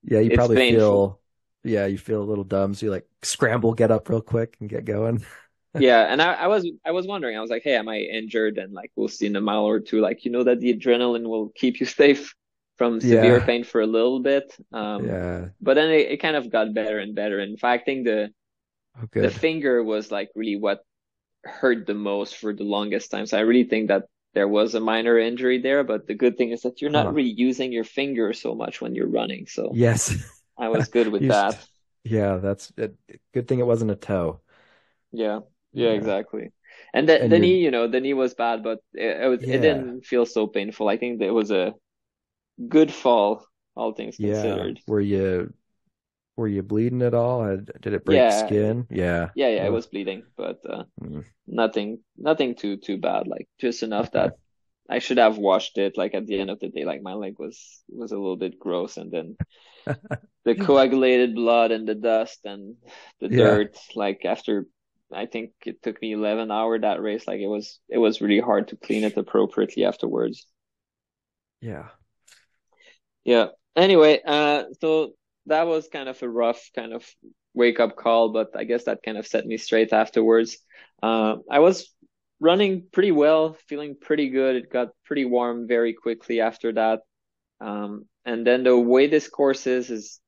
Yeah, 0.03 0.19
you 0.21 0.31
probably 0.31 0.57
painful. 0.57 0.57
feel 0.57 1.19
yeah, 1.67 1.85
you 1.85 1.97
feel 1.97 2.21
a 2.21 2.25
little 2.25 2.43
dumb, 2.43 2.73
so 2.73 2.85
you 2.85 2.91
like 2.91 3.07
scramble, 3.23 3.73
get 3.73 3.91
up 3.91 4.09
real 4.09 4.21
quick 4.21 4.57
and 4.59 4.69
get 4.69 4.85
going. 4.85 5.25
Yeah, 5.75 6.11
and 6.11 6.21
I, 6.21 6.33
I 6.33 6.47
was 6.47 6.67
I 6.85 6.91
was 6.91 7.05
wondering. 7.05 7.37
I 7.37 7.41
was 7.41 7.51
like, 7.51 7.63
hey, 7.63 7.75
am 7.75 7.87
I 7.87 7.97
injured? 7.99 8.57
And 8.57 8.73
like 8.73 8.91
we'll 8.95 9.07
see 9.09 9.27
in 9.27 9.35
a 9.35 9.41
mile 9.41 9.65
or 9.65 9.79
two. 9.79 9.99
Like 10.01 10.25
you 10.25 10.31
know 10.31 10.43
that 10.43 10.59
the 10.59 10.73
adrenaline 10.73 11.27
will 11.27 11.49
keep 11.49 11.79
you 11.79 11.85
safe 12.01 12.33
from 12.77 12.99
severe 13.01 13.41
Yeah. 13.41 13.41
pain 13.41 13.63
for 13.63 13.81
a 13.81 13.87
little 13.87 14.19
bit. 14.19 14.55
Um, 14.73 15.17
Yeah. 15.17 15.49
but 15.61 15.75
then 15.75 15.89
it, 15.91 16.11
it 16.11 16.17
kind 16.17 16.35
of 16.35 16.49
got 16.51 16.73
better 16.73 16.99
and 16.99 17.15
better. 17.15 17.39
In 17.39 17.57
fact, 17.57 17.83
I 17.83 17.85
think 17.85 18.05
the 18.05 18.33
Oh, 18.95 19.07
the 19.19 19.31
finger 19.31 19.83
was 19.83 20.11
like 20.11 20.29
really 20.35 20.57
what 20.57 20.83
hurt 21.45 21.87
the 21.87 21.95
most 21.95 22.37
for 22.37 22.53
the 22.53 22.63
longest 22.65 23.11
time. 23.11 23.25
So 23.27 23.37
I 23.37 23.41
really 23.41 23.65
think 23.69 23.89
that 23.89 24.05
there 24.35 24.47
was 24.47 24.75
a 24.75 24.79
minor 24.81 25.17
injury 25.19 25.59
there. 25.61 25.83
But 25.83 26.07
the 26.07 26.15
good 26.15 26.37
thing 26.37 26.51
is 26.51 26.61
that 26.63 26.81
you're 26.81 26.91
not 26.91 27.09
Huh. 27.09 27.13
really 27.13 27.31
using 27.37 27.71
your 27.73 27.85
finger 27.85 28.33
so 28.33 28.55
much 28.55 28.81
when 28.81 28.95
you're 28.95 29.09
running. 29.09 29.47
So 29.47 29.79
Yes. 29.79 30.13
I 30.57 30.69
was 30.69 30.89
good 30.89 31.07
with 31.07 31.27
that. 31.27 31.65
yeah, 32.03 32.37
that's 32.37 32.71
a 32.77 32.91
good 33.33 33.47
thing 33.47 33.59
it 33.59 33.65
wasn't 33.67 33.91
a 33.91 33.95
toe. 33.95 34.41
Yeah, 35.11 35.39
yeah, 35.73 35.91
Yeah. 35.91 35.91
exactly. 35.91 36.51
And 36.93 37.07
the 37.09 37.19
And 37.19 37.29
the 37.29 37.39
you're 37.39 37.39
knee, 37.39 37.59
you 37.59 37.71
know, 37.71 37.87
the 37.87 37.99
knee 38.01 38.13
was 38.13 38.33
bad, 38.33 38.63
but 38.63 38.79
it, 38.93 39.21
it 39.23 39.27
was 39.27 39.43
it 39.43 39.59
didn't 39.59 40.05
feel 40.05 40.25
so 40.25 40.47
painful. 40.47 40.87
I 40.87 40.97
think 40.97 41.21
it 41.21 41.31
was 41.31 41.51
a 41.51 41.73
good 42.69 42.93
fall, 42.93 43.45
all 43.75 43.93
things 43.93 44.17
Yeah. 44.17 44.69
considered. 44.77 44.81
Were 44.85 45.01
you 45.01 45.53
were 46.37 46.47
you 46.47 46.63
bleeding 46.63 47.01
at 47.03 47.13
all? 47.13 47.45
Did 47.57 47.87
it 47.93 48.05
break 48.05 48.31
Yeah, 48.31 48.31
skin? 48.31 48.87
Yeah. 48.91 49.31
yeah, 49.35 49.49
yeah, 49.49 49.65
it 49.67 49.69
Oh. 49.69 49.73
was 49.73 49.87
bleeding, 49.87 50.25
but 50.37 50.59
uh, 50.69 50.85
Mm. 51.01 51.23
nothing, 51.47 52.01
nothing 52.17 52.55
too 52.55 52.77
too 52.77 52.97
bad. 52.99 53.27
Like 53.27 53.47
just 53.59 53.83
enough 53.83 54.11
Okay. 54.13 54.13
that 54.13 54.33
I 54.89 54.99
should 54.99 55.17
have 55.19 55.37
washed 55.39 55.77
it. 55.79 55.97
Like 55.97 56.15
at 56.15 56.27
the 56.27 56.39
end 56.39 56.51
of 56.51 56.59
the 56.59 56.69
day, 56.69 56.85
like 56.85 57.01
my 57.03 57.13
leg 57.15 57.35
was 57.39 57.83
was 57.89 58.11
a 58.13 58.17
little 58.17 58.37
bit 58.37 58.59
gross, 58.59 58.97
and 58.97 59.11
then 59.11 59.37
the 60.45 60.55
coagulated 60.55 61.35
blood 61.35 61.71
and 61.71 61.87
the 61.87 61.95
dust 61.95 62.39
and 62.45 62.77
the 63.19 63.29
Yeah. 63.29 63.29
dirt. 63.29 63.77
Like 63.95 64.25
after, 64.25 64.67
I 65.13 65.25
think 65.27 65.51
it 65.65 65.81
took 65.83 66.01
me 66.01 66.13
11 66.13 66.51
hour 66.51 66.79
that 66.79 67.01
race. 67.01 67.27
Like 67.27 67.41
it 67.41 67.47
was 67.47 67.79
it 67.89 67.97
was 67.99 68.21
really 68.21 68.39
hard 68.41 68.69
to 68.69 68.77
clean 68.77 69.03
it 69.03 69.17
appropriately 69.17 69.85
afterwards. 69.85 70.47
Yeah. 71.61 71.89
Yeah. 73.23 73.47
Anyway, 73.75 74.21
uh, 74.25 74.63
so 74.81 75.13
that 75.45 75.67
was 75.67 75.87
kind 75.87 76.09
of 76.09 76.21
a 76.23 76.29
rough 76.29 76.69
kind 76.75 76.93
of 76.93 77.05
wake 77.53 77.79
up 77.79 77.95
call, 77.95 78.29
but 78.29 78.55
I 78.55 78.63
guess 78.63 78.85
that 78.85 79.03
kind 79.03 79.17
of 79.17 79.27
set 79.27 79.45
me 79.45 79.57
straight 79.57 79.93
afterwards. 79.93 80.57
Uh, 81.01 81.37
I 81.49 81.59
was 81.59 81.93
running 82.39 82.87
pretty 82.91 83.11
well, 83.11 83.55
feeling 83.67 83.95
pretty 83.99 84.29
good. 84.29 84.55
It 84.55 84.71
got 84.71 84.89
pretty 85.05 85.25
warm 85.25 85.67
very 85.67 85.93
quickly 85.93 86.41
after 86.41 86.73
that. 86.73 87.01
Um, 87.61 88.05
and 88.27 88.45
then 88.45 88.63
the 88.63 88.77
way 88.77 89.07
this 89.07 89.27
course 89.29 89.65
is, 89.65 89.89
is 89.89 90.19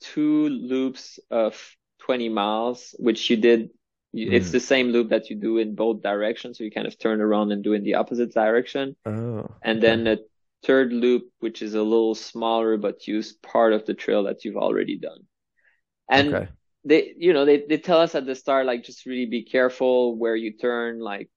two 0.00 0.48
loops 0.48 1.18
of 1.30 1.54
20 1.98 2.28
miles, 2.30 2.94
which 2.98 3.28
you 3.30 3.36
did. 3.36 3.70
you- 4.14 4.30
It's 4.30 4.48
Mm. 4.50 4.52
the 4.52 4.60
same 4.60 4.88
loop 4.94 5.08
that 5.10 5.30
you 5.30 5.36
do 5.36 5.58
in 5.58 5.74
both 5.74 6.02
directions. 6.02 6.58
So 6.58 6.64
you 6.64 6.70
kind 6.70 6.86
of 6.86 6.98
turn 6.98 7.20
around 7.20 7.50
and 7.52 7.64
do 7.64 7.72
in 7.72 7.82
the 7.82 7.94
opposite 7.94 8.32
direction. 8.34 8.94
Oh, 9.06 9.48
And 9.62 9.82
then 9.82 10.06
a 10.06 10.18
third 10.64 10.92
loop, 10.92 11.30
which 11.40 11.62
is 11.62 11.74
a 11.74 11.82
little 11.82 12.14
smaller, 12.14 12.76
but 12.76 13.08
use 13.08 13.32
part 13.32 13.72
of 13.72 13.86
the 13.86 13.94
trail 13.94 14.24
that 14.24 14.44
you've 14.44 14.56
already 14.66 14.98
done. 14.98 15.26
And 16.08 16.34
Okay. 16.34 16.48
they, 16.84 17.14
you 17.16 17.32
know, 17.32 17.44
they, 17.44 17.64
they 17.66 17.78
tell 17.78 18.00
us 18.00 18.14
at 18.14 18.26
the 18.26 18.34
start, 18.34 18.66
like, 18.66 18.84
just 18.84 19.06
really 19.06 19.26
be 19.26 19.42
careful 19.44 20.14
where 20.16 20.36
you 20.36 20.52
turn, 20.52 21.00
like, 21.00 21.30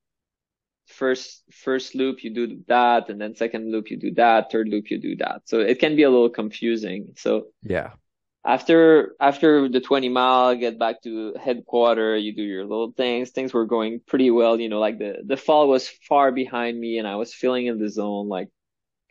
first, 0.87 1.43
first 1.51 1.95
loop, 1.95 2.23
you 2.23 2.33
do 2.33 2.61
that, 2.67 3.09
and 3.09 3.19
then 3.19 3.35
second 3.35 3.71
loop, 3.71 3.89
you 3.91 3.97
do 3.97 4.13
that, 4.15 4.51
third 4.51 4.67
loop, 4.69 4.91
you 4.91 4.97
do 4.99 5.15
that. 5.17 5.41
So 5.45 5.59
it 5.59 5.79
can 5.79 5.95
be 5.95 6.03
a 6.03 6.09
little 6.09 6.29
confusing. 6.29 7.13
So 7.17 7.47
Yeah. 7.63 7.93
after, 8.45 9.15
after 9.19 9.67
the 9.69 9.81
20 9.81 10.09
mile, 10.09 10.55
get 10.55 10.77
back 10.77 11.01
to 11.03 11.33
headquarter, 11.41 12.15
you 12.15 12.33
do 12.35 12.43
your 12.43 12.63
little 12.63 12.91
things. 12.91 13.31
Things 13.31 13.53
were 13.53 13.65
going 13.65 14.01
pretty 14.05 14.29
well. 14.31 14.59
You 14.59 14.69
know, 14.69 14.79
like 14.79 14.99
the, 14.99 15.23
the 15.25 15.37
fall 15.37 15.67
was 15.67 15.87
far 15.87 16.31
behind 16.31 16.79
me 16.79 16.99
and 16.99 17.07
I 17.07 17.15
was 17.15 17.33
feeling 17.33 17.65
in 17.67 17.79
the 17.79 17.89
zone, 17.89 18.29
like, 18.29 18.49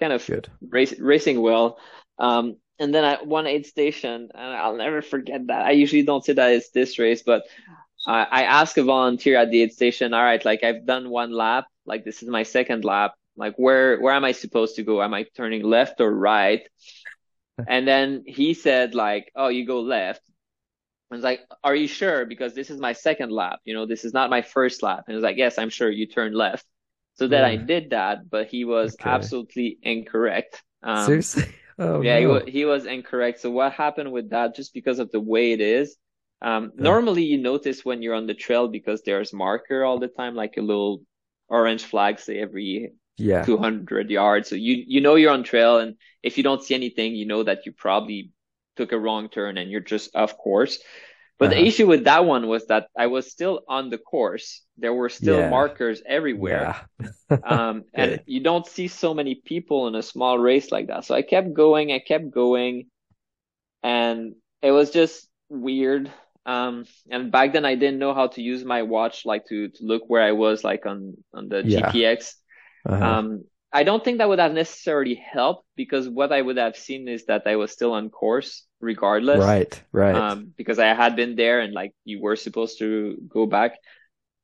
kind 0.01 0.13
of 0.13 0.27
Good. 0.27 0.49
race, 0.71 0.99
racing 0.99 1.41
well. 1.41 1.79
Um, 2.19 2.57
and 2.79 2.95
then 2.95 3.05
at 3.05 3.27
one 3.27 3.47
aid 3.47 3.67
station, 3.67 4.31
and 4.35 4.55
I'll 4.55 4.77
never 4.77 5.03
forget 5.03 5.47
that. 5.49 5.67
I 5.67 5.73
usually 5.73 6.03
don't 6.03 6.25
say 6.25 6.33
that 6.35 6.53
it's 6.53 6.71
this 6.71 6.99
race, 6.99 7.23
but 7.23 7.45
I, 8.07 8.25
I 8.31 8.43
asked 8.45 8.79
a 8.79 8.83
volunteer 8.85 9.37
at 9.39 9.51
the 9.51 9.63
aid 9.63 9.73
station, 9.73 10.15
all 10.15 10.23
right, 10.23 10.45
like 10.45 10.65
I've 10.65 10.87
done 10.87 11.11
one 11.11 11.33
lap, 11.33 11.67
like 11.87 12.05
this 12.05 12.23
is 12.23 12.29
my 12.29 12.43
second 12.43 12.85
lap. 12.85 13.15
Like 13.37 13.55
where, 13.57 14.01
where 14.01 14.15
am 14.15 14.25
I 14.25 14.33
supposed 14.33 14.77
to 14.77 14.83
go? 14.85 15.03
Am 15.03 15.15
I 15.15 15.27
turning 15.37 15.63
left 15.65 16.01
or 16.01 16.13
right? 16.13 16.63
And 17.67 17.87
then 17.89 18.25
he 18.27 18.55
said 18.55 18.95
like, 18.95 19.33
oh, 19.35 19.49
you 19.49 19.67
go 19.67 19.81
left. 19.81 20.23
I 21.11 21.15
was 21.17 21.25
like, 21.25 21.43
"Are 21.65 21.75
you 21.77 21.89
sure?" 21.89 22.27
Because 22.27 22.55
this 22.55 22.71
is 22.71 22.81
my 22.81 22.93
second 22.93 23.31
lap. 23.33 23.61
You 23.65 23.75
know, 23.75 23.87
this 23.87 24.05
is 24.05 24.13
not 24.15 24.31
my 24.31 24.43
first 24.43 24.83
lap. 24.83 25.05
And 25.07 25.15
he 25.15 25.17
was 25.17 25.23
like, 25.23 25.37
"Yes, 25.37 25.59
I'm 25.59 25.71
sure. 25.71 25.91
You 25.91 26.07
turn 26.07 26.33
left." 26.35 26.67
So 27.15 27.29
then 27.29 27.45
I 27.45 27.57
did 27.57 27.91
that, 27.91 28.29
but 28.31 28.49
he 28.49 28.65
was 28.65 28.97
Okay. 29.01 29.05
absolutely 29.05 29.79
incorrect. 29.83 30.63
Um, 30.83 31.27
Seriously? 31.27 31.45
Oh 31.79 32.01
yeah, 32.01 32.19
he 32.19 32.27
was 32.27 32.45
he 32.49 32.65
was 32.67 32.87
incorrect. 32.87 33.41
So 33.41 33.51
what 33.51 33.73
happened 33.73 34.13
with 34.13 34.31
that? 34.31 34.57
Just 34.57 34.75
because 34.75 34.99
of 35.01 35.11
the 35.13 35.21
way 35.21 35.53
it 35.53 35.61
is, 35.61 35.97
um, 36.45 36.73
Yeah. 36.79 36.99
normally 37.01 37.25
you 37.25 37.39
notice 37.39 37.85
when 37.85 38.03
you're 38.03 38.15
on 38.17 38.29
the 38.29 38.35
trail 38.35 38.69
because 38.69 39.03
there's 39.03 39.35
marker 39.35 39.85
all 39.85 39.99
the 40.01 40.09
time, 40.09 40.37
like 40.37 40.59
a 40.59 40.63
little 40.63 41.03
orange 41.49 41.85
flag, 41.85 42.21
say 42.21 42.41
every 42.41 42.93
Yeah. 43.19 43.47
200 43.47 44.11
yards. 44.11 44.51
So 44.51 44.57
you 44.57 44.85
you 44.87 45.03
know 45.03 45.17
you're 45.17 45.33
on 45.33 45.45
trail, 45.45 45.81
and 45.81 45.97
if 46.23 46.39
you 46.39 46.45
don't 46.45 46.63
see 46.65 46.77
anything, 46.77 47.17
you 47.17 47.27
know 47.27 47.45
that 47.45 47.67
you 47.67 47.73
probably 47.73 48.33
took 48.77 48.93
a 48.93 49.01
wrong 49.01 49.31
turn 49.31 49.59
and 49.59 49.71
you're 49.73 49.81
just 49.83 50.17
off 50.17 50.39
course. 50.39 50.81
But 51.39 51.51
the 51.51 51.61
Uh-huh. 51.61 51.67
issue 51.67 51.87
with 51.89 52.05
that 52.05 52.25
one 52.27 52.49
was 52.49 52.67
that 52.69 52.89
I 52.99 53.09
was 53.09 53.31
still 53.31 53.63
on 53.69 53.91
the 53.91 53.99
course. 53.99 54.63
There 54.79 54.95
were 54.95 55.11
still 55.11 55.43
Yeah. 55.43 55.59
markers 55.59 56.03
everywhere. 56.07 56.73
Yeah. 56.73 56.87
Um, 57.45 57.85
and 57.95 58.23
you 58.27 58.41
don't 58.41 58.67
see 58.67 58.89
so 58.89 59.15
many 59.15 59.35
people 59.37 59.89
in 59.89 59.95
a 59.95 60.03
small 60.03 60.39
race 60.39 60.73
like 60.73 60.89
that. 60.89 61.05
So 61.05 61.15
I 61.15 61.23
kept 61.23 61.53
going, 61.55 61.93
I 61.93 61.99
kept 62.01 62.31
going, 62.31 62.87
and 63.83 64.35
it 64.63 64.71
was 64.73 64.91
just 64.91 65.29
weird. 65.49 66.13
Um, 66.47 66.85
and 67.11 67.33
back 67.33 67.53
then 67.53 67.65
I 67.65 67.75
didn't 67.75 67.99
know 67.99 68.15
how 68.15 68.29
to 68.29 68.43
use 68.43 68.65
my 68.65 68.83
watch, 68.83 69.25
like 69.25 69.47
to, 69.47 69.69
to 69.69 69.85
look 69.85 70.03
where 70.09 70.23
I 70.23 70.33
was, 70.33 70.63
like 70.65 70.87
on, 70.87 71.17
on 71.33 71.49
the 71.49 71.63
Yeah. 71.63 71.81
GPX. 71.83 72.35
Uh-huh. 72.89 73.05
Um, 73.05 73.45
I 73.73 73.83
don't 73.83 74.05
think 74.05 74.19
that 74.19 74.29
would 74.29 74.39
have 74.39 74.53
necessarily 74.53 75.15
helped 75.17 75.67
because 75.75 76.09
what 76.09 76.33
I 76.33 76.41
would 76.43 76.59
have 76.59 76.77
seen 76.77 77.09
is 77.09 77.27
that 77.27 77.43
I 77.47 77.57
was 77.57 77.73
still 77.73 77.93
on 77.93 78.11
course 78.11 78.67
regardless. 78.81 79.39
Right. 79.39 79.83
Right. 79.93 80.15
Um, 80.15 80.55
because 80.57 80.79
I 80.79 80.95
had 80.95 81.17
been 81.17 81.35
there 81.35 81.61
and 81.61 81.73
like 81.73 81.93
you 82.05 82.21
were 82.21 82.37
supposed 82.37 82.79
to 82.79 83.17
go 83.29 83.47
back. 83.47 83.79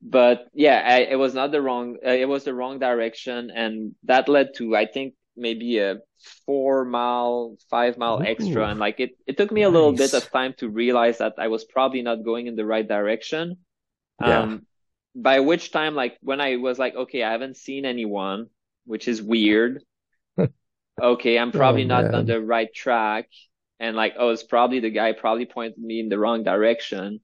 But 0.03 0.49
yeah, 0.55 0.83
I, 0.85 0.99
it 1.01 1.17
was 1.17 1.35
not 1.35 1.53
the 1.53 1.61
wrong, 1.61 1.99
uh, 2.05 2.11
it 2.11 2.29
was 2.29 2.45
the 2.45 2.55
wrong 2.55 2.79
direction. 2.79 3.51
And 3.51 3.95
that 4.05 4.29
led 4.29 4.55
to, 4.57 4.75
I 4.75 4.87
think, 4.87 5.15
maybe 5.37 5.79
a 5.79 5.99
four 6.47 6.85
mile, 6.85 7.57
five 7.71 7.99
mile 7.99 8.21
extra. 8.25 8.69
And 8.69 8.81
like 8.81 9.01
it, 9.01 9.13
it 9.27 9.37
took 9.37 9.53
me 9.53 9.63
a 9.63 9.71
little 9.71 9.93
bit 9.93 10.15
of 10.15 10.31
time 10.31 10.55
to 10.59 10.69
realize 10.69 11.19
that 11.19 11.35
I 11.39 11.49
was 11.49 11.65
probably 11.65 12.03
not 12.03 12.25
going 12.25 12.47
in 12.47 12.57
the 12.57 12.67
right 12.67 12.87
direction. 12.87 13.59
Yeah. 14.21 14.43
Um, 14.43 14.67
by 15.17 15.41
which 15.41 15.73
time, 15.73 15.95
like 15.95 16.19
when 16.23 16.41
I 16.41 16.57
was 16.57 16.79
like, 16.79 16.95
okay, 16.95 17.23
I 17.25 17.33
haven't 17.33 17.57
seen 17.59 17.85
anyone, 17.87 18.49
which 18.87 19.09
is 19.09 19.23
weird. 19.23 19.83
Okay, 21.03 21.39
I'm 21.39 21.53
probably 21.53 21.85
Oh, 21.85 21.85
not 21.85 22.13
on 22.13 22.27
the 22.27 22.41
right 22.41 22.73
track. 22.73 23.29
And 23.79 23.97
like, 23.97 24.15
oh, 24.19 24.31
it's 24.31 24.43
probably 24.43 24.81
the 24.81 24.91
guy 24.91 25.13
probably 25.13 25.47
pointed 25.47 25.79
me 25.79 26.01
in 26.01 26.09
the 26.11 26.19
wrong 26.19 26.45
direction. 26.45 27.21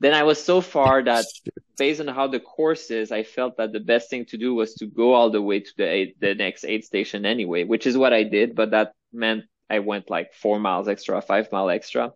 Then 0.00 0.14
I 0.14 0.22
was 0.22 0.42
so 0.42 0.60
far 0.60 1.02
that 1.02 1.24
based 1.76 2.00
on 2.00 2.08
how 2.08 2.28
the 2.28 2.40
course 2.40 2.90
is, 2.90 3.10
I 3.10 3.24
felt 3.24 3.56
that 3.56 3.72
the 3.72 3.80
best 3.80 4.10
thing 4.10 4.26
to 4.26 4.36
do 4.36 4.54
was 4.54 4.74
to 4.74 4.86
go 4.86 5.14
all 5.14 5.30
the 5.30 5.42
way 5.42 5.60
to 5.60 5.70
the 5.76 5.88
eight, 5.88 6.20
the 6.20 6.34
next 6.34 6.64
aid 6.64 6.84
station 6.84 7.26
anyway, 7.26 7.64
which 7.64 7.86
is 7.86 7.96
what 7.96 8.12
I 8.12 8.22
did, 8.22 8.54
but 8.54 8.70
that 8.70 8.92
meant 9.12 9.44
I 9.68 9.80
went 9.80 10.10
like 10.10 10.34
four 10.34 10.58
miles 10.60 10.88
extra, 10.88 11.20
five 11.20 11.50
mile 11.50 11.68
extra. 11.70 12.12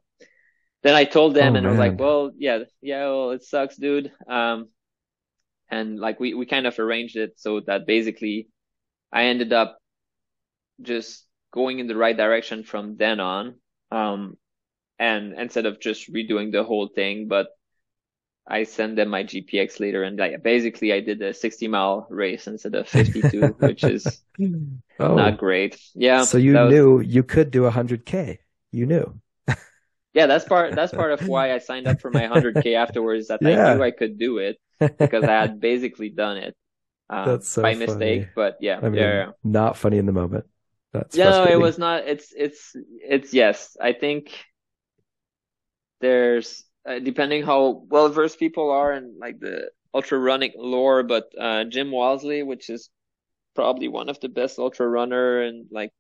Then 0.82 0.94
I 0.94 1.04
told 1.04 1.34
them 1.34 1.54
Oh, 1.54 1.58
and 1.58 1.66
I 1.66 1.70
was 1.70 1.78
like, 1.78 1.98
well, 1.98 2.32
yeah, 2.36 2.60
yeah, 2.80 3.04
well, 3.06 3.30
it 3.30 3.44
sucks, 3.44 3.76
dude. 3.76 4.10
Um, 4.28 4.68
and 5.70 5.98
like 5.98 6.20
we, 6.20 6.34
we 6.34 6.46
kind 6.46 6.66
of 6.66 6.78
arranged 6.78 7.16
it 7.16 7.34
so 7.36 7.60
that 7.60 7.86
basically 7.86 8.48
I 9.12 9.24
ended 9.24 9.52
up 9.52 9.78
just 10.80 11.24
going 11.52 11.78
in 11.78 11.86
the 11.86 11.96
right 11.96 12.16
direction 12.16 12.64
from 12.64 12.96
then 12.96 13.20
on. 13.20 13.54
Um, 13.90 14.36
and 14.98 15.34
instead 15.34 15.66
of 15.66 15.80
just 15.80 16.12
redoing 16.12 16.52
the 16.52 16.64
whole 16.64 16.88
thing, 16.88 17.28
but 17.28 17.48
I 18.46 18.64
sent 18.64 18.96
them 18.96 19.08
my 19.10 19.24
GPX 19.24 19.80
later 19.80 20.02
and 20.02 20.18
like 20.18 20.42
basically 20.42 20.92
I 20.92 21.00
did 21.00 21.22
a 21.22 21.32
60 21.34 21.68
mile 21.68 22.06
race 22.10 22.46
instead 22.46 22.74
of 22.74 22.88
52, 22.88 23.56
which 23.60 23.84
is 23.84 24.22
Oh. 24.98 25.14
not 25.14 25.38
great. 25.38 25.78
Yeah, 25.94 26.24
So 26.24 26.38
you 26.38 26.52
was, 26.52 26.58
knew 26.58 27.00
you 27.00 27.22
could 27.22 27.50
do 27.50 27.62
100K. 27.66 28.38
You 28.70 28.86
knew. 28.86 29.20
yeah, 30.14 30.26
that's 30.26 30.44
part, 30.44 30.74
that's 30.74 30.92
part 30.92 31.12
of 31.12 31.20
why 31.26 31.52
I 31.54 31.58
signed 31.58 31.86
up 31.86 32.00
for 32.00 32.10
my 32.10 32.22
100K 32.22 32.74
afterwards 32.76 33.28
that 33.28 33.40
I 33.44 33.56
knew 33.56 33.82
I 33.82 33.90
could 33.90 34.18
do 34.18 34.38
it 34.38 34.58
because 34.98 35.26
I 35.26 35.32
had 35.32 35.60
basically 35.60 36.10
done 36.10 36.36
it, 36.38 36.56
um, 37.10 37.26
That's 37.26 37.48
so 37.48 37.62
by 37.62 37.74
mistake. 37.74 38.28
But 38.34 38.58
yeah, 38.60 38.80
I 38.82 38.88
mean, 38.88 38.94
yeah, 39.00 39.12
yeah. 39.12 39.30
not 39.44 39.76
funny 39.76 39.98
in 39.98 40.06
the 40.06 40.12
moment. 40.12 40.46
That's 40.92 41.16
Yeah, 41.16 41.30
no, 41.30 41.44
it 41.44 41.56
was 41.60 41.78
not. 41.78 42.06
It's 42.06 42.32
it's 42.36 42.74
it's 43.00 43.32
yes. 43.34 43.76
I 43.80 43.92
think 43.92 44.32
there's 46.00 46.64
uh, 46.86 46.98
depending 46.98 47.44
how 47.44 47.84
well 47.88 48.08
versed 48.08 48.38
people 48.38 48.70
are 48.70 48.92
in 48.92 49.16
like 49.18 49.40
the 49.40 49.70
ultra 49.94 50.18
running 50.18 50.52
lore, 50.56 51.02
but 51.02 51.32
uh, 51.38 51.64
Jim 51.64 51.90
Walmsley, 51.90 52.42
which 52.42 52.70
is 52.70 52.90
probably 53.54 53.88
one 53.88 54.08
of 54.08 54.20
the 54.20 54.28
best 54.28 54.58
ultra 54.58 54.88
runner 54.88 55.42
in 55.44 55.68
like 55.72 55.92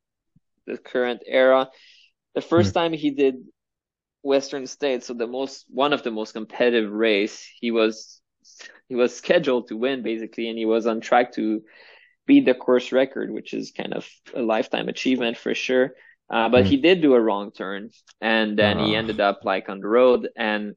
the 0.66 0.78
current 0.78 1.22
era, 1.26 1.68
the 2.34 2.42
Hmm. 2.56 2.70
first 2.70 2.74
time 2.74 2.92
he 2.92 3.10
did 3.10 3.36
Western 4.22 4.66
States, 4.66 5.06
so 5.06 5.14
the 5.14 5.26
most 5.26 5.66
one 5.68 5.92
of 5.92 6.02
the 6.02 6.10
most 6.10 6.32
competitive 6.32 6.90
race, 6.92 7.46
he 7.60 7.70
was 7.70 8.20
he 8.88 8.94
was 8.96 9.14
scheduled 9.16 9.68
to 9.68 9.76
win 9.76 10.02
basically, 10.02 10.48
and 10.48 10.58
he 10.58 10.66
was 10.66 10.86
on 10.86 11.00
track 11.00 11.32
to 11.34 11.62
beat 12.26 12.44
the 12.46 12.54
course 12.54 12.92
record, 12.92 13.30
which 13.32 13.54
is 13.54 13.72
kind 13.72 13.94
of 13.94 14.08
a 14.34 14.42
lifetime 14.42 14.88
achievement 14.88 15.36
for 15.38 15.54
sure. 15.54 15.94
Uh, 16.32 16.48
but 16.48 16.64
Hmm. 16.64 16.70
he 16.70 16.78
did 16.78 17.02
do 17.02 17.14
a 17.14 17.20
wrong 17.20 17.52
turn, 17.52 17.90
and 18.20 18.58
then 18.58 18.78
he 18.80 18.94
Ah. 18.94 18.98
ended 18.98 19.20
up 19.20 19.44
like 19.44 19.68
on 19.68 19.80
the 19.80 19.88
road, 19.88 20.28
and 20.36 20.74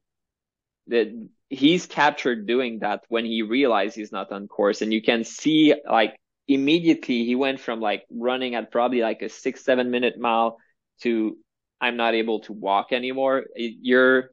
the, 0.87 1.29
he's 1.49 1.85
captured 1.85 2.47
doing 2.47 2.79
that 2.79 3.03
when 3.09 3.25
he 3.25 3.41
realized 3.41 3.95
he's 3.95 4.11
not 4.11 4.31
on 4.31 4.47
course, 4.47 4.81
and 4.81 4.93
you 4.93 5.01
can 5.01 5.23
see 5.23 5.73
like 5.89 6.15
immediately 6.47 7.25
he 7.25 7.35
went 7.35 7.59
from 7.59 7.79
like 7.81 8.03
running 8.11 8.55
at 8.55 8.71
probably 8.71 9.01
like 9.01 9.21
a 9.23 9.29
six 9.29 9.63
seven 9.63 9.89
minute 9.91 10.19
mile 10.19 10.57
to 11.01 11.37
I'm 11.81 11.97
not 11.97 12.13
able 12.15 12.41
to 12.41 12.53
walk 12.53 12.93
anymore. 12.93 13.45
It- 13.55 13.77
Your 13.81 14.31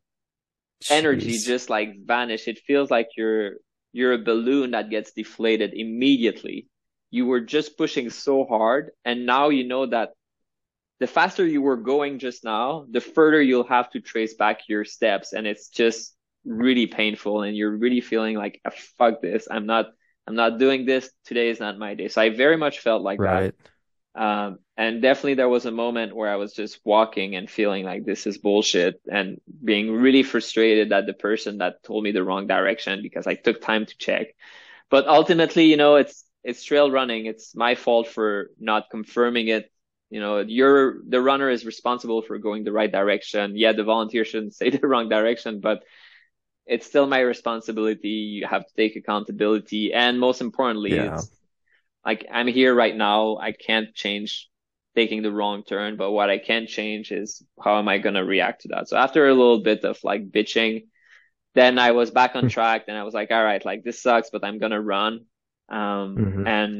energy 0.90 1.38
Jeez. 1.38 1.46
just 1.46 1.70
like 1.70 1.94
vanished. 2.04 2.48
It 2.48 2.58
feels 2.66 2.90
like 2.90 3.08
you're 3.16 3.56
you're 3.92 4.14
a 4.14 4.18
balloon 4.18 4.72
that 4.72 4.90
gets 4.90 5.12
deflated 5.12 5.74
immediately. 5.74 6.66
You 7.10 7.26
were 7.26 7.40
just 7.40 7.76
pushing 7.76 8.10
so 8.10 8.44
hard, 8.44 8.90
and 9.04 9.26
now 9.26 9.50
you 9.50 9.64
know 9.64 9.86
that 9.86 10.10
the 11.02 11.08
faster 11.08 11.46
you 11.46 11.62
were 11.62 11.76
going 11.76 12.20
just 12.20 12.44
now, 12.44 12.86
the 12.90 13.02
further 13.02 13.42
you'll 13.42 13.68
have 13.68 13.90
to 13.90 14.00
trace 14.00 14.34
back 14.34 14.68
your 14.68 14.86
steps, 14.86 15.34
and 15.34 15.46
it's 15.46 15.68
just 15.68 16.14
really 16.46 16.86
painful, 16.86 17.42
and 17.42 17.56
you're 17.56 17.76
really 17.76 18.00
feeling 18.00 18.36
like 18.36 18.60
"Ah, 18.64 18.70
fuck 18.98 19.22
this. 19.22 19.48
I'm 19.50 19.66
not 19.66 19.86
I'm 20.28 20.36
not 20.36 20.58
doing 20.58 20.86
this. 20.86 21.10
Today 21.26 21.50
is 21.50 21.60
not 21.60 21.78
my 21.78 21.94
day. 21.94 22.08
So 22.08 22.22
I 22.22 22.30
very 22.30 22.56
much 22.56 22.80
felt 22.80 23.02
like 23.02 23.18
that. 23.20 23.26
Right. 23.34 23.54
Um, 24.14 24.58
and 24.76 25.02
definitely 25.02 25.34
there 25.34 25.48
was 25.48 25.66
a 25.66 25.72
moment 25.72 26.14
where 26.14 26.30
I 26.30 26.36
was 26.36 26.52
just 26.52 26.80
walking 26.84 27.34
and 27.34 27.50
feeling 27.50 27.84
like 27.84 28.04
this 28.04 28.26
is 28.26 28.38
bullshit 28.38 29.00
and 29.10 29.40
being 29.64 29.90
really 29.90 30.22
frustrated 30.22 30.92
at 30.92 31.06
the 31.06 31.14
person 31.14 31.58
that 31.58 31.82
told 31.82 32.04
me 32.04 32.12
the 32.12 32.24
wrong 32.24 32.46
direction 32.46 33.02
because 33.02 33.26
I 33.26 33.34
took 33.34 33.60
time 33.60 33.86
to 33.86 33.96
check. 33.98 34.28
But 34.90 35.08
ultimately, 35.08 35.64
you 35.64 35.78
know, 35.78 35.96
it's, 35.96 36.24
it's 36.44 36.64
trail 36.64 36.90
running. 36.90 37.26
It's 37.26 37.56
my 37.56 37.74
fault 37.74 38.08
for 38.08 38.50
not 38.60 38.90
confirming 38.90 39.48
it. 39.48 39.71
You 40.14 40.20
know, 40.20 40.32
you're, 40.58 41.00
the 41.14 41.22
runner 41.30 41.48
is 41.50 41.64
responsible 41.72 42.20
for 42.22 42.36
going 42.38 42.64
the 42.64 42.72
right 42.80 42.92
direction. 43.00 43.56
Yeah, 43.56 43.72
the 43.72 43.84
volunteer 43.84 44.24
shouldn't 44.24 44.54
say 44.60 44.68
the 44.70 44.86
wrong 44.90 45.08
direction, 45.08 45.60
but 45.60 45.78
it's 46.66 46.86
still 46.86 47.06
my 47.06 47.20
responsibility. 47.20 48.08
You 48.36 48.46
have 48.46 48.64
to 48.68 48.74
take 48.76 48.94
accountability. 48.96 49.92
And 49.92 50.20
most 50.20 50.40
importantly, 50.40 50.94
Yeah. 50.94 51.14
it's 51.14 51.30
like 52.04 52.26
I'm 52.30 52.46
here 52.58 52.74
right 52.74 52.96
now. 53.08 53.38
I 53.48 53.52
can't 53.52 53.94
change 53.94 54.48
taking 54.94 55.22
the 55.22 55.32
wrong 55.32 55.64
turn, 55.64 55.96
but 55.96 56.12
what 56.12 56.28
I 56.28 56.38
can 56.38 56.66
change 56.66 57.10
is 57.10 57.42
how 57.64 57.78
am 57.78 57.88
I 57.88 57.96
going 58.04 58.14
to 58.20 58.24
react 58.24 58.62
to 58.62 58.68
that? 58.72 58.88
So 58.88 58.96
after 58.98 59.26
a 59.26 59.34
little 59.40 59.60
bit 59.70 59.84
of 59.84 59.96
like 60.04 60.30
bitching, 60.30 60.74
then 61.54 61.78
I 61.78 61.92
was 61.92 62.10
back 62.10 62.36
on 62.36 62.48
track. 62.48 62.84
and 62.88 62.96
I 62.98 63.04
was 63.04 63.14
like, 63.14 63.30
all 63.30 63.44
right, 63.50 63.64
like 63.64 63.82
this 63.82 64.02
sucks, 64.02 64.30
but 64.30 64.44
I'm 64.44 64.58
going 64.58 64.72
to 64.76 64.80
run. 64.96 65.12
Um, 65.70 66.16
Mhm. 66.20 66.46
and 66.46 66.72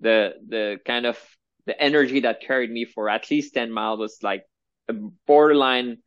the, 0.00 0.34
the 0.46 0.78
kind 0.84 1.06
of 1.06 1.16
the 1.66 1.80
energy 1.80 2.20
that 2.20 2.40
carried 2.42 2.70
me 2.70 2.84
for 2.84 3.08
at 3.08 3.30
least 3.30 3.54
10 3.54 3.72
miles 3.72 3.98
was 3.98 4.18
like 4.22 4.44
a 4.88 4.94
borderline 5.26 5.98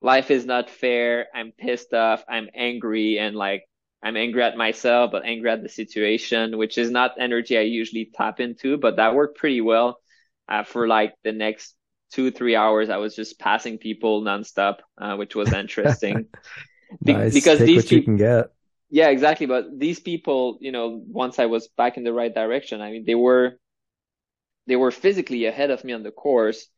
life 0.00 0.30
is 0.30 0.44
not 0.44 0.70
fair. 0.70 1.28
I'm 1.34 1.52
pissed 1.52 1.92
off. 1.94 2.24
I'm 2.28 2.48
angry 2.54 3.18
and 3.18 3.36
like 3.36 3.64
I'm 4.02 4.16
angry 4.16 4.42
at 4.42 4.56
myself, 4.56 5.12
but 5.12 5.24
angry 5.24 5.50
at 5.50 5.62
the 5.62 5.68
situation, 5.68 6.58
which 6.58 6.76
is 6.76 6.90
not 6.90 7.12
energy 7.20 7.56
I 7.56 7.62
usually 7.62 8.10
tap 8.12 8.40
into, 8.40 8.76
but 8.76 8.96
that 8.96 9.14
worked 9.14 9.38
pretty 9.38 9.60
well. 9.60 9.98
Uh, 10.48 10.64
for 10.64 10.88
like 10.88 11.14
the 11.22 11.32
next 11.32 11.74
two, 12.12 12.30
three 12.30 12.56
hours, 12.56 12.90
I 12.90 12.96
was 12.96 13.14
just 13.14 13.38
passing 13.38 13.78
people 13.78 14.22
nonstop, 14.22 14.78
uh, 14.98 15.14
which 15.16 15.34
was 15.36 15.52
interesting. 15.52 16.26
Be- 17.04 17.14
Nice. 17.14 17.32
because 17.32 17.58
Take 17.58 17.66
these 17.66 17.86
people, 17.86 18.04
can 18.04 18.16
get. 18.16 18.50
yeah, 18.90 19.08
exactly. 19.08 19.46
But 19.46 19.78
these 19.78 20.00
people, 20.00 20.58
you 20.60 20.72
know, 20.72 21.02
once 21.06 21.38
I 21.38 21.46
was 21.46 21.68
back 21.68 21.96
in 21.96 22.04
the 22.04 22.12
right 22.12 22.34
direction, 22.34 22.80
I 22.80 22.90
mean, 22.90 23.04
they 23.06 23.14
were, 23.14 23.58
they 24.66 24.76
were 24.76 24.90
physically 24.90 25.46
ahead 25.46 25.70
of 25.70 25.84
me 25.84 25.92
on 25.92 26.02
the 26.02 26.10
course, 26.10 26.68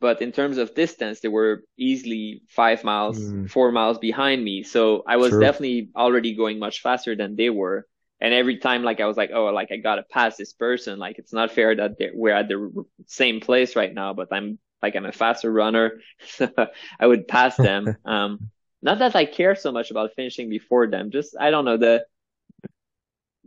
but 0.00 0.20
in 0.20 0.32
terms 0.32 0.58
of 0.58 0.74
distance, 0.74 1.20
they 1.20 1.28
were 1.28 1.64
easily 1.76 2.42
five 2.48 2.84
miles, 2.84 3.18
mm. 3.18 3.50
four 3.50 3.72
miles 3.72 3.98
behind 3.98 4.44
me. 4.44 4.62
So 4.62 5.02
I 5.06 5.16
was 5.16 5.30
True. 5.30 5.40
definitely 5.40 5.90
already 5.96 6.34
going 6.34 6.58
much 6.58 6.82
faster 6.82 7.16
than 7.16 7.36
they 7.36 7.50
were. 7.50 7.86
And 8.20 8.32
every 8.32 8.58
time, 8.58 8.82
like 8.82 9.00
I 9.00 9.06
was 9.06 9.16
like, 9.16 9.30
oh, 9.32 9.46
like 9.46 9.72
I 9.72 9.76
gotta 9.76 10.02
pass 10.02 10.36
this 10.36 10.52
person. 10.52 10.98
Like 10.98 11.18
it's 11.18 11.32
not 11.32 11.52
fair 11.52 11.74
that 11.76 11.96
we're 12.14 12.34
at 12.34 12.48
the 12.48 12.84
same 13.06 13.40
place 13.40 13.76
right 13.76 13.92
now, 13.92 14.14
but 14.14 14.28
I'm 14.30 14.58
like 14.82 14.94
I'm 14.94 15.06
a 15.06 15.12
faster 15.12 15.50
runner, 15.50 16.00
so 16.26 16.48
I 17.00 17.06
would 17.06 17.26
pass 17.26 17.56
them. 17.56 17.96
um, 18.04 18.50
not 18.82 18.98
that 18.98 19.16
I 19.16 19.24
care 19.24 19.54
so 19.54 19.72
much 19.72 19.90
about 19.90 20.14
finishing 20.14 20.48
before 20.48 20.86
them, 20.86 21.10
just 21.10 21.36
I 21.38 21.50
don't 21.50 21.64
know 21.64 21.78
the 21.78 22.04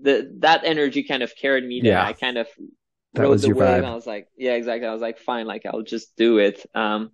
the 0.01 0.31
that 0.39 0.61
energy 0.63 1.03
kind 1.03 1.23
of 1.23 1.35
carried 1.35 1.65
me 1.65 1.81
there. 1.81 1.93
Yeah. 1.93 2.05
I 2.05 2.13
kind 2.13 2.37
of 2.37 2.47
that 3.17 3.23
rode 3.23 3.39
the 3.39 3.53
wave. 3.53 3.83
I 3.83 3.93
was 3.93 4.07
like, 4.07 4.27
yeah, 4.37 4.53
exactly. 4.53 4.87
I 4.87 4.93
was 4.93 5.01
like, 5.01 5.19
fine, 5.19 5.45
like 5.45 5.65
I'll 5.65 5.81
just 5.81 6.15
do 6.15 6.37
it. 6.37 6.65
Um, 6.73 7.11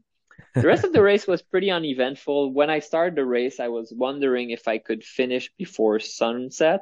the 0.55 0.67
rest 0.67 0.83
of 0.83 0.93
the 0.93 1.01
race 1.11 1.25
was 1.27 1.41
pretty 1.41 1.71
uneventful. 1.71 2.53
When 2.53 2.69
I 2.69 2.79
started 2.79 3.15
the 3.15 3.25
race, 3.25 3.59
I 3.59 3.69
was 3.69 3.93
wondering 3.95 4.51
if 4.51 4.67
I 4.67 4.77
could 4.77 5.03
finish 5.03 5.51
before 5.57 5.99
sunset. 5.99 6.81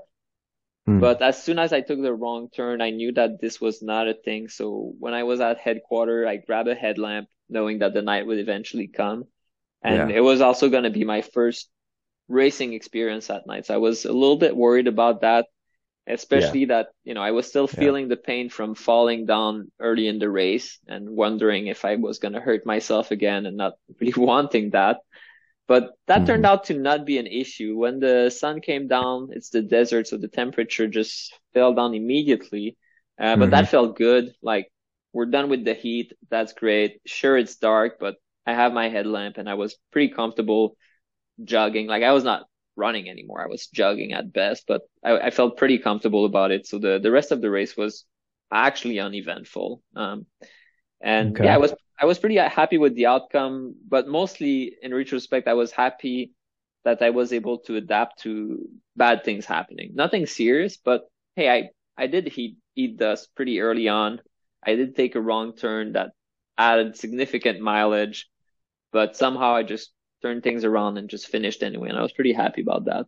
Mm. 0.87 0.99
But 0.99 1.21
as 1.21 1.41
soon 1.41 1.59
as 1.59 1.73
I 1.73 1.81
took 1.81 2.01
the 2.01 2.13
wrong 2.13 2.49
turn, 2.49 2.81
I 2.81 2.89
knew 2.89 3.11
that 3.13 3.39
this 3.39 3.61
was 3.61 3.81
not 3.81 4.07
a 4.07 4.13
thing. 4.13 4.49
So 4.49 4.93
when 4.99 5.13
I 5.13 5.23
was 5.23 5.39
at 5.39 5.59
headquarters, 5.59 6.27
I 6.27 6.37
grabbed 6.37 6.69
a 6.69 6.75
headlamp, 6.75 7.29
knowing 7.49 7.79
that 7.79 7.93
the 7.93 8.01
night 8.01 8.25
would 8.25 8.39
eventually 8.39 8.87
come. 8.87 9.25
And 9.83 10.09
yeah. 10.09 10.17
it 10.17 10.21
was 10.21 10.41
also 10.41 10.69
going 10.69 10.83
to 10.83 10.89
be 10.89 11.03
my 11.03 11.21
first 11.21 11.69
racing 12.27 12.73
experience 12.73 13.29
at 13.29 13.47
night. 13.47 13.65
So 13.65 13.75
I 13.75 13.77
was 13.77 14.05
a 14.05 14.13
little 14.13 14.37
bit 14.37 14.55
worried 14.55 14.87
about 14.87 15.21
that 15.21 15.47
especially 16.07 16.61
yeah. 16.61 16.67
that 16.67 16.87
you 17.03 17.13
know 17.13 17.21
I 17.21 17.31
was 17.31 17.47
still 17.47 17.67
feeling 17.67 18.05
yeah. 18.05 18.15
the 18.15 18.17
pain 18.17 18.49
from 18.49 18.75
falling 18.75 19.25
down 19.25 19.71
early 19.79 20.07
in 20.07 20.19
the 20.19 20.29
race 20.29 20.79
and 20.87 21.09
wondering 21.09 21.67
if 21.67 21.85
I 21.85 21.95
was 21.95 22.19
going 22.19 22.33
to 22.33 22.39
hurt 22.39 22.65
myself 22.65 23.11
again 23.11 23.45
and 23.45 23.57
not 23.57 23.73
really 23.99 24.13
wanting 24.17 24.71
that. 24.71 24.97
But 25.67 25.91
that 26.07 26.17
mm-hmm. 26.17 26.25
turned 26.25 26.45
out 26.45 26.65
to 26.65 26.73
not 26.73 27.05
be 27.05 27.17
an 27.17 27.27
issue. 27.27 27.77
When 27.77 27.99
the 27.99 28.29
sun 28.29 28.59
came 28.59 28.87
down, 28.87 29.29
it's 29.31 29.49
the 29.49 29.61
desert, 29.61 30.07
so 30.07 30.17
the 30.17 30.27
temperature 30.27 30.87
just 30.87 31.33
fell 31.53 31.73
down 31.73 31.93
immediately. 31.93 32.77
Uh, 33.19 33.35
but 33.35 33.45
mm-hmm. 33.45 33.51
that 33.51 33.69
felt 33.69 33.95
good. 33.95 34.33
Like 34.41 34.71
we're 35.13 35.27
done 35.27 35.49
with 35.49 35.63
the 35.63 35.73
heat. 35.73 36.13
That's 36.29 36.53
great. 36.53 36.99
Sure, 37.05 37.37
it's 37.37 37.55
dark, 37.55 37.99
but 37.99 38.15
I 38.45 38.53
have 38.53 38.73
my 38.73 38.89
headlamp 38.89 39.37
and 39.37 39.49
I 39.49 39.53
was 39.53 39.77
pretty 39.91 40.13
comfortable 40.13 40.75
jogging. 41.43 41.87
Like 41.87 42.03
I 42.03 42.11
was 42.11 42.23
not 42.23 42.45
running 42.81 43.09
anymore. 43.09 43.41
I 43.41 43.47
was 43.47 43.67
jogging 43.67 44.11
at 44.13 44.33
best, 44.33 44.65
but 44.67 44.81
I, 45.03 45.11
I, 45.27 45.29
felt 45.29 45.57
pretty 45.61 45.77
comfortable 45.77 46.25
about 46.25 46.51
it. 46.51 46.65
So 46.65 46.79
the, 46.79 46.99
the 47.05 47.11
rest 47.11 47.31
of 47.31 47.41
the 47.41 47.51
race 47.51 47.77
was 47.77 48.05
actually 48.51 48.99
uneventful. 48.99 49.81
Um, 49.95 50.25
and 50.99 51.35
okay. 51.35 51.45
yeah, 51.45 51.55
I 51.55 51.57
was, 51.57 51.73
I 52.01 52.05
was 52.05 52.19
pretty 52.19 52.37
happy 52.37 52.77
with 52.77 52.95
the 52.95 53.05
outcome, 53.05 53.75
but 53.87 54.07
mostly 54.07 54.75
in 54.81 54.93
retrospect, 54.93 55.47
I 55.47 55.53
was 55.53 55.71
happy 55.71 56.31
that 56.83 57.01
I 57.01 57.11
was 57.11 57.31
able 57.31 57.59
to 57.65 57.75
adapt 57.75 58.23
to 58.23 58.67
bad 58.95 59.23
things 59.23 59.45
happening. 59.45 59.91
Nothing 59.93 60.25
serious, 60.25 60.77
but 60.77 61.01
hey, 61.35 61.47
I, 61.49 61.69
I 62.03 62.07
did 62.07 62.27
heat, 62.27 62.57
eat 62.75 62.97
dust 62.97 63.29
pretty 63.35 63.61
early 63.61 63.87
on. 63.87 64.19
I 64.65 64.75
did 64.75 64.95
take 64.95 65.15
a 65.15 65.21
wrong 65.21 65.55
turn 65.55 65.93
that 65.93 66.11
added 66.57 66.97
significant 66.97 67.61
mileage, 67.61 68.27
but 68.91 69.15
somehow 69.15 69.53
I 69.55 69.63
just 69.63 69.91
turned 70.21 70.43
things 70.43 70.63
around 70.63 70.97
and 70.97 71.09
just 71.09 71.27
finished 71.27 71.63
anyway. 71.63 71.89
And 71.89 71.97
I 71.97 72.01
was 72.01 72.13
pretty 72.13 72.33
happy 72.33 72.61
about 72.61 72.85
that. 72.85 73.05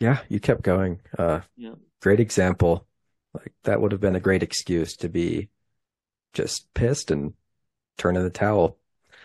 Yeah, 0.00 0.18
you 0.28 0.40
kept 0.40 0.62
going. 0.62 1.00
Uh, 1.18 1.40
yeah. 1.56 1.74
Great 2.00 2.20
example. 2.20 2.86
Like 3.34 3.52
that 3.64 3.80
would 3.80 3.92
have 3.92 4.00
been 4.00 4.16
a 4.16 4.20
great 4.20 4.42
excuse 4.42 4.96
to 4.98 5.08
be 5.08 5.48
just 6.32 6.72
pissed 6.74 7.10
and 7.10 7.34
turn 7.98 8.16
in 8.16 8.22
the 8.22 8.30
towel. 8.30 8.78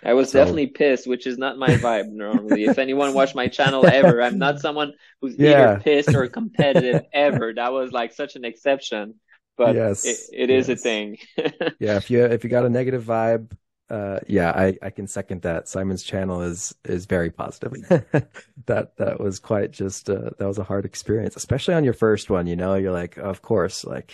I 0.03 0.13
was 0.13 0.31
so... 0.31 0.39
definitely 0.39 0.67
pissed, 0.67 1.07
which 1.07 1.25
is 1.25 1.37
not 1.37 1.57
my 1.57 1.69
vibe 1.69 2.09
normally. 2.11 2.65
if 2.65 2.77
anyone 2.77 3.13
watched 3.13 3.35
my 3.35 3.47
channel 3.47 3.85
ever, 3.85 4.21
I'm 4.21 4.37
not 4.37 4.59
someone 4.59 4.93
who's 5.21 5.35
yeah. 5.37 5.71
either 5.71 5.79
pissed 5.81 6.13
or 6.13 6.27
competitive 6.27 7.03
ever. 7.13 7.53
That 7.53 7.73
was 7.73 7.91
like 7.91 8.13
such 8.13 8.35
an 8.35 8.45
exception, 8.45 9.15
but 9.57 9.75
yes, 9.75 10.05
it, 10.05 10.17
it 10.33 10.49
is 10.49 10.69
yes. 10.69 10.79
a 10.79 10.81
thing. 10.81 11.17
yeah, 11.79 11.97
if 11.97 12.09
you 12.09 12.23
if 12.23 12.43
you 12.43 12.49
got 12.49 12.65
a 12.65 12.69
negative 12.69 13.03
vibe, 13.03 13.51
uh, 13.89 14.19
yeah, 14.27 14.51
I, 14.51 14.77
I 14.81 14.89
can 14.89 15.07
second 15.07 15.43
that. 15.43 15.67
Simon's 15.67 16.03
channel 16.03 16.41
is 16.41 16.75
is 16.83 17.05
very 17.05 17.31
positive. 17.31 17.73
that 18.65 18.97
that 18.97 19.19
was 19.19 19.39
quite 19.39 19.71
just 19.71 20.09
uh, 20.09 20.31
that 20.37 20.47
was 20.47 20.57
a 20.57 20.63
hard 20.63 20.85
experience, 20.85 21.35
especially 21.35 21.73
on 21.73 21.85
your 21.85 21.93
first 21.93 22.29
one. 22.29 22.47
You 22.47 22.57
know, 22.57 22.75
you're 22.75 22.91
like, 22.91 23.17
of 23.17 23.41
course, 23.41 23.85
like 23.85 24.13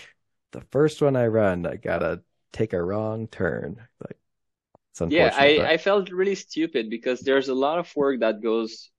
the 0.51 0.61
first 0.71 1.01
one 1.01 1.15
I 1.15 1.27
run, 1.27 1.65
I 1.65 1.77
gotta 1.77 2.21
take 2.51 2.73
a 2.73 2.81
wrong 2.81 3.27
turn. 3.27 3.77
Like, 3.99 5.11
yeah, 5.11 5.33
I 5.35 5.57
but... 5.57 5.65
I 5.65 5.77
felt 5.77 6.11
really 6.11 6.35
stupid 6.35 6.91
because 6.91 7.21
there's 7.21 7.49
a 7.49 7.55
lot 7.55 7.79
of 7.79 7.91
work 7.95 8.19
that 8.19 8.43
goes 8.43 8.91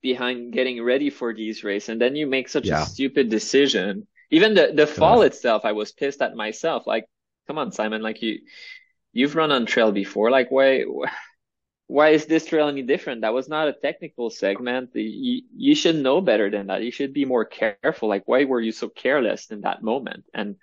behind 0.00 0.54
getting 0.54 0.82
ready 0.82 1.10
for 1.10 1.34
these 1.34 1.62
races, 1.62 1.90
and 1.90 2.00
then 2.00 2.16
you 2.16 2.26
make 2.26 2.48
such 2.48 2.66
yeah. 2.66 2.82
a 2.82 2.86
stupid 2.86 3.28
decision. 3.28 4.06
Even 4.30 4.54
the 4.54 4.72
the 4.74 4.86
fall 4.86 5.20
itself, 5.22 5.66
I 5.66 5.72
was 5.72 5.92
pissed 5.92 6.22
at 6.22 6.34
myself. 6.34 6.86
Like, 6.86 7.04
come 7.46 7.58
on, 7.58 7.70
Simon, 7.70 8.00
like 8.00 8.22
you 8.22 8.38
you've 9.12 9.34
run 9.36 9.52
on 9.52 9.66
trail 9.66 9.92
before. 9.92 10.30
Like, 10.30 10.50
why, 10.50 10.84
why 11.86 12.10
is 12.10 12.26
this 12.26 12.46
trail 12.46 12.68
any 12.68 12.82
different? 12.82 13.22
That 13.22 13.34
was 13.34 13.48
not 13.48 13.68
a 13.68 13.72
technical 13.72 14.30
segment. 14.30 14.90
You, 14.94 15.42
you 15.54 15.74
should 15.74 15.96
know 15.96 16.20
better 16.20 16.50
than 16.50 16.68
that. 16.68 16.82
You 16.82 16.92
should 16.92 17.12
be 17.12 17.24
more 17.24 17.44
careful. 17.44 18.08
Like, 18.08 18.22
why 18.26 18.44
were 18.44 18.60
you 18.60 18.72
so 18.72 18.88
careless 18.88 19.50
in 19.50 19.62
that 19.62 19.82
moment? 19.82 20.24
And 20.32 20.56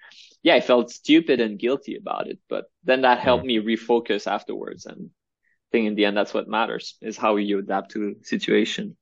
yeah, 0.43 0.55
I 0.55 0.61
felt 0.61 0.91
stupid 0.91 1.41
and 1.41 1.59
guilty 1.59 1.97
about 1.97 2.27
it, 2.27 2.39
but 2.47 2.65
then 2.83 3.01
that 3.01 3.19
helped 3.19 3.45
me 3.45 3.59
refocus 3.59 4.27
afterwards. 4.27 4.85
And 4.85 5.09
I 5.09 5.67
think 5.71 5.87
in 5.87 5.95
the 5.95 6.05
end, 6.05 6.15
that's 6.15 6.33
what 6.33 6.47
matters 6.47 6.95
is 7.01 7.17
how 7.17 7.35
you 7.35 7.59
adapt 7.59 7.91
to 7.91 8.15
situation. 8.23 8.95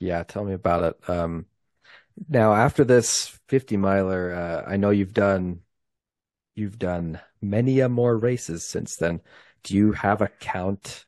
Yeah. 0.00 0.22
Tell 0.22 0.44
me 0.44 0.54
about 0.54 0.84
it. 0.84 1.10
Um, 1.10 1.46
now 2.28 2.54
after 2.54 2.84
this 2.84 3.38
50 3.48 3.76
miler, 3.76 4.32
uh, 4.32 4.70
I 4.70 4.76
know 4.78 4.90
you've 4.90 5.12
done, 5.12 5.60
you've 6.56 6.78
done 6.78 7.20
many 7.40 7.80
a 7.80 7.88
more 7.88 8.16
races 8.16 8.64
since 8.64 8.96
then. 8.96 9.20
Do 9.62 9.76
you 9.76 9.92
have 9.92 10.22
a 10.22 10.28
count? 10.28 11.06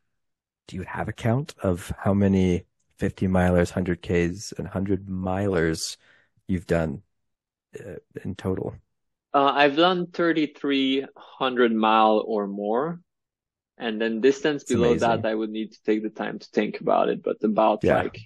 Do 0.68 0.76
you 0.76 0.82
have 0.82 1.08
a 1.08 1.12
count 1.12 1.54
of 1.62 1.92
how 1.98 2.14
many 2.14 2.66
50 2.98 3.26
milers, 3.26 3.74
100 3.74 4.02
Ks, 4.02 4.52
and 4.52 4.66
100 4.66 5.06
milers 5.06 5.96
you've 6.46 6.66
done 6.66 7.02
uh, 7.80 7.94
in 8.22 8.34
total? 8.34 8.74
Uh, 9.32 9.52
I've 9.54 9.76
done 9.76 10.08
3,300 10.12 11.74
mile 11.74 12.22
or 12.26 12.46
more. 12.46 13.00
And 13.78 14.00
then 14.00 14.20
distance 14.20 14.64
That's 14.64 14.72
below 14.72 14.90
amazing. 14.90 15.22
that, 15.22 15.26
I 15.26 15.34
would 15.34 15.50
need 15.50 15.72
to 15.72 15.78
take 15.86 16.02
the 16.02 16.10
time 16.10 16.40
to 16.40 16.46
think 16.48 16.80
about 16.80 17.08
it, 17.08 17.22
but 17.22 17.36
about 17.44 17.84
yeah. 17.84 18.02
like 18.02 18.18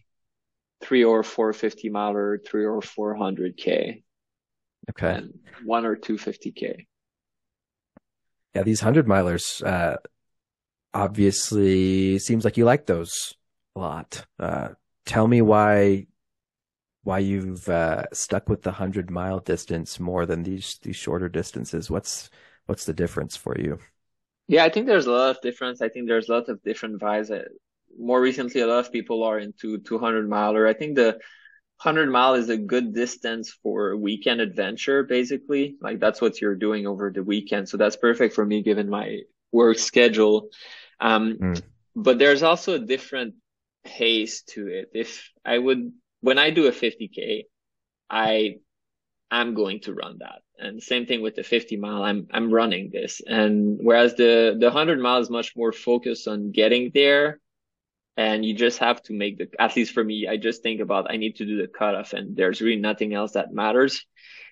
three 0.81 1.05
or 1.05 1.23
four 1.23 1.53
50 1.53 1.91
miler, 1.91 2.41
three 2.45 2.65
or 2.65 2.81
400 2.81 3.57
K. 3.57 4.03
Okay. 4.91 5.15
And 5.15 5.35
one 5.65 5.85
or 5.85 5.95
two 5.95 6.17
50 6.17 6.53
K 6.53 6.87
yeah, 8.55 8.63
these 8.63 8.81
hundred 8.81 9.07
milers, 9.07 9.65
uh, 9.65 9.97
obviously 10.95 12.19
seems 12.19 12.45
like 12.45 12.57
you 12.57 12.65
like 12.65 12.87
those 12.87 13.35
a 13.77 13.81
lot. 13.81 14.27
Uh, 14.39 14.69
tell 15.07 15.27
me 15.27 15.41
why, 15.41 16.07
why 17.05 17.19
you've, 17.19 17.69
uh, 17.69 18.05
stuck 18.13 18.49
with 18.49 18.63
the 18.63 18.73
hundred 18.73 19.11
mile 19.11 19.41
distance 19.41 19.99
more 19.99 20.27
than 20.27 20.43
these, 20.43 20.79
these 20.83 20.97
shorter 20.97 21.29
distances. 21.29 21.91
What's, 21.91 22.31
what's 22.67 22.85
the 22.85 22.93
difference 22.93 23.37
for 23.37 23.59
you? 23.59 23.79
Yeah, 24.49 24.65
I 24.65 24.69
think 24.69 24.87
there's 24.87 25.07
a 25.07 25.13
lot 25.13 25.31
of 25.31 25.41
difference. 25.41 25.81
I 25.81 25.89
think 25.89 26.09
there's 26.09 26.29
a 26.29 26.33
lot 26.33 26.49
of 26.49 26.63
different 26.63 27.01
vibes. 27.01 27.47
More 27.99 28.21
recently, 28.21 28.61
a 28.61 28.67
lot 28.67 28.85
of 28.85 28.93
people 28.93 29.23
are 29.23 29.39
into 29.39 29.79
200 29.79 30.29
miler. 30.29 30.67
I 30.67 30.75
think 30.75 30.97
the 30.97 31.19
100 31.83 32.11
mile 32.11 32.35
is 32.35 32.49
a 32.49 32.57
good 32.57 32.95
distance 32.95 33.51
for 33.63 33.97
weekend 33.97 34.41
adventure, 34.41 35.03
basically. 35.03 35.77
Like 35.81 35.99
that's 35.99 36.21
what 36.21 36.41
you're 36.41 36.55
doing 36.55 36.87
over 36.87 37.11
the 37.11 37.25
weekend. 37.25 37.69
So 37.69 37.77
that's 37.77 37.97
perfect 37.97 38.35
for 38.35 38.47
me 38.47 38.63
given 38.63 38.89
my 38.89 39.21
work 39.51 39.79
schedule. 39.79 40.51
Um, 41.01 41.39
mm. 41.39 41.63
but 41.97 42.19
there's 42.19 42.45
also 42.45 42.75
a 42.75 42.79
different 42.79 43.35
pace 43.85 44.43
to 44.43 44.69
it. 44.69 44.91
If 44.95 45.29
I 45.45 45.59
would, 45.59 45.93
when 46.21 46.39
I 46.39 46.51
do 46.51 46.67
a 46.67 46.73
50k 46.73 47.45
i 48.13 48.57
am 49.31 49.55
going 49.55 49.81
to 49.81 49.95
run 49.95 50.19
that. 50.21 50.43
And 50.59 50.81
same 50.81 51.07
thing 51.07 51.23
with 51.23 51.35
the 51.35 51.43
50 51.43 51.79
mile. 51.79 52.03
I'm, 52.03 52.29
I'm 52.31 52.53
running 52.53 52.91
this. 52.93 53.21
And 53.27 53.81
whereas 53.83 54.15
the, 54.15 54.57
the 54.61 54.67
100 54.67 55.01
mile 55.01 55.21
is 55.21 55.31
much 55.31 55.57
more 55.57 55.73
focused 55.73 56.29
on 56.29 56.53
getting 56.53 56.93
there 56.95 57.41
and 58.17 58.45
you 58.45 58.55
just 58.55 58.79
have 58.79 59.03
to 59.03 59.13
make 59.13 59.39
the 59.39 59.49
at 59.59 59.75
least 59.77 59.93
for 59.93 60.05
me 60.05 60.29
i 60.29 60.37
just 60.37 60.63
think 60.63 60.81
about 60.81 61.11
i 61.11 61.17
need 61.17 61.37
to 61.37 61.47
do 61.47 61.61
the 61.61 61.69
cutoff 61.69 62.13
and 62.13 62.37
there's 62.37 62.61
really 62.61 62.81
nothing 62.81 63.15
else 63.15 63.33
that 63.33 63.53
matters 63.53 64.05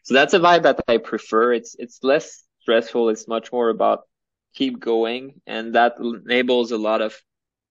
so 0.04 0.14
that's 0.14 0.34
a 0.34 0.40
vibe 0.40 0.62
that 0.62 0.80
i 0.88 0.96
prefer 0.96 1.52
it's 1.52 1.76
it's 1.78 2.02
less 2.02 2.44
stressful 2.60 3.08
it's 3.08 3.28
much 3.28 3.52
more 3.52 3.68
about 3.68 4.00
keep 4.54 4.80
going 4.80 5.34
and 5.46 5.74
that 5.74 5.94
enables 5.98 6.72
a 6.72 6.78
lot 6.78 7.02
of 7.02 7.14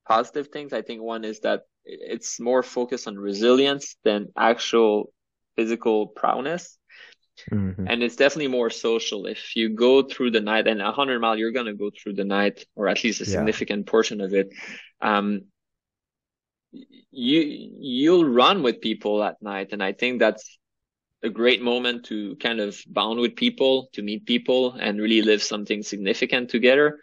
positive 0.08 0.48
things 0.50 0.74
i 0.74 0.82
think 0.82 1.02
one 1.02 1.24
is 1.24 1.40
that 1.42 1.64
it's 1.86 2.40
more 2.40 2.62
focused 2.62 3.08
on 3.08 3.18
resilience 3.18 3.96
than 4.04 4.28
actual 4.38 5.12
physical 5.56 6.08
prowess 6.08 6.78
Mm-hmm. 7.52 7.86
And 7.88 8.04
it's 8.04 8.16
definitely 8.16 8.50
more 8.50 8.70
social. 8.70 9.26
If 9.26 9.56
you 9.56 9.70
go 9.70 10.04
through 10.04 10.32
the 10.32 10.42
night 10.42 10.68
and 10.68 10.82
a 10.82 10.92
hundred 10.92 11.20
mile, 11.20 11.38
you're 11.38 11.52
going 11.52 11.68
to 11.68 11.74
go 11.74 11.90
through 11.90 12.16
the 12.16 12.26
night 12.26 12.66
or 12.76 12.88
at 12.88 13.04
least 13.04 13.22
a 13.22 13.26
significant 13.26 13.86
yeah. 13.86 13.92
portion 13.92 14.22
of 14.22 14.34
it. 14.34 14.50
Um, 15.02 15.44
you, 16.72 17.42
you'll 17.80 18.26
run 18.26 18.64
with 18.64 18.82
people 18.82 19.24
at 19.24 19.42
night. 19.42 19.70
And 19.72 19.84
I 19.84 19.94
think 19.94 20.20
that's 20.20 20.58
a 21.24 21.30
great 21.30 21.62
moment 21.62 22.06
to 22.06 22.36
kind 22.38 22.60
of 22.60 22.82
bond 22.88 23.20
with 23.20 23.36
people, 23.36 23.90
to 23.94 24.02
meet 24.02 24.26
people 24.26 24.74
and 24.74 25.00
really 25.00 25.22
live 25.22 25.44
something 25.44 25.84
significant 25.84 26.50
together. 26.50 27.00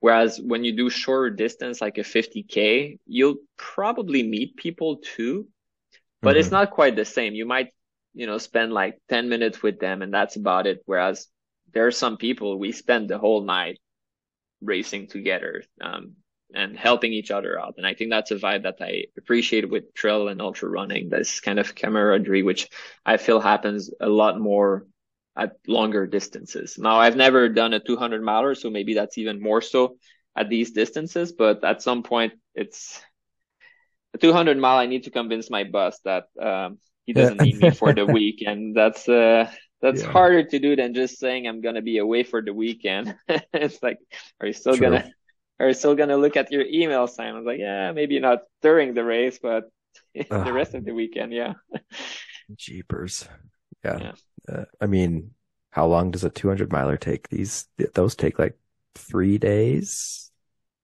Whereas 0.00 0.40
when 0.40 0.62
you 0.62 0.76
do 0.76 0.90
shorter 0.90 1.30
distance, 1.30 1.80
like 1.80 1.98
a 1.98 2.02
50K, 2.02 2.98
you'll 3.06 3.36
probably 3.56 4.22
meet 4.22 4.56
people 4.56 4.98
too, 4.98 5.48
but 6.22 6.30
mm-hmm. 6.30 6.40
it's 6.40 6.50
not 6.50 6.70
quite 6.70 6.96
the 6.96 7.04
same. 7.04 7.34
You 7.34 7.46
might, 7.46 7.70
you 8.14 8.26
know, 8.26 8.38
spend 8.38 8.72
like 8.72 9.00
10 9.08 9.28
minutes 9.28 9.62
with 9.62 9.80
them 9.80 10.02
and 10.02 10.12
that's 10.12 10.36
about 10.36 10.66
it. 10.66 10.82
Whereas 10.84 11.26
there 11.72 11.86
are 11.86 11.92
some 11.92 12.18
people 12.18 12.58
we 12.58 12.72
spend 12.72 13.08
the 13.08 13.18
whole 13.18 13.42
night 13.42 13.80
racing 14.60 15.08
together. 15.08 15.64
Um, 15.80 16.12
and 16.54 16.76
helping 16.76 17.12
each 17.12 17.30
other 17.30 17.60
out. 17.60 17.74
And 17.76 17.86
I 17.86 17.94
think 17.94 18.10
that's 18.10 18.30
a 18.30 18.36
vibe 18.36 18.62
that 18.62 18.76
I 18.80 19.04
appreciate 19.18 19.68
with 19.68 19.94
trail 19.94 20.28
and 20.28 20.40
ultra 20.40 20.68
running. 20.68 21.08
This 21.08 21.40
kind 21.40 21.58
of 21.58 21.74
camaraderie, 21.74 22.42
which 22.42 22.68
I 23.04 23.16
feel 23.16 23.40
happens 23.40 23.90
a 24.00 24.08
lot 24.08 24.40
more 24.40 24.86
at 25.36 25.56
longer 25.66 26.06
distances. 26.06 26.78
Now, 26.78 26.96
I've 26.96 27.16
never 27.16 27.48
done 27.48 27.74
a 27.74 27.80
200 27.80 28.22
miler, 28.22 28.54
so 28.54 28.70
maybe 28.70 28.94
that's 28.94 29.18
even 29.18 29.42
more 29.42 29.60
so 29.60 29.96
at 30.36 30.48
these 30.48 30.70
distances. 30.70 31.32
But 31.32 31.64
at 31.64 31.82
some 31.82 32.02
point, 32.02 32.34
it's 32.54 33.02
a 34.14 34.18
200 34.18 34.56
mile. 34.56 34.78
I 34.78 34.86
need 34.86 35.04
to 35.04 35.10
convince 35.10 35.50
my 35.50 35.64
boss 35.64 35.98
that 36.04 36.28
um, 36.40 36.78
he 37.04 37.12
doesn't 37.12 37.40
need 37.40 37.58
me 37.58 37.70
for 37.70 37.92
the 37.92 38.06
week, 38.18 38.42
and 38.46 38.74
that's 38.74 39.08
uh, 39.08 39.50
that's 39.82 40.02
yeah. 40.02 40.10
harder 40.10 40.44
to 40.44 40.58
do 40.58 40.74
than 40.74 40.94
just 40.94 41.18
saying 41.18 41.46
I'm 41.46 41.60
gonna 41.60 41.82
be 41.82 41.98
away 41.98 42.22
for 42.22 42.40
the 42.40 42.54
weekend. 42.54 43.14
it's 43.52 43.82
like, 43.82 43.98
are 44.40 44.46
you 44.46 44.54
still 44.54 44.76
True. 44.76 44.86
gonna 44.88 45.10
are 45.58 45.68
you 45.68 45.74
still 45.74 45.94
gonna 45.94 46.16
look 46.16 46.36
at 46.36 46.52
your 46.52 46.64
email, 46.66 47.06
Simon? 47.06 47.44
Like, 47.44 47.58
yeah, 47.58 47.92
maybe 47.92 48.18
not 48.20 48.40
during 48.62 48.94
the 48.94 49.04
race, 49.04 49.38
but 49.40 49.70
the 50.14 50.52
rest 50.52 50.74
of 50.74 50.84
the 50.84 50.92
weekend, 50.92 51.32
yeah. 51.32 51.54
Jeepers. 52.56 53.28
Yeah. 53.84 53.98
yeah. 53.98 54.12
Uh, 54.48 54.64
I 54.80 54.86
mean, 54.86 55.32
how 55.70 55.86
long 55.86 56.10
does 56.10 56.24
a 56.24 56.30
200 56.30 56.72
miler 56.72 56.96
take? 56.96 57.28
These, 57.28 57.66
those 57.94 58.14
take 58.14 58.38
like 58.38 58.58
three 58.94 59.38
days. 59.38 60.30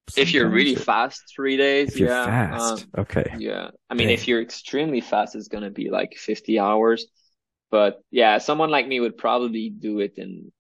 Sometimes 0.08 0.28
if 0.28 0.34
you're 0.34 0.48
really 0.48 0.76
or... 0.76 0.80
fast, 0.80 1.22
three 1.34 1.56
days. 1.56 1.92
If 1.92 2.00
you're 2.00 2.08
yeah. 2.08 2.26
fast. 2.26 2.84
Um, 2.94 3.02
okay. 3.02 3.34
Yeah. 3.38 3.70
I 3.88 3.94
mean, 3.94 4.08
Dang. 4.08 4.14
if 4.14 4.28
you're 4.28 4.42
extremely 4.42 5.00
fast, 5.00 5.34
it's 5.34 5.48
going 5.48 5.64
to 5.64 5.70
be 5.70 5.90
like 5.90 6.14
50 6.16 6.58
hours. 6.58 7.06
But 7.70 8.02
yeah, 8.10 8.38
someone 8.38 8.70
like 8.70 8.86
me 8.86 9.00
would 9.00 9.16
probably 9.16 9.70
do 9.70 10.00
it 10.00 10.18
in 10.18 10.52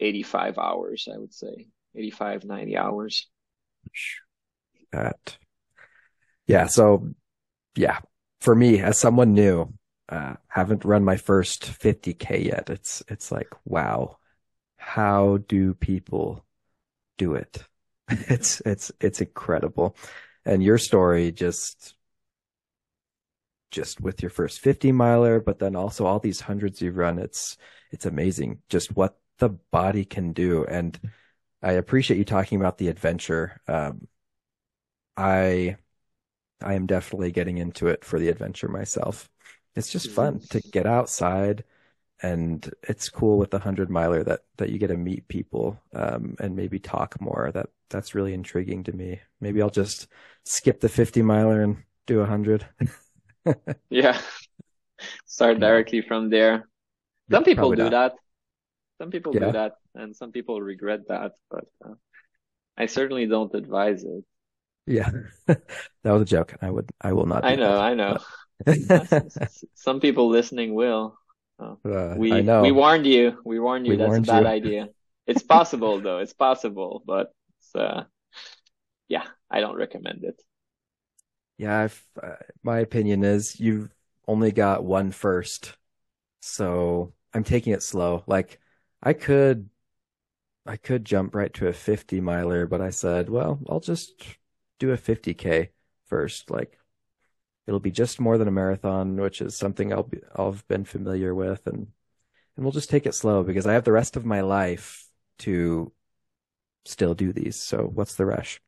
85 0.00 0.58
hours, 0.58 1.08
I 1.12 1.18
would 1.18 1.34
say 1.34 1.68
85, 1.94 2.44
90 2.44 2.76
hours. 2.76 3.28
That. 4.92 5.38
Yeah. 6.46 6.66
So 6.66 7.14
yeah, 7.76 7.98
for 8.40 8.54
me 8.54 8.80
as 8.80 8.98
someone 8.98 9.34
new, 9.34 9.72
uh, 10.08 10.34
haven't 10.48 10.84
run 10.84 11.04
my 11.04 11.16
first 11.16 11.64
50k 11.64 12.44
yet. 12.44 12.70
It's 12.70 13.02
it's 13.08 13.32
like 13.32 13.48
wow, 13.64 14.18
how 14.76 15.38
do 15.48 15.74
people 15.74 16.44
do 17.18 17.34
it? 17.34 17.64
it's 18.08 18.60
it's 18.66 18.92
it's 19.00 19.20
incredible, 19.20 19.96
and 20.44 20.62
your 20.62 20.78
story 20.78 21.32
just 21.32 21.94
just 23.70 24.00
with 24.00 24.22
your 24.22 24.30
first 24.30 24.60
50 24.60 24.92
miler, 24.92 25.40
but 25.40 25.58
then 25.58 25.74
also 25.74 26.06
all 26.06 26.20
these 26.20 26.40
hundreds 26.40 26.80
you've 26.80 26.96
run. 26.96 27.18
It's 27.18 27.56
it's 27.90 28.06
amazing 28.06 28.60
just 28.68 28.94
what 28.96 29.18
the 29.38 29.48
body 29.48 30.04
can 30.04 30.32
do, 30.32 30.64
and 30.64 30.98
I 31.64 31.72
appreciate 31.72 32.18
you 32.18 32.24
talking 32.26 32.60
about 32.60 32.76
the 32.76 32.88
adventure. 32.88 33.58
Um, 33.66 34.06
I 35.16 35.76
I 36.62 36.74
am 36.74 36.86
definitely 36.86 37.32
getting 37.32 37.58
into 37.58 37.88
it 37.88 38.04
for 38.04 38.18
the 38.18 38.28
adventure 38.28 38.68
myself. 38.68 39.30
It's 39.74 39.90
just 39.90 40.10
fun 40.10 40.40
to 40.50 40.60
get 40.60 40.86
outside 40.86 41.64
and 42.22 42.70
it's 42.82 43.08
cool 43.08 43.38
with 43.38 43.50
the 43.50 43.58
hundred 43.58 43.90
miler 43.90 44.22
that 44.24 44.40
that 44.58 44.70
you 44.70 44.78
get 44.78 44.88
to 44.88 44.96
meet 44.96 45.26
people 45.28 45.80
um, 45.94 46.36
and 46.38 46.54
maybe 46.54 46.78
talk 46.78 47.18
more. 47.20 47.50
That 47.54 47.70
that's 47.88 48.14
really 48.14 48.34
intriguing 48.34 48.84
to 48.84 48.92
me. 48.92 49.20
Maybe 49.40 49.62
i'll 49.62 49.70
just 49.70 50.06
skip 50.44 50.80
the 50.80 50.88
50 50.88 51.22
miler 51.22 51.62
and 51.62 51.78
do 52.06 52.20
a 52.20 52.26
hundred. 52.26 52.66
Yeah. 53.90 54.18
Start 55.26 55.60
directly 55.60 56.00
from 56.00 56.30
there. 56.30 56.66
Some 57.30 57.42
yeah, 57.42 57.44
people 57.44 57.72
do 57.72 57.82
not. 57.84 57.90
that. 57.90 58.14
Some 58.96 59.10
people 59.10 59.34
yeah. 59.34 59.40
do 59.40 59.52
that 59.52 59.74
and 59.94 60.14
some 60.16 60.32
people 60.32 60.60
regret 60.60 61.08
that 61.08 61.32
but 61.50 61.64
uh, 61.84 61.94
i 62.76 62.86
certainly 62.86 63.26
don't 63.26 63.54
advise 63.54 64.04
it 64.04 64.24
yeah 64.86 65.10
that 65.46 65.60
was 66.04 66.22
a 66.22 66.26
joke 66.26 66.54
i 66.60 66.70
would 66.70 66.90
i 67.00 67.12
will 67.12 67.26
not 67.26 67.44
i 67.44 67.54
know 67.54 67.72
that, 67.72 67.82
i 67.82 67.94
know 67.94 68.18
but... 68.64 69.32
Some 69.74 70.00
people 70.00 70.28
listening 70.28 70.74
will. 70.74 71.18
Oh, 71.58 71.78
uh, 71.84 72.14
we 72.18 72.42
we 72.42 72.72
warned 72.72 73.06
you. 73.06 73.38
We 73.44 73.60
warned 73.60 73.86
you. 73.86 73.92
We 73.92 73.96
that's 73.96 74.08
warned 74.08 74.28
a 74.28 74.32
bad 74.32 74.42
you. 74.42 74.48
idea. 74.48 74.88
It's 75.26 75.42
possible 75.42 76.00
though. 76.00 76.18
It's 76.18 76.32
possible, 76.32 77.02
but 77.06 77.32
it's, 77.58 77.74
uh, 77.74 78.04
yeah, 79.08 79.24
I 79.50 79.60
don't 79.60 79.76
recommend 79.76 80.24
it. 80.24 80.40
Yeah, 81.56 81.88
uh, 82.20 82.28
my 82.62 82.80
opinion 82.80 83.22
is 83.22 83.58
you've 83.60 83.94
only 84.26 84.50
got 84.50 84.84
one 84.84 85.12
first, 85.12 85.76
so 86.40 87.12
I'm 87.32 87.44
taking 87.44 87.72
it 87.72 87.82
slow. 87.82 88.24
Like 88.26 88.58
I 89.02 89.12
could, 89.12 89.70
I 90.66 90.76
could 90.76 91.04
jump 91.04 91.34
right 91.34 91.52
to 91.54 91.68
a 91.68 91.72
50 91.72 92.20
miler, 92.20 92.66
but 92.66 92.80
I 92.80 92.90
said, 92.90 93.28
well, 93.28 93.60
I'll 93.68 93.80
just 93.80 94.24
do 94.78 94.92
a 94.92 94.96
50k 94.96 95.70
first. 96.06 96.50
Like 96.50 96.78
it'll 97.66 97.80
be 97.80 97.90
just 97.90 98.20
more 98.20 98.38
than 98.38 98.48
a 98.48 98.52
marathon, 98.52 99.16
which 99.16 99.40
is 99.40 99.56
something 99.56 99.92
I'll 99.92 100.04
be, 100.04 100.20
I've 100.34 100.66
been 100.68 100.84
familiar 100.84 101.34
with, 101.34 101.66
and 101.66 101.88
and 102.56 102.64
we'll 102.64 102.72
just 102.72 102.90
take 102.90 103.06
it 103.06 103.14
slow 103.14 103.42
because 103.42 103.66
I 103.66 103.74
have 103.74 103.84
the 103.84 103.92
rest 103.92 104.16
of 104.16 104.24
my 104.24 104.40
life 104.42 105.06
to 105.40 105.92
still 106.84 107.14
do 107.14 107.32
these. 107.32 107.56
So 107.56 107.90
what's 107.92 108.14
the 108.14 108.26
rush? 108.26 108.60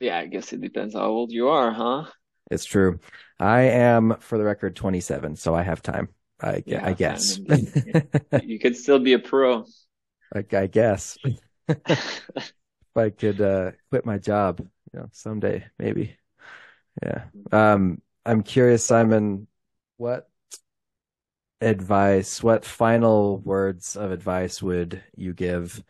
Yeah, 0.00 0.18
I 0.18 0.26
guess 0.26 0.52
it 0.52 0.60
depends 0.60 0.94
how 0.94 1.06
old 1.06 1.30
you 1.30 1.48
are, 1.48 1.70
huh? 1.70 2.06
It's 2.50 2.64
true. 2.64 2.98
I 3.38 3.62
am, 3.62 4.16
for 4.20 4.36
the 4.38 4.44
record, 4.44 4.76
27, 4.76 5.36
so 5.36 5.54
I 5.54 5.62
have 5.62 5.82
time. 5.82 6.08
I, 6.40 6.62
yeah, 6.66 6.84
I 6.84 6.92
guess. 6.92 7.38
you 8.42 8.58
could 8.58 8.76
still 8.76 8.98
be 8.98 9.12
a 9.12 9.18
pro. 9.18 9.64
Like 10.34 10.54
I 10.54 10.66
guess. 10.66 11.18
if 11.68 12.22
I 12.96 13.10
could 13.10 13.40
uh, 13.40 13.72
quit 13.90 14.06
my 14.06 14.18
job, 14.18 14.60
you 14.92 15.00
know, 15.00 15.08
someday 15.12 15.64
maybe. 15.78 16.16
Yeah. 17.02 17.24
Um, 17.50 18.02
I'm 18.24 18.42
curious, 18.42 18.86
Simon, 18.86 19.46
what 19.96 20.28
advice, 21.60 22.42
what 22.42 22.64
final 22.64 23.38
words 23.38 23.96
of 23.96 24.10
advice 24.10 24.62
would 24.62 25.02
you 25.16 25.32
give 25.32 25.82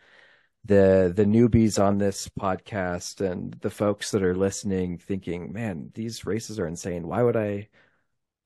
the 0.65 1.13
the 1.15 1.25
newbies 1.25 1.83
on 1.83 1.99
this 1.99 2.29
podcast 2.29 3.21
and 3.21 3.55
the 3.63 3.71
folks 3.71 4.13
that 4.13 4.23
are 4.23 4.35
listening 4.35 4.99
thinking, 4.99 5.53
man, 5.53 5.91
these 5.95 6.25
races 6.27 6.59
are 6.59 6.67
insane. 6.67 7.07
Why 7.09 7.23
would 7.23 7.37
I 7.37 7.69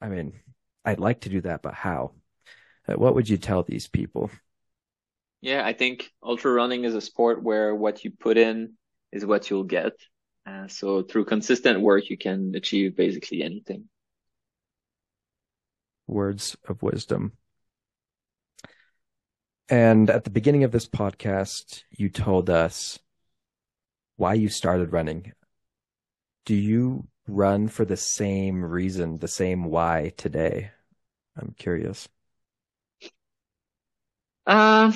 I 0.00 0.08
mean, 0.08 0.40
I'd 0.84 1.00
like 1.00 1.22
to 1.22 1.28
do 1.30 1.40
that, 1.42 1.62
but 1.62 1.74
how? 1.74 2.12
Uh, 2.88 2.94
what 2.94 3.14
would 3.14 3.28
you 3.28 3.38
tell 3.38 3.62
these 3.62 3.88
people? 3.88 4.30
Yeah, 5.40 5.64
I 5.64 5.72
think 5.72 6.10
ultra 6.22 6.52
running 6.52 6.84
is 6.84 6.94
a 6.94 7.00
sport 7.00 7.42
where 7.42 7.74
what 7.74 8.04
you 8.04 8.10
put 8.10 8.36
in 8.36 8.72
is 9.12 9.24
what 9.24 9.50
you'll 9.50 9.64
get. 9.64 9.92
Uh, 10.46 10.68
so 10.68 11.02
through 11.02 11.24
consistent 11.24 11.80
work, 11.80 12.08
you 12.08 12.16
can 12.16 12.52
achieve 12.54 12.96
basically 12.96 13.42
anything. 13.42 13.88
Words 16.06 16.56
of 16.68 16.82
wisdom. 16.82 17.32
And 19.68 20.08
at 20.10 20.22
the 20.22 20.30
beginning 20.30 20.62
of 20.62 20.70
this 20.70 20.86
podcast, 20.86 21.82
you 21.90 22.08
told 22.08 22.48
us 22.48 23.00
why 24.16 24.34
you 24.34 24.48
started 24.48 24.92
running. 24.92 25.32
Do 26.44 26.54
you 26.54 27.08
run 27.26 27.66
for 27.66 27.84
the 27.84 27.96
same 27.96 28.64
reason, 28.64 29.18
the 29.18 29.28
same 29.28 29.64
why 29.64 30.12
today? 30.16 30.70
I'm 31.36 31.54
curious. 31.58 32.08
Uh, 34.46 34.92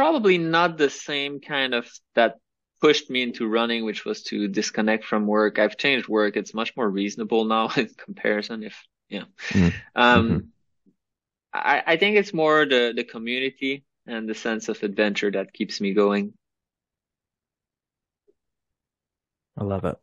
probably 0.00 0.38
not 0.38 0.78
the 0.78 0.88
same 0.88 1.40
kind 1.40 1.74
of 1.74 1.86
that 2.14 2.38
pushed 2.80 3.10
me 3.10 3.22
into 3.22 3.46
running, 3.46 3.84
which 3.84 4.06
was 4.06 4.22
to 4.22 4.48
disconnect 4.48 5.04
from 5.04 5.26
work. 5.26 5.58
I've 5.58 5.76
changed 5.76 6.08
work. 6.08 6.38
It's 6.38 6.54
much 6.54 6.74
more 6.74 6.88
reasonable 6.88 7.44
now 7.44 7.68
in 7.76 7.90
comparison. 8.06 8.62
If, 8.62 8.82
yeah. 9.10 9.24
Mm-hmm. 9.50 9.76
Um, 9.94 10.28
mm-hmm. 10.30 10.38
I, 11.52 11.82
I 11.86 11.96
think 11.98 12.16
it's 12.16 12.32
more 12.32 12.64
the, 12.64 12.94
the 12.96 13.04
community 13.04 13.84
and 14.06 14.26
the 14.26 14.34
sense 14.34 14.70
of 14.70 14.82
adventure 14.82 15.30
that 15.32 15.52
keeps 15.52 15.82
me 15.82 15.92
going. 15.92 16.32
I 19.58 19.64
love 19.64 19.84
it. 19.84 19.98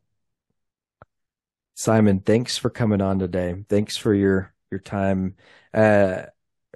Simon, 1.73 2.19
thanks 2.19 2.55
for 2.55 2.69
coming 2.69 3.01
on 3.01 3.17
today. 3.17 3.65
Thanks 3.67 3.97
for 3.97 4.13
your, 4.13 4.53
your 4.69 4.79
time. 4.79 5.37
Uh, 5.73 6.25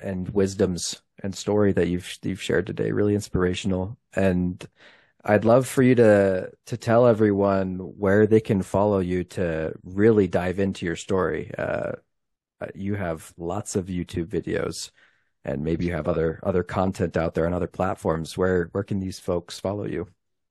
and 0.01 0.28
wisdoms 0.30 1.03
and 1.24 1.36
story 1.36 1.74
that 1.74 1.88
you've 1.88 2.17
you've 2.24 2.41
shared 2.41 2.67
today. 2.67 2.91
Really 2.91 3.15
inspirational. 3.15 3.97
And 4.13 4.67
I'd 5.24 5.45
love 5.45 5.67
for 5.67 5.84
you 5.84 5.95
to 5.95 6.51
to 6.67 6.78
tell 6.78 7.07
everyone 7.07 7.78
where 7.78 8.28
they 8.28 8.41
can 8.41 8.61
follow 8.61 8.99
you 8.99 9.24
to 9.26 9.74
really 9.84 10.28
dive 10.28 10.59
into 10.59 10.86
your 10.86 10.95
story. 10.95 11.51
Uh, 11.57 11.93
uh 12.61 12.67
you 12.76 12.95
have 12.95 13.34
lots 13.38 13.76
of 13.76 13.86
YouTube 13.88 14.28
videos, 14.28 14.91
and 15.45 15.63
maybe 15.63 15.86
you 15.86 15.93
have 15.93 16.07
other 16.07 16.39
other 16.43 16.63
content 16.63 17.17
out 17.17 17.34
there 17.34 17.45
on 17.45 17.53
other 17.53 17.67
platforms. 17.67 18.38
Where 18.38 18.69
where 18.72 18.84
can 18.84 18.99
these 18.99 19.19
folks 19.19 19.59
follow 19.59 19.86
you? 19.86 20.07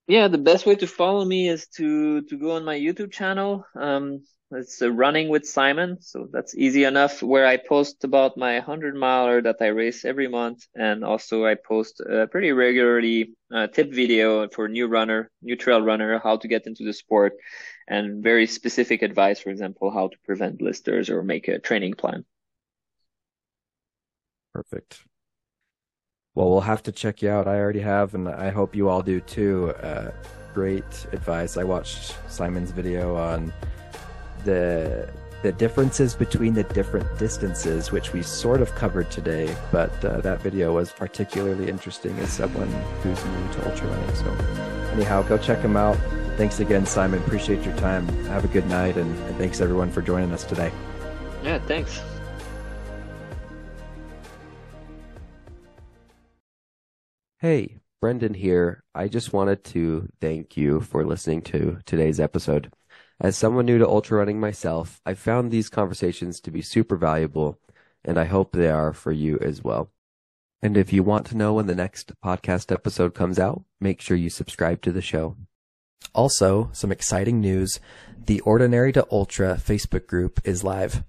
Yeah, 0.07 0.29
the 0.29 0.39
best 0.39 0.66
way 0.66 0.75
to 0.77 0.87
follow 0.87 1.25
me 1.25 1.49
is 1.49 1.66
to 1.77 2.23
to 2.23 2.37
go 2.39 2.53
on 2.53 2.64
my 2.64 2.79
YouTube 2.79 3.12
channel. 3.12 3.64
Um, 3.75 4.23
it's 4.53 4.82
uh, 4.82 4.90
running 4.90 5.28
with 5.28 5.46
Simon, 5.46 6.01
so 6.01 6.28
that's 6.32 6.55
easy 6.55 6.84
enough. 6.84 7.22
Where 7.22 7.46
I 7.46 7.57
post 7.57 8.05
about 8.05 8.36
my 8.36 8.61
hundred 8.61 8.94
miler 8.96 9.40
that 9.42 9.57
I 9.61 9.68
race 9.68 10.05
every 10.05 10.28
month, 10.28 10.66
and 10.74 11.05
also 11.05 11.46
I 11.46 11.55
post 11.55 12.01
a 12.01 12.26
pretty 12.26 12.53
regularly 12.53 13.34
uh, 13.55 13.68
tip 13.68 13.92
video 13.92 14.48
for 14.48 14.68
new 14.68 14.88
runner, 14.88 15.30
new 15.42 15.57
trail 15.57 15.80
runner, 15.80 16.18
how 16.18 16.36
to 16.36 16.48
get 16.48 16.66
into 16.66 16.84
the 16.84 16.92
sport, 16.92 17.34
and 17.88 18.22
very 18.22 18.46
specific 18.46 19.03
advice. 19.03 19.40
For 19.40 19.51
example, 19.51 19.90
how 19.90 20.09
to 20.09 20.16
prevent 20.24 20.59
blisters 20.59 21.11
or 21.11 21.22
make 21.22 21.48
a 21.48 21.59
training 21.59 21.94
plan. 21.94 22.24
Perfect. 24.53 25.05
Well, 26.34 26.51
we'll 26.51 26.61
have 26.61 26.82
to 26.84 26.92
check 26.92 27.22
you 27.22 27.30
out. 27.30 27.46
I 27.46 27.59
already 27.59 27.80
have, 27.80 28.14
and 28.14 28.28
I 28.28 28.51
hope 28.51 28.74
you 28.74 28.88
all 28.88 29.03
do 29.03 29.20
too. 29.20 29.70
Uh, 29.82 30.11
great 30.55 31.07
advice. 31.12 31.57
I 31.57 31.64
watched 31.64 32.16
Simon's 32.28 32.72
video 32.72 33.16
on 33.16 33.53
the 34.45 35.09
the 35.43 35.53
differences 35.53 36.14
between 36.14 36.53
the 36.53 36.64
different 36.64 37.18
distances, 37.18 37.91
which 37.91 38.12
we 38.12 38.22
sort 38.22 38.61
of 38.61 38.74
covered 38.74 39.11
today, 39.11 39.57
but 39.72 40.05
uh, 40.05 40.20
that 40.20 40.41
video 40.43 40.74
was 40.74 40.93
particularly 40.93 41.68
interesting 41.68 42.18
as 42.18 42.30
someone 42.30 42.68
who's 43.03 43.24
new 43.24 43.53
to 43.55 43.70
ultra 43.70 43.88
running. 43.88 44.14
So, 44.16 44.30
anyhow, 44.93 45.22
go 45.22 45.38
check 45.38 45.61
him 45.61 45.76
out. 45.76 45.97
Thanks 46.36 46.61
again, 46.61 46.84
Simon. 46.84 47.22
Appreciate 47.22 47.62
your 47.64 47.76
time. 47.76 48.07
Have 48.26 48.45
a 48.45 48.49
good 48.49 48.66
night, 48.66 48.97
and, 48.97 49.16
and 49.18 49.36
thanks 49.36 49.61
everyone 49.61 49.91
for 49.91 50.03
joining 50.03 50.30
us 50.32 50.45
today. 50.45 50.70
Yeah, 51.43 51.59
thanks. 51.61 52.03
Hey, 57.38 57.78
Brendan 58.03 58.34
here. 58.34 58.84
I 58.95 59.09
just 59.09 59.32
wanted 59.32 59.64
to 59.64 60.09
thank 60.20 60.59
you 60.59 60.80
for 60.80 61.07
listening 61.07 61.41
to 61.43 61.78
today's 61.86 62.20
episode. 62.20 62.70
As 63.21 63.37
someone 63.37 63.66
new 63.66 63.77
to 63.77 63.87
ultra 63.87 64.16
running 64.16 64.41
myself, 64.41 65.03
I 65.05 65.12
found 65.12 65.51
these 65.51 65.68
conversations 65.68 66.41
to 66.41 66.51
be 66.51 66.62
super 66.62 66.97
valuable, 66.97 67.59
and 68.03 68.18
I 68.18 68.25
hope 68.25 68.53
they 68.53 68.71
are 68.71 68.95
for 68.95 69.12
you 69.12 69.39
as 69.43 69.62
well. 69.62 69.91
And 70.62 70.75
if 70.75 70.91
you 70.91 71.03
want 71.03 71.27
to 71.27 71.37
know 71.37 71.53
when 71.53 71.66
the 71.66 71.75
next 71.75 72.12
podcast 72.25 72.73
episode 72.73 73.14
comes 73.14 73.39
out, 73.39 73.62
make 73.79 74.01
sure 74.01 74.16
you 74.16 74.31
subscribe 74.31 74.81
to 74.83 74.93
the 74.93 75.03
show. 75.03 75.37
Also, 76.14 76.71
some 76.73 76.91
exciting 76.91 77.43
news. 77.43 77.79
The 78.25 78.41
Ordinary 78.41 78.91
to 78.95 79.07
Ultra 79.12 79.57
Facebook 79.57 80.07
group 80.07 80.41
is 80.45 80.64
live. 80.64 81.05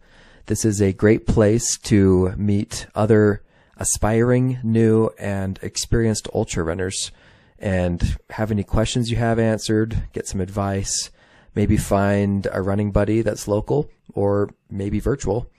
This 0.47 0.65
is 0.65 0.81
a 0.81 0.91
great 0.91 1.25
place 1.25 1.77
to 1.77 2.33
meet 2.35 2.87
other 2.93 3.41
aspiring, 3.77 4.59
new, 4.63 5.11
and 5.17 5.59
experienced 5.61 6.27
ultra 6.33 6.63
runners 6.63 7.11
and 7.57 8.17
have 8.31 8.51
any 8.51 8.63
questions 8.63 9.09
you 9.09 9.17
have 9.17 9.39
answered, 9.39 10.09
get 10.11 10.27
some 10.27 10.41
advice, 10.41 11.09
maybe 11.55 11.77
find 11.77 12.47
a 12.51 12.61
running 12.61 12.91
buddy 12.91 13.21
that's 13.21 13.47
local 13.47 13.89
or 14.13 14.49
maybe 14.69 14.99
virtual. 14.99 15.49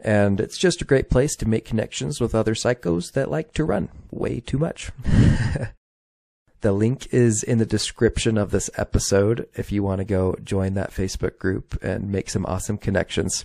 And 0.00 0.40
it's 0.40 0.58
just 0.58 0.82
a 0.82 0.86
great 0.86 1.10
place 1.10 1.34
to 1.36 1.48
make 1.48 1.64
connections 1.64 2.20
with 2.20 2.34
other 2.34 2.54
psychos 2.54 3.12
that 3.12 3.30
like 3.30 3.52
to 3.54 3.64
run 3.64 3.88
way 4.10 4.40
too 4.40 4.58
much. 4.58 4.90
the 6.60 6.72
link 6.72 7.12
is 7.12 7.42
in 7.42 7.58
the 7.58 7.66
description 7.66 8.36
of 8.36 8.50
this 8.50 8.70
episode 8.76 9.48
if 9.54 9.72
you 9.72 9.82
want 9.82 10.00
to 10.00 10.04
go 10.04 10.36
join 10.44 10.74
that 10.74 10.90
Facebook 10.90 11.38
group 11.38 11.82
and 11.82 12.10
make 12.10 12.28
some 12.30 12.46
awesome 12.46 12.78
connections. 12.78 13.44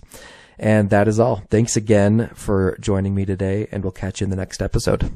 And 0.58 0.90
that 0.90 1.08
is 1.08 1.18
all. 1.18 1.42
Thanks 1.50 1.76
again 1.76 2.30
for 2.34 2.76
joining 2.80 3.14
me 3.14 3.24
today, 3.24 3.66
and 3.72 3.82
we'll 3.82 3.90
catch 3.90 4.20
you 4.20 4.26
in 4.26 4.30
the 4.30 4.36
next 4.36 4.62
episode. 4.62 5.10